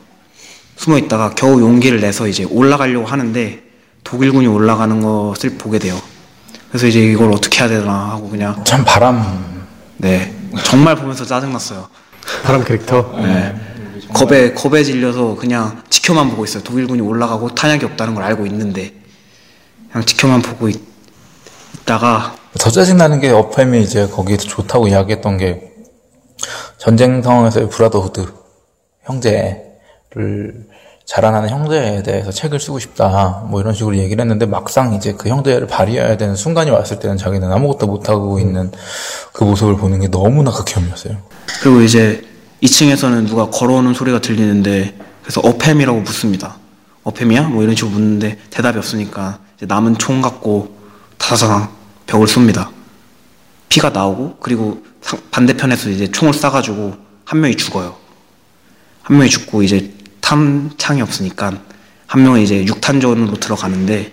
숨어 0.78 0.97
있다가 0.97 1.32
겨우 1.32 1.62
용기를 1.62 2.01
내서 2.01 2.28
이제 2.28 2.43
올라가려고 2.43 3.06
하는데 3.06 3.64
독일군이 4.03 4.47
올라가는 4.47 4.99
것을 4.99 5.58
보게 5.58 5.80
돼요. 5.80 5.99
그래서 6.70 6.88
이제 6.88 6.99
이걸 6.99 7.32
어떻게 7.32 7.60
해야 7.62 7.70
되나 7.70 8.12
하고 8.12 8.30
그냥 8.30 8.62
참 8.66 8.84
바람 8.84 9.66
네 9.97 10.36
정말 10.66 10.95
보면서 10.95 11.26
짜증났어요. 11.26 11.88
바람 12.43 12.64
캐릭터. 12.64 13.14
네. 13.18 13.56
겁에 14.14 14.53
겁에 14.53 14.84
질려서 14.84 15.36
그냥 15.36 15.84
지켜만 15.89 16.30
보고 16.30 16.43
있어요. 16.45 16.64
독일군이 16.64 17.01
올라가고 17.01 17.53
탄약이 17.56 17.86
없다는 17.86 18.16
걸 18.16 18.24
알고 18.24 18.45
있는데 18.45 18.93
그냥 19.91 20.06
지켜만 20.06 20.41
보고 20.41 20.70
있, 20.70 20.80
있다가 21.86 22.36
더 22.60 22.70
짜증나는 22.70 23.20
게 23.20 23.32
어팸이 23.32 23.82
이제 23.82 24.08
거기에서 24.08 24.43
좋다고 24.43 24.88
이야기했던 24.88 25.38
게 25.38 25.72
전쟁 26.78 27.22
상황에서의 27.22 27.70
브라더후드 27.70 28.26
형제를 29.03 30.66
자라나는 31.06 31.49
형제에 31.49 32.01
대해서 32.01 32.32
책을 32.32 32.60
쓰고 32.60 32.80
싶다 32.80 33.45
뭐 33.47 33.62
이런 33.62 33.74
식으로 33.74 33.95
얘기를 33.97 34.22
했는데 34.22 34.45
막상 34.45 34.93
이제 34.95 35.14
그 35.14 35.30
형제를 35.30 35.68
발휘해야 35.68 36.18
되는 36.18 36.36
순간이 36.36 36.72
왔을 36.72 36.99
때는 36.99 37.18
자기는 37.18 37.51
아무것도 37.51 37.86
못하고 37.86 38.39
있는 38.39 38.72
그 39.32 39.43
모습을 39.43 39.78
보는 39.78 39.99
게 39.99 40.08
너무나 40.10 40.51
극혐이었어요 40.51 41.18
그리고 41.62 41.82
이제 41.82 42.24
2층에서는 42.66 43.28
누가 43.28 43.49
걸어오는 43.49 43.93
소리가 43.93 44.20
들리는데 44.20 44.97
그래서 45.22 45.41
어팸이라고 45.41 46.01
묻습니다. 46.03 46.57
어팸이야? 47.03 47.49
뭐 47.49 47.63
이런 47.63 47.76
식으로 47.76 47.91
묻는데 47.93 48.39
대답이 48.49 48.78
없으니까 48.78 49.39
남은 49.61 49.97
총 49.97 50.22
갖고 50.22 50.76
다사상 51.18 51.70
벽을 52.07 52.28
쏩니다. 52.28 52.70
피가 53.70 53.89
나오고 53.91 54.38
그리고 54.39 54.84
상- 55.01 55.20
반대편에서 55.32 55.89
이제 55.89 56.07
총을 56.11 56.34
쏴가지고 56.34 56.97
한 57.26 57.41
명이 57.41 57.55
죽어요. 57.55 57.95
한 59.03 59.18
명이 59.18 59.30
죽고 59.30 59.61
이제 59.63 59.93
탐창이 60.22 61.01
없으니까 61.01 61.53
한 62.07 62.24
명은 62.24 62.41
이제 62.41 62.66
육탄전으로 62.66 63.36
들어가는데 63.39 64.11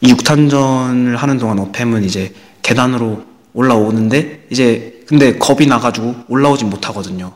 이 0.00 0.08
육탄전을 0.10 1.16
하는 1.16 1.38
동안 1.38 1.58
어팸은 1.58 2.04
이제 2.04 2.34
계단으로 2.62 3.24
올라오는데 3.54 4.46
이제 4.50 5.04
근데 5.06 5.36
겁이 5.38 5.66
나가지고 5.66 6.14
올라오진 6.28 6.70
못하거든요. 6.70 7.34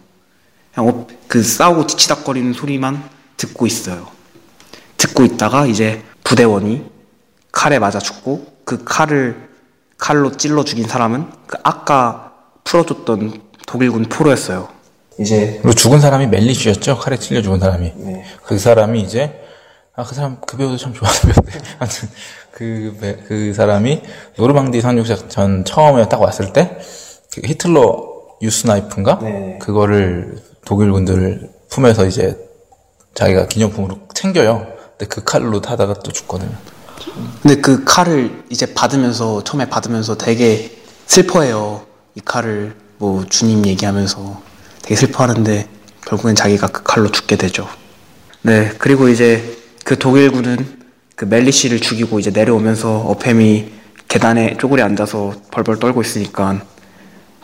그냥 0.76 0.88
어- 0.90 1.06
그 1.26 1.42
싸우고 1.42 1.86
뒤치닥거리는 1.86 2.52
소리만 2.52 3.02
듣고 3.38 3.66
있어요. 3.66 4.06
듣고 4.98 5.24
있다가 5.24 5.66
이제 5.66 6.02
부대원이 6.22 6.84
칼에 7.50 7.78
맞아 7.78 7.98
죽고 7.98 8.46
그 8.64 8.84
칼을 8.84 9.48
칼로 9.96 10.36
찔러 10.36 10.64
죽인 10.64 10.86
사람은 10.86 11.30
그 11.46 11.56
아까 11.64 12.32
풀어줬던 12.64 13.40
독일군 13.66 14.04
포로였어요. 14.04 14.68
이제 15.18 15.58
그리고 15.62 15.72
죽은 15.74 15.98
사람이 16.00 16.26
멜리쉬였죠 16.26 16.98
칼에 16.98 17.16
찔려 17.16 17.40
죽은 17.40 17.58
사람이 17.58 17.92
그 18.44 18.58
사람이 18.58 19.00
이제 19.00 19.42
아 19.94 20.04
그 20.04 20.14
사람 20.14 20.36
그 20.46 20.58
배우도 20.58 20.76
참 20.76 20.92
좋아하는 20.92 21.20
배우인데 21.22 21.58
아무튼 21.80 22.08
그, 22.52 22.96
배- 23.00 23.16
그 23.26 23.54
사람이 23.54 24.02
노르망디 24.36 24.82
상륙작 24.82 25.30
전 25.30 25.64
처음에 25.64 26.06
딱 26.10 26.20
왔을 26.20 26.52
때 26.52 26.78
그 27.34 27.40
히틀러 27.44 28.14
유스 28.42 28.66
나이프인가 28.66 29.18
네. 29.22 29.58
그거를 29.60 30.36
독일군들 30.66 31.50
품에서 31.70 32.06
이제 32.06 32.36
자기가 33.14 33.46
기념품으로 33.46 34.00
챙겨요 34.14 34.66
근데 34.98 35.06
그 35.06 35.24
칼로 35.24 35.60
타다가 35.62 35.94
또 35.94 36.12
죽거든요 36.12 36.52
근데 37.42 37.60
그 37.60 37.84
칼을 37.84 38.44
이제 38.50 38.74
받으면서 38.74 39.44
처음에 39.44 39.68
받으면서 39.68 40.16
되게 40.16 40.76
슬퍼해요. 41.06 41.86
이 42.14 42.20
칼을 42.20 42.74
뭐 42.98 43.24
주님 43.28 43.66
얘기하면서 43.66 44.40
되게 44.82 44.96
슬퍼하는데 44.96 45.68
결국엔 46.06 46.34
자기가 46.34 46.68
그 46.68 46.82
칼로 46.82 47.10
죽게 47.10 47.36
되죠. 47.36 47.68
네, 48.42 48.72
그리고 48.78 49.08
이제 49.08 49.56
그 49.84 49.98
독일군은 49.98 50.84
그 51.14 51.24
멜리 51.24 51.52
씨를 51.52 51.80
죽이고 51.80 52.18
이제 52.18 52.30
내려오면서 52.30 53.06
어팸이 53.08 53.70
계단에 54.08 54.56
쪼그려 54.58 54.84
앉아서 54.84 55.34
벌벌 55.50 55.78
떨고 55.78 56.00
있으니까 56.02 56.60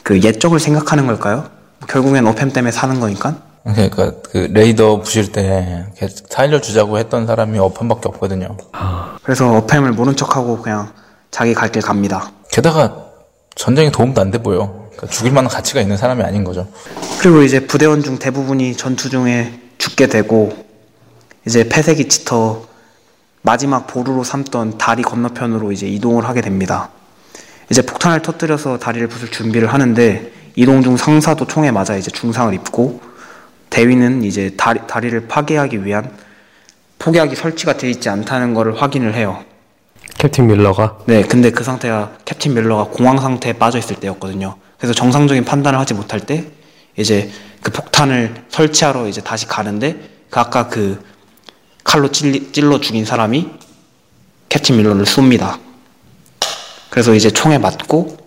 그 0.03 0.21
옛적을 0.23 0.61
생각하는 0.61 1.07
걸까요? 1.07 1.49
결국엔 1.89 2.25
어팸 2.25 2.53
때문에 2.53 2.71
사는 2.73 2.99
거니까. 3.01 3.37
그러니까 3.65 4.13
그 4.31 4.49
레이더 4.53 5.03
부실 5.03 5.31
때 5.31 5.85
이렇게 5.97 6.13
살려 6.29 6.61
주자고 6.61 6.99
했던 6.99 7.29
사람이 7.29 7.61
어판밖에 7.61 8.09
없거든요 8.09 8.57
그래서 9.23 9.45
어팸을 9.65 9.93
모른 9.93 10.17
척하고 10.17 10.61
그냥 10.61 10.91
자기 11.31 11.55
갈 11.55 11.71
길 11.71 11.81
갑니다. 11.81 12.33
게다가 12.51 12.97
전쟁에 13.55 13.93
도움도 13.93 14.21
안 14.21 14.33
돼 14.33 14.39
보여 14.39 14.89
그러니까 14.91 15.07
죽일 15.07 15.33
만한 15.33 15.49
가치가 15.49 15.81
있는 15.81 15.97
사람이 15.97 16.23
아닌 16.25 16.43
거죠 16.43 16.67
그리고 17.21 17.43
이제 17.43 17.65
부대원 17.67 18.03
중 18.03 18.19
대부분이 18.19 18.77
전투 18.77 19.09
중에 19.11 19.61
죽게 19.79 20.09
되고 20.09 20.53
이제 21.47 21.69
폐색이 21.69 22.09
짙어 22.09 22.65
마지막 23.43 23.87
보루로 23.87 24.25
삼던 24.25 24.79
다리 24.79 25.03
건너편으로 25.03 25.71
이제 25.73 25.87
이동을 25.87 26.27
하게 26.29 26.41
됩니다. 26.41 26.91
이제 27.71 27.83
폭탄을 27.83 28.23
터뜨려서 28.23 28.79
다리를 28.79 29.07
부술 29.09 29.31
준비를 29.31 29.73
하는데 29.73 30.33
이동 30.55 30.83
중 30.83 30.97
상사도 30.97 31.47
총에 31.47 31.71
맞아 31.71 31.97
이제 31.97 32.11
중상을 32.11 32.53
입고 32.55 33.01
대위는 33.71 34.23
이제 34.25 34.55
다리, 34.57 34.81
다리를 34.87 35.27
파괴하기 35.29 35.85
위한 35.85 36.11
폭약이 36.99 37.35
설치가 37.35 37.77
되어 37.77 37.91
있지 37.91 38.09
않다는 38.09 38.55
것을 38.55 38.81
확인을 38.81 39.15
해요. 39.15 39.45
캡틴 40.19 40.47
밀러가 40.47 40.99
네, 41.07 41.23
근데 41.23 41.51
그 41.51 41.65
상태가 41.65 42.13
캡틴 42.25 42.55
밀러가 42.55 42.85
공황 42.85 43.19
상태에 43.19 43.55
빠져 43.55 43.79
있을 43.79 43.97
때였거든요. 43.97 44.57
그래서 44.79 44.95
정상적인 44.95 45.45
판단을 45.45 45.79
하지 45.79 45.95
못할 45.95 46.21
때 46.21 46.45
이제 46.97 47.31
그 47.63 47.73
폭탄을 47.73 48.45
설치하러 48.51 49.09
이제 49.09 49.21
다시 49.21 49.47
가는데 49.47 49.97
그 50.29 50.39
아까 50.39 50.69
그 50.69 51.03
칼로 51.83 52.13
찔리, 52.13 52.53
찔러 52.53 52.81
죽인 52.81 53.05
사람이 53.05 53.49
캡틴 54.49 54.77
밀러를 54.77 55.05
쏩니다. 55.05 55.59
그래서 56.91 57.15
이제 57.15 57.31
총에 57.31 57.59
맞고 57.59 58.22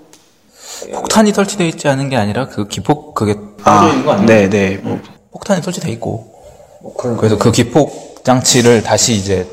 폭탄이 0.93 1.31
설치되어 1.33 1.67
있지 1.67 1.87
않은 1.87 2.09
게 2.09 2.17
아니라 2.17 2.47
그 2.47 2.67
기폭 2.67 3.13
그게 3.15 3.35
빠져 3.61 3.89
있는 3.89 4.05
거 4.05 4.13
아니에요? 4.13 4.27
네, 4.27 4.49
네. 4.49 4.77
뭐 4.77 4.99
폭탄이 5.31 5.61
설치돼 5.61 5.91
있고 5.93 6.33
그래서 6.97 7.37
그 7.37 7.51
기폭 7.51 8.23
장치를 8.23 8.83
다시 8.83 9.13
이제 9.13 9.47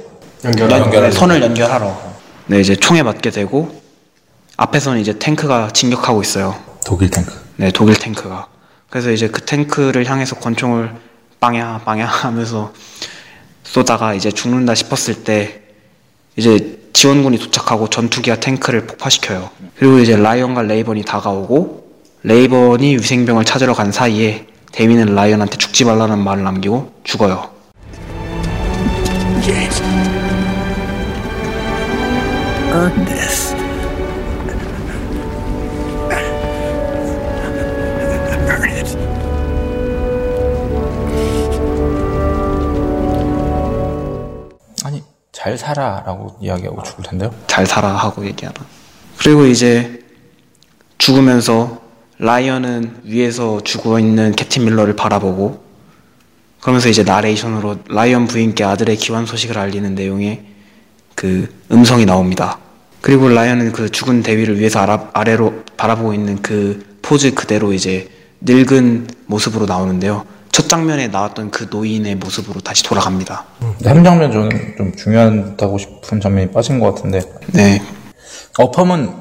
연, 0.44 0.90
네, 0.90 1.10
선을 1.10 1.40
연결하러. 1.42 2.12
네, 2.46 2.60
이제 2.60 2.74
총에 2.74 3.02
맞게 3.02 3.30
되고 3.30 3.80
앞에서는 4.56 5.00
이제 5.00 5.18
탱크가 5.18 5.70
진격하고 5.72 6.20
있어요. 6.22 6.56
독일 6.84 7.10
탱크 7.10 7.32
네, 7.56 7.70
독일 7.70 7.94
탱크가. 7.96 8.48
그래서 8.90 9.10
이제 9.10 9.28
그 9.28 9.40
탱크를 9.42 10.04
향해서 10.04 10.36
권총을 10.36 10.94
빵야 11.40 11.82
빵야 11.84 12.06
하면서 12.06 12.72
쏘다가 13.64 14.14
이제 14.14 14.30
죽는다 14.30 14.74
싶었을 14.74 15.24
때 15.24 15.62
이제 16.36 16.81
지원군이 17.02 17.36
도착하고 17.40 17.88
전투기가 17.88 18.36
탱크를 18.36 18.86
폭파시켜요. 18.86 19.50
그리고 19.74 19.98
이제 19.98 20.14
라이언과 20.14 20.62
레이번이 20.62 21.02
다가오고 21.04 21.82
레이번이 22.22 22.94
위생병을 22.94 23.44
찾으러 23.44 23.74
간 23.74 23.90
사이에 23.90 24.46
데미는 24.70 25.12
라이언한테 25.12 25.56
죽지 25.58 25.84
말라는 25.84 26.20
말을 26.20 26.44
남기고 26.44 26.92
죽어요. 27.02 27.50
James. 29.42 29.82
잘 45.42 45.58
살아라고 45.58 46.36
이야기하고 46.40 46.84
죽을 46.84 47.02
텐데요. 47.02 47.34
잘 47.48 47.66
살아 47.66 47.88
하고 47.88 48.24
얘기하나. 48.24 48.54
그리고 49.18 49.44
이제 49.44 50.04
죽으면서 50.98 51.80
라이언은 52.18 53.00
위에서 53.02 53.60
죽어 53.64 53.98
있는 53.98 54.36
캡틴 54.36 54.64
밀러를 54.66 54.94
바라보고 54.94 55.64
그러면서 56.60 56.88
이제 56.88 57.02
나레이션으로 57.02 57.78
라이언 57.88 58.28
부인께 58.28 58.62
아들의 58.62 58.94
기환 58.98 59.26
소식을 59.26 59.58
알리는 59.58 59.96
내용의 59.96 60.44
그 61.16 61.52
음성이 61.72 62.06
나옵니다. 62.06 62.60
그리고 63.00 63.28
라이언은 63.28 63.72
그 63.72 63.90
죽은 63.90 64.22
대위를 64.22 64.60
위에서 64.60 64.78
아라, 64.78 65.10
아래로 65.12 65.64
바라보고 65.76 66.14
있는 66.14 66.40
그 66.40 66.98
포즈 67.02 67.34
그대로 67.34 67.72
이제 67.72 68.08
늙은 68.42 69.08
모습으로 69.26 69.66
나오는데요. 69.66 70.24
첫 70.52 70.68
장면에 70.68 71.08
나왔던 71.08 71.50
그 71.50 71.66
노인의 71.70 72.16
모습으로 72.16 72.60
다시 72.60 72.82
돌아갑니다. 72.84 73.44
근데 73.58 73.88
한 73.88 74.04
장면 74.04 74.30
저는 74.30 74.74
좀 74.76 74.94
중요하다고 74.94 75.78
싶은 75.78 76.20
장면이 76.20 76.50
빠진 76.50 76.78
것 76.78 76.94
같은데 76.94 77.22
네. 77.52 77.82
어펌은 78.58 79.14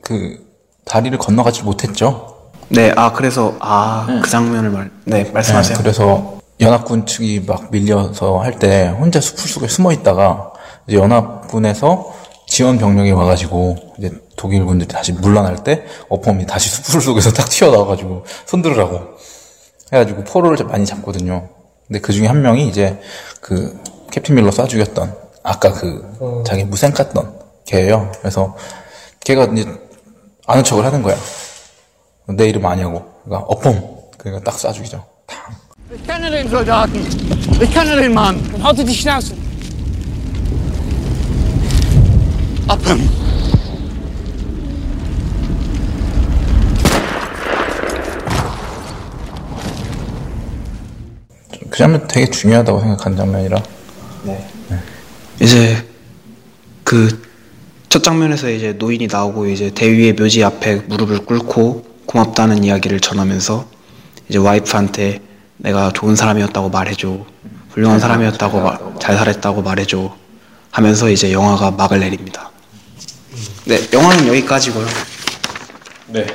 그 0.00 0.38
다리를 0.84 1.18
건너가지 1.18 1.64
못했죠. 1.64 2.34
네, 2.68 2.92
아, 2.96 3.12
그래서, 3.12 3.56
아, 3.60 4.06
그 4.22 4.28
장면을 4.28 4.70
말, 4.70 4.90
네, 5.04 5.24
말씀하세요. 5.32 5.76
네, 5.76 5.82
그래서 5.82 6.38
연합군 6.60 7.06
측이 7.06 7.44
막 7.46 7.70
밀려서 7.70 8.38
할 8.38 8.58
때 8.58 8.86
혼자 8.88 9.20
숲을 9.20 9.48
속에 9.48 9.68
숨어 9.68 9.92
있다가 9.92 10.52
이제 10.86 10.96
연합군에서 10.96 12.12
지원 12.46 12.78
병력이 12.78 13.10
와가지고 13.10 13.76
이제 13.98 14.10
독일군들이 14.36 14.88
다시 14.88 15.12
물러날 15.12 15.62
때 15.64 15.84
어펌이 16.08 16.46
다시 16.46 16.68
숲을 16.70 17.00
속에서 17.00 17.32
딱 17.34 17.48
튀어나와가지고 17.50 18.24
손들으라고 18.46 19.00
해가지고 19.92 20.24
포로를 20.24 20.64
많이 20.66 20.84
잡거든요. 20.84 21.48
근데 21.86 22.00
그 22.00 22.12
중에 22.12 22.26
한 22.26 22.42
명이 22.42 22.68
이제 22.68 23.00
그 23.40 23.80
캡틴 24.10 24.34
밀러 24.34 24.50
쏴 24.50 24.68
죽였던 24.68 25.14
아까 25.42 25.72
그 25.72 26.42
자기 26.46 26.64
무생 26.64 26.92
깠던 26.92 27.34
걔예요. 27.66 28.10
그래서 28.18 28.56
걔가 29.24 29.44
이제 29.44 29.66
아는 30.46 30.64
척을 30.64 30.84
하는 30.84 31.02
거야. 31.02 31.16
내 32.28 32.48
이름 32.48 32.66
아냐고. 32.66 33.04
그러니까 33.24 33.46
어펌. 33.48 34.10
그러니까 34.18 34.50
딱 34.50 34.58
쏴 34.58 34.72
죽이죠. 34.72 35.04
탕. 35.26 35.54
Ich 35.92 36.04
kenne 36.04 36.28
den 36.28 36.48
Soldaten. 36.48 37.00
Ich 37.62 37.70
kenne 37.72 37.94
den 37.94 38.12
Mann. 38.12 38.36
Halte 38.60 38.84
die 38.84 38.92
Schnauze. 38.92 39.34
Upham. 42.68 43.25
그 51.76 51.78
장면 51.78 52.08
되게 52.08 52.30
중요하다고 52.30 52.80
생각한 52.80 53.16
장면이라. 53.16 53.62
이제 55.40 55.86
그 56.84 57.26
첫 57.88 58.02
장면에서 58.02 58.50
이제 58.50 58.72
노인이 58.72 59.06
나오고 59.06 59.46
이제 59.46 59.70
대위의 59.70 60.14
묘지 60.14 60.42
앞에 60.42 60.82
무릎을 60.86 61.20
꿇고 61.24 61.84
고맙다는 62.06 62.64
이야기를 62.64 63.00
전하면서 63.00 63.68
이제 64.28 64.38
와이프한테 64.38 65.20
내가 65.58 65.92
좋은 65.92 66.16
사람이었다고 66.16 66.68
말해줘 66.70 67.24
훌륭한 67.70 68.00
사람이었다고 68.00 68.60
말- 68.60 68.78
잘 69.00 69.16
살았다고 69.16 69.62
말해줘 69.62 70.14
하면서 70.72 71.08
이제 71.08 71.32
영화가 71.32 71.70
막을 71.72 72.00
내립니다. 72.00 72.50
네 73.66 73.78
영화는 73.92 74.26
여기까지고요. 74.28 74.86
네. 76.08 76.26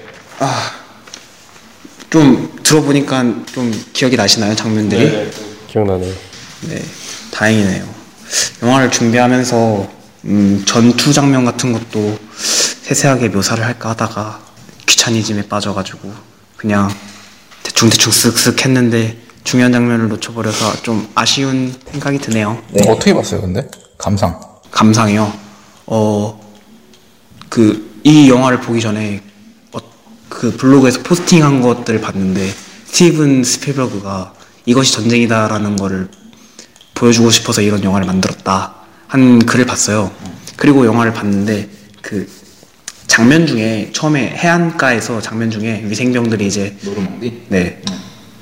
좀 2.12 2.60
들어보니까 2.62 3.24
좀 3.54 3.72
기억이 3.94 4.18
나시나요 4.18 4.54
장면들이? 4.54 5.32
기억나네요. 5.68 6.14
네, 6.68 6.84
다행이네요. 7.32 7.88
영화를 8.62 8.92
준비하면서 8.92 9.90
음, 10.26 10.64
전투 10.68 11.14
장면 11.14 11.46
같은 11.46 11.72
것도 11.72 12.20
세세하게 12.38 13.30
묘사를 13.30 13.64
할까 13.64 13.92
하다가 13.92 14.42
귀차니즘에 14.86 15.48
빠져가지고 15.48 16.14
그냥 16.58 16.94
대충 17.64 17.90
대충 17.90 18.12
쓱쓱 18.12 18.66
했는데 18.66 19.18
중요한 19.46 19.72
장면을 19.72 20.10
놓쳐버려서 20.10 20.84
좀 20.84 21.10
아쉬운 21.16 21.74
생각이 21.92 22.20
드네요. 22.20 22.62
어떻게 22.88 23.14
봤어요, 23.14 23.40
근데? 23.42 23.68
감상. 23.98 24.38
감상이요. 24.70 25.34
어, 25.88 26.40
그, 27.50 28.00
이 28.04 28.30
영화를 28.30 28.60
보기 28.60 28.82
전에, 28.82 29.16
어, 29.18 29.31
그 30.32 30.56
블로그에서 30.56 31.04
포스팅한 31.04 31.62
것들을 31.62 32.02
봤는데, 32.02 32.52
스티븐 32.86 33.44
스필버그가 33.44 34.34
이것이 34.66 34.94
전쟁이다라는 34.94 35.76
거를 35.76 36.08
보여주고 36.96 37.30
싶어서 37.30 37.62
이런 37.62 37.84
영화를 37.84 38.08
만들었다. 38.08 38.74
한 39.08 39.46
글을 39.46 39.66
봤어요. 39.66 40.12
그리고 40.56 40.86
영화를 40.86 41.14
봤는데, 41.14 41.70
그, 42.02 42.28
장면 43.08 43.46
중에, 43.46 43.92
처음에 43.94 44.30
해안가에서 44.38 45.22
장면 45.22 45.52
중에 45.52 45.84
위생병들이 45.86 46.48
이제, 46.48 46.78
노르망디? 46.82 47.44
네. 47.50 47.82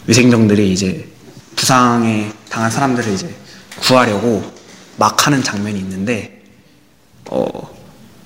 위생병들이 0.06 0.72
이제 0.72 1.08
부상에 1.56 2.32
당한 2.50 2.70
사람들을 2.70 3.12
이제 3.12 3.34
구하려고 3.82 4.44
막 4.98 5.26
하는 5.26 5.44
장면이 5.44 5.80
있는데, 5.80 6.44
어, 7.32 7.44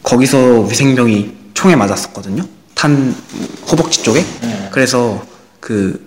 거기서 0.03 0.63
위생병이 0.63 1.31
총에 1.53 1.77
맞았었거든요. 1.77 2.45
탄 2.83 3.15
허벅지 3.71 4.03
쪽에. 4.03 4.25
그래서 4.69 5.25
그 5.61 6.05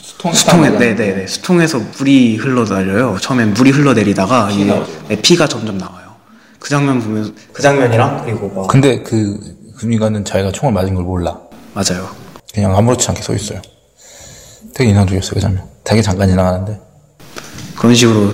수통, 0.00 0.32
수통에 0.32 0.70
네네네 0.70 1.26
수통에서 1.26 1.80
물이 1.98 2.36
흘러내려요. 2.36 3.18
처음엔 3.20 3.54
물이 3.54 3.72
흘러내리다가 3.72 4.52
이게 4.52 4.80
네, 5.08 5.20
피가 5.20 5.48
점점 5.48 5.78
나와요. 5.78 6.14
그 6.60 6.70
장면 6.70 7.00
보면 7.00 7.34
그 7.52 7.60
장면이랑 7.60 8.22
그리고 8.24 8.48
막 8.50 8.68
근데 8.68 9.02
그, 9.02 9.36
금이가는 9.78 10.24
자기가 10.24 10.52
총을 10.52 10.72
맞은 10.72 10.94
걸 10.94 11.02
몰라. 11.02 11.36
맞아요. 11.74 12.08
그냥 12.54 12.76
아무렇지 12.76 13.08
않게 13.08 13.20
서 13.20 13.34
있어요. 13.34 13.60
되게 14.74 14.90
인상적이었어요, 14.90 15.34
그 15.34 15.40
장면. 15.40 15.64
되게 15.82 16.02
잠깐 16.02 16.28
지나가는데. 16.28 16.80
그런 17.76 17.96
식으로 17.96 18.32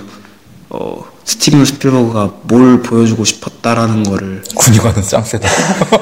어, 0.69 1.03
스티븐 1.29 1.63
스필버그가 1.63 2.33
뭘 2.45 2.81
보여주고 2.81 3.23
싶었다라는 3.23 4.01
거를 4.03 4.41
군의관은 4.55 5.03
짱세다. 5.03 5.47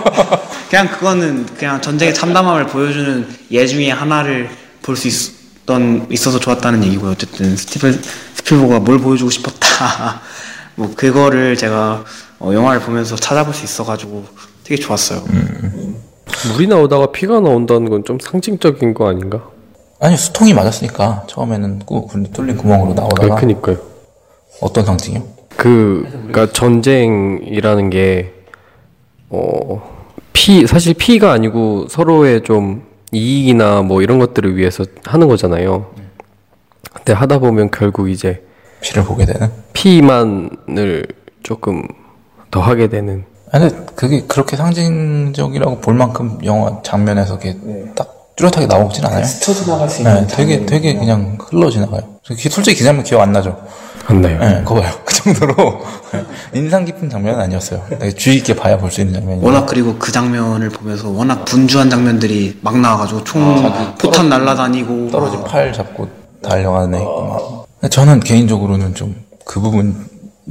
그냥 0.69 0.87
그거는 0.89 1.45
그냥 1.57 1.81
전쟁의 1.81 2.13
참담함을 2.13 2.67
보여주는 2.67 3.27
예 3.51 3.67
중에 3.67 3.91
하나를 3.91 4.49
볼 4.81 4.95
수 4.95 5.09
있었던 5.09 6.07
있어서 6.11 6.39
좋았다는 6.39 6.81
얘기고요. 6.85 7.11
어쨌든 7.11 7.57
스티븐 7.57 8.01
스필버그가 8.35 8.79
뭘 8.79 8.99
보여주고 8.99 9.29
싶었다. 9.29 10.21
뭐 10.75 10.93
그거를 10.95 11.57
제가 11.57 12.05
어, 12.39 12.53
영화를 12.53 12.79
보면서 12.79 13.17
찾아볼 13.17 13.53
수 13.53 13.65
있어가지고 13.65 14.23
되게 14.63 14.81
좋았어요. 14.81 15.25
물이 16.53 16.67
나오다가 16.67 17.11
피가 17.11 17.41
나온다는 17.41 17.89
건 17.89 18.03
좀 18.05 18.17
상징적인 18.21 18.93
거 18.93 19.09
아닌가? 19.09 19.43
아니, 19.99 20.15
수통이 20.15 20.53
맞았으니까, 20.53 21.23
처음에는 21.27 21.79
꾸, 21.79 22.05
군 22.05 22.31
뚫린 22.31 22.55
구멍으로 22.55 22.93
그, 22.93 22.99
나오다가. 23.01 23.35
그니까요. 23.35 23.77
어떤 24.59 24.85
상징이요? 24.85 25.23
그, 25.55 26.07
그니까 26.11 26.51
전쟁이라는 26.51 27.89
게, 27.89 28.33
어, 29.29 29.81
피, 30.33 30.67
사실 30.67 30.93
피가 30.93 31.31
아니고 31.31 31.87
서로의 31.89 32.43
좀 32.43 32.83
이익이나 33.11 33.81
뭐 33.81 34.01
이런 34.01 34.19
것들을 34.19 34.55
위해서 34.55 34.85
하는 35.05 35.27
거잖아요. 35.27 35.87
근데 36.93 37.13
하다 37.13 37.39
보면 37.39 37.71
결국 37.71 38.09
이제 38.09 38.43
피를 38.81 39.03
보게 39.03 39.25
되는? 39.25 39.51
피만을 39.73 41.07
조금 41.43 41.83
더 42.51 42.61
하게 42.61 42.87
되는. 42.87 43.23
아니, 43.51 43.69
근데 43.69 43.85
그게 43.95 44.23
그렇게 44.27 44.57
상징적이라고 44.57 45.79
볼 45.79 45.93
만큼 45.93 46.37
영화 46.43 46.81
장면에서 46.83 47.39
이렇게 47.41 47.57
딱 47.95 48.17
뚜렷하게 48.35 48.67
나오진 48.67 49.05
않아요. 49.05 49.23
스쳐 49.23 49.53
지나갈 49.53 49.89
수 49.89 50.03
네, 50.03 50.27
되게, 50.27 50.65
되게 50.65 50.93
그냥 50.93 51.37
흘러 51.39 51.69
지나가요. 51.69 52.01
솔직히 52.23 52.77
그 52.77 52.83
장면 52.83 53.03
기억 53.03 53.21
안 53.21 53.31
나죠? 53.31 53.57
안 54.09 54.21
나요. 54.21 54.39
네, 54.39 54.59
그거 54.63 54.75
봐요. 54.81 54.91
그 55.05 55.13
정도로 55.13 55.81
인상 56.53 56.85
깊은 56.85 57.09
장면은 57.09 57.41
아니었어요. 57.41 57.83
되게 57.89 58.11
주의 58.11 58.37
깊게 58.37 58.55
봐야 58.55 58.77
볼 58.77 58.89
수 58.89 59.01
있는 59.01 59.13
장면이에요. 59.15 59.45
워낙 59.45 59.65
그리고 59.65 59.95
그 59.99 60.11
장면을 60.11 60.69
보면서 60.69 61.09
워낙 61.09 61.43
분주한 61.45 61.89
장면들이 61.89 62.59
막 62.61 62.77
나와가지고 62.79 63.23
총 63.25 63.63
포탄 63.99 64.29
날라다니고 64.29 65.11
떨어진 65.11 65.43
팔 65.43 65.73
잡고 65.73 66.07
달려가는 66.41 66.95
애 66.97 67.01
있고 67.01 67.65
막. 67.81 67.89
저는 67.91 68.19
개인적으로는 68.21 68.95
좀 68.95 69.27
그 69.49 69.61
부분, 69.61 69.95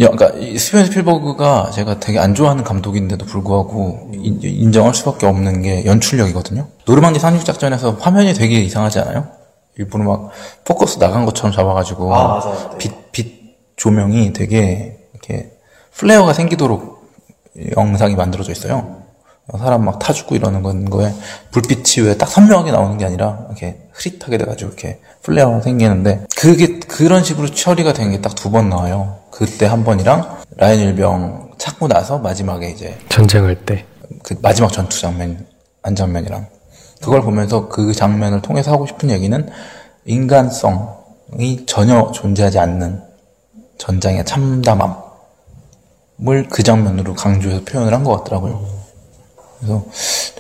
야, 0.01 0.09
그러니까 0.09 0.31
이 0.39 0.57
스티븐 0.57 0.87
스필버그가 0.87 1.71
제가 1.71 2.01
되게 2.01 2.19
안 2.19 2.35
좋아하는 2.35 2.65
감독인데도 2.65 3.27
불구하고 3.27 4.11
인- 4.15 4.41
인정할 4.43 4.95
수밖에 4.95 5.27
없는 5.27 5.61
게 5.61 5.85
연출력이거든요. 5.85 6.67
노르망디 6.87 7.21
상륙 7.21 7.45
작전에서 7.45 7.99
화면이 8.01 8.33
되게 8.33 8.59
이상하지 8.61 9.01
않아요? 9.01 9.27
일부러 9.77 10.05
막 10.05 10.31
포커스 10.65 10.99
나간 10.99 11.27
것처럼 11.27 11.53
잡아가지고 11.53 12.11
빛, 12.79 13.13
빛 13.13 13.36
조명이 13.77 14.33
되게 14.33 14.99
이렇게 15.13 15.53
플레어가 15.95 16.33
생기도록 16.33 17.11
영상이 17.77 18.15
만들어져 18.17 18.53
있어요. 18.53 19.03
사람 19.59 19.85
막 19.85 19.99
타 20.01 20.13
죽고 20.13 20.35
이러는 20.35 20.63
건 20.63 20.91
거에 20.91 21.13
불빛이 21.53 22.05
왜 22.07 22.19
딱 22.19 22.29
선명하게 22.29 22.73
나오는 22.73 22.99
게 22.99 23.05
아니라 23.05 23.45
이렇게 23.49 23.79
흐릿하게 23.93 24.39
돼가지고 24.39 24.71
이렇게 24.71 25.01
플레어가 25.23 25.61
생기는데 25.61 26.27
그게 26.37 26.81
그런 26.81 27.23
식으로 27.23 27.49
처리가 27.49 27.93
된 27.93 28.11
게 28.11 28.21
딱 28.21 28.35
두 28.35 28.51
번 28.51 28.69
나와요. 28.69 29.19
그때 29.31 29.67
한 29.67 29.85
번이랑 29.85 30.39
라이언 30.57 30.81
일병 30.81 31.53
찾고 31.59 31.87
나서 31.89 32.19
마지막에 32.19 32.71
이제 32.71 32.99
전쟁할 33.09 33.65
때. 33.65 33.85
그 34.23 34.37
마지막 34.43 34.73
전투 34.73 35.01
장면 35.01 35.47
안 35.83 35.95
장면이랑 35.95 36.47
그걸 37.01 37.23
보면서 37.23 37.69
그 37.69 37.93
장면을 37.93 38.41
통해서 38.43 38.73
하고 38.73 38.87
싶은 38.87 39.11
얘기는 39.11 39.49
인간성이 40.05 41.67
전혀 41.67 42.11
존재하지 42.13 42.59
않는 42.59 43.03
전장의 43.79 44.25
참담함을 44.25 44.97
그 46.51 46.63
장면으로 46.63 47.15
강조해서 47.15 47.63
표현을 47.65 47.93
한 47.93 48.05
것 48.05 48.17
같더라고요. 48.19 48.67
그래서 49.59 49.85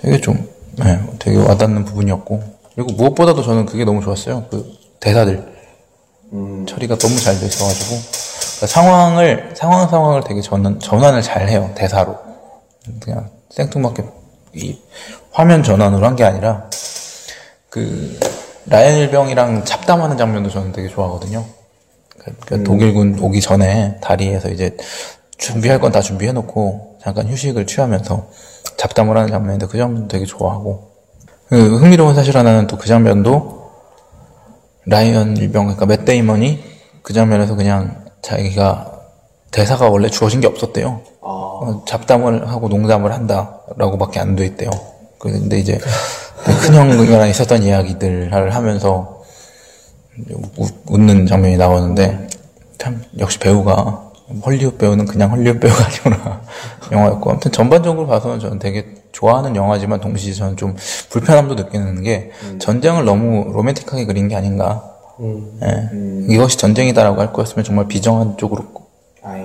되게 0.00 0.20
좀 0.20 0.48
네, 0.76 1.00
되게 1.18 1.36
와닿는 1.38 1.84
부분이었고 1.84 2.42
그리고 2.74 2.92
무엇보다도 2.92 3.42
저는 3.42 3.66
그게 3.66 3.84
너무 3.84 4.02
좋았어요. 4.02 4.44
그 4.50 4.70
대사들 5.00 5.56
처리가 6.68 6.96
너무 6.98 7.18
잘 7.20 7.38
돼 7.38 7.46
있어가지고 7.46 7.88
그러니까 7.88 8.66
상황을 8.66 9.52
상황 9.56 9.88
상황을 9.88 10.22
되게 10.24 10.40
전환 10.42 10.78
전환을 10.80 11.22
잘 11.22 11.48
해요 11.48 11.70
대사로 11.74 12.18
그냥 13.00 13.30
생뚱맞게 13.50 14.04
이 14.54 14.78
화면 15.32 15.62
전환으로 15.62 16.04
한 16.06 16.16
게 16.16 16.24
아니라 16.24 16.68
그 17.70 18.18
라이언 18.66 18.96
일병이랑 18.98 19.64
잡담하는 19.64 20.16
장면도 20.18 20.50
저는 20.50 20.72
되게 20.72 20.88
좋아하거든요. 20.88 21.44
그 22.46 22.62
독일군 22.64 23.18
오기 23.20 23.40
전에 23.40 23.96
다리에서 24.00 24.48
이제 24.50 24.76
준비할 25.38 25.80
건 25.80 25.92
다 25.92 26.00
준비해놓고 26.00 26.96
잠깐 27.02 27.28
휴식을 27.28 27.66
취하면서 27.66 28.28
잡담을 28.78 29.16
하는 29.16 29.28
장면인데 29.30 29.66
그 29.66 29.78
장면도 29.78 30.08
되게 30.08 30.24
좋아하고 30.24 30.90
그 31.48 31.76
흥미로운 31.78 32.14
사실 32.14 32.36
하나는 32.36 32.66
또 32.66 32.76
그 32.78 32.86
장면도 32.88 33.66
라이언 34.86 35.36
일병 35.36 35.64
그러니까 35.66 35.86
맷 35.86 36.04
데이먼이 36.04 36.62
그 37.02 37.12
장면에서 37.12 37.54
그냥 37.54 38.04
자기가 38.22 38.92
대사가 39.50 39.88
원래 39.88 40.08
주어진 40.08 40.40
게 40.40 40.46
없었대요. 40.46 41.00
어, 41.20 41.84
잡담을 41.86 42.48
하고 42.48 42.68
농담을 42.68 43.12
한다라고밖에 43.12 44.20
안 44.20 44.36
돼 44.36 44.44
있대요. 44.46 44.70
근데 45.18 45.58
이제 45.58 45.78
큰 46.44 46.74
형이랑 46.74 47.28
있었던 47.28 47.62
이야기들을 47.62 48.32
하면서 48.54 49.15
우- 49.15 49.15
웃는 50.86 51.26
장면이 51.26 51.56
나오는데 51.56 52.28
참 52.78 53.02
역시 53.18 53.38
배우가 53.38 54.10
헐리우드 54.44 54.76
배우는 54.76 55.06
그냥 55.06 55.30
헐리우드 55.30 55.60
배우가 55.60 55.84
아니구나. 55.86 56.42
영화였고 56.90 57.30
아무튼 57.30 57.52
전반적으로 57.52 58.06
봐서는 58.06 58.40
저는 58.40 58.58
되게 58.58 58.86
좋아하는 59.12 59.56
영화지만 59.56 60.00
동시에 60.00 60.32
저는 60.32 60.56
좀 60.56 60.76
불편함도 61.10 61.54
느끼는 61.54 62.02
게 62.02 62.30
전쟁을 62.58 63.04
너무 63.04 63.50
로맨틱하게 63.52 64.04
그린 64.06 64.28
게 64.28 64.36
아닌가. 64.36 64.92
예. 65.62 65.88
이것이 66.28 66.58
전쟁이다라고 66.58 67.20
할 67.20 67.32
거였으면 67.32 67.64
정말 67.64 67.88
비정한 67.88 68.36
쪽으로 68.36 68.64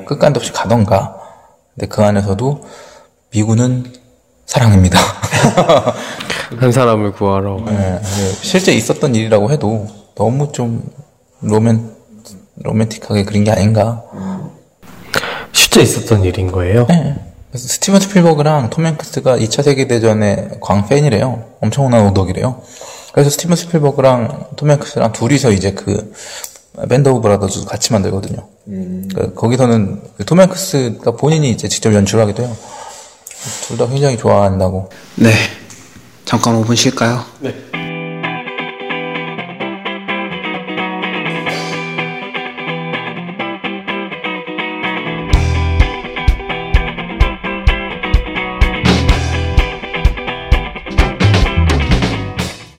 끝간도 0.06 0.40
없이 0.40 0.52
가던가. 0.52 1.18
근데 1.74 1.88
그 1.88 2.04
안에서도 2.04 2.64
미군은 3.32 3.86
사랑입니다. 4.46 5.00
한 6.58 6.72
사람을 6.72 7.14
구하러. 7.14 7.60
예, 7.68 7.72
네, 7.72 8.02
실제 8.42 8.74
있었던 8.74 9.16
일이라고 9.16 9.52
해도 9.52 9.88
너무 10.22 10.52
좀 10.52 10.84
로맨 11.42 11.96
로맨틱하게 12.62 13.26
그린 13.26 13.44
게 13.44 13.50
아닌가. 13.50 14.04
실제 15.52 15.82
있었던 15.82 16.24
일인 16.24 16.52
거예요? 16.52 16.86
네. 16.88 17.16
그래서 17.50 17.68
스티븐 17.68 18.00
스필버그랑 18.00 18.70
톰 18.70 18.86
행크스가 18.86 19.38
2차 19.38 19.64
세계 19.64 19.88
대전의 19.88 20.60
광팬이래요. 20.62 21.44
엄청난 21.60 22.06
오덕이래요. 22.08 22.62
그래서 23.14 23.32
스티븐 23.32 23.56
스필버그랑 23.56 24.50
톰 24.58 24.70
행크스랑 24.70 25.12
둘이서 25.12 25.52
이제 25.54 25.72
그 25.74 26.14
밴드 26.88 27.10
오브 27.10 27.22
브라더즈 27.22 27.66
같이 27.66 27.92
만들거든요. 27.92 28.48
그러니까 28.66 29.34
거기서는 29.34 30.02
그톰 30.18 30.40
행크스가 30.40 31.12
본인이 31.16 31.50
이제 31.50 31.68
직접 31.68 31.94
연출하기도 31.96 32.44
해요. 32.44 32.56
둘 33.68 33.78
다 33.80 33.88
굉장히 33.88 34.18
좋아한다고. 34.18 34.90
네. 35.16 35.32
잠깐 36.26 36.62
5분 36.62 36.76
쉴까요? 36.76 37.24
네. 37.40 37.56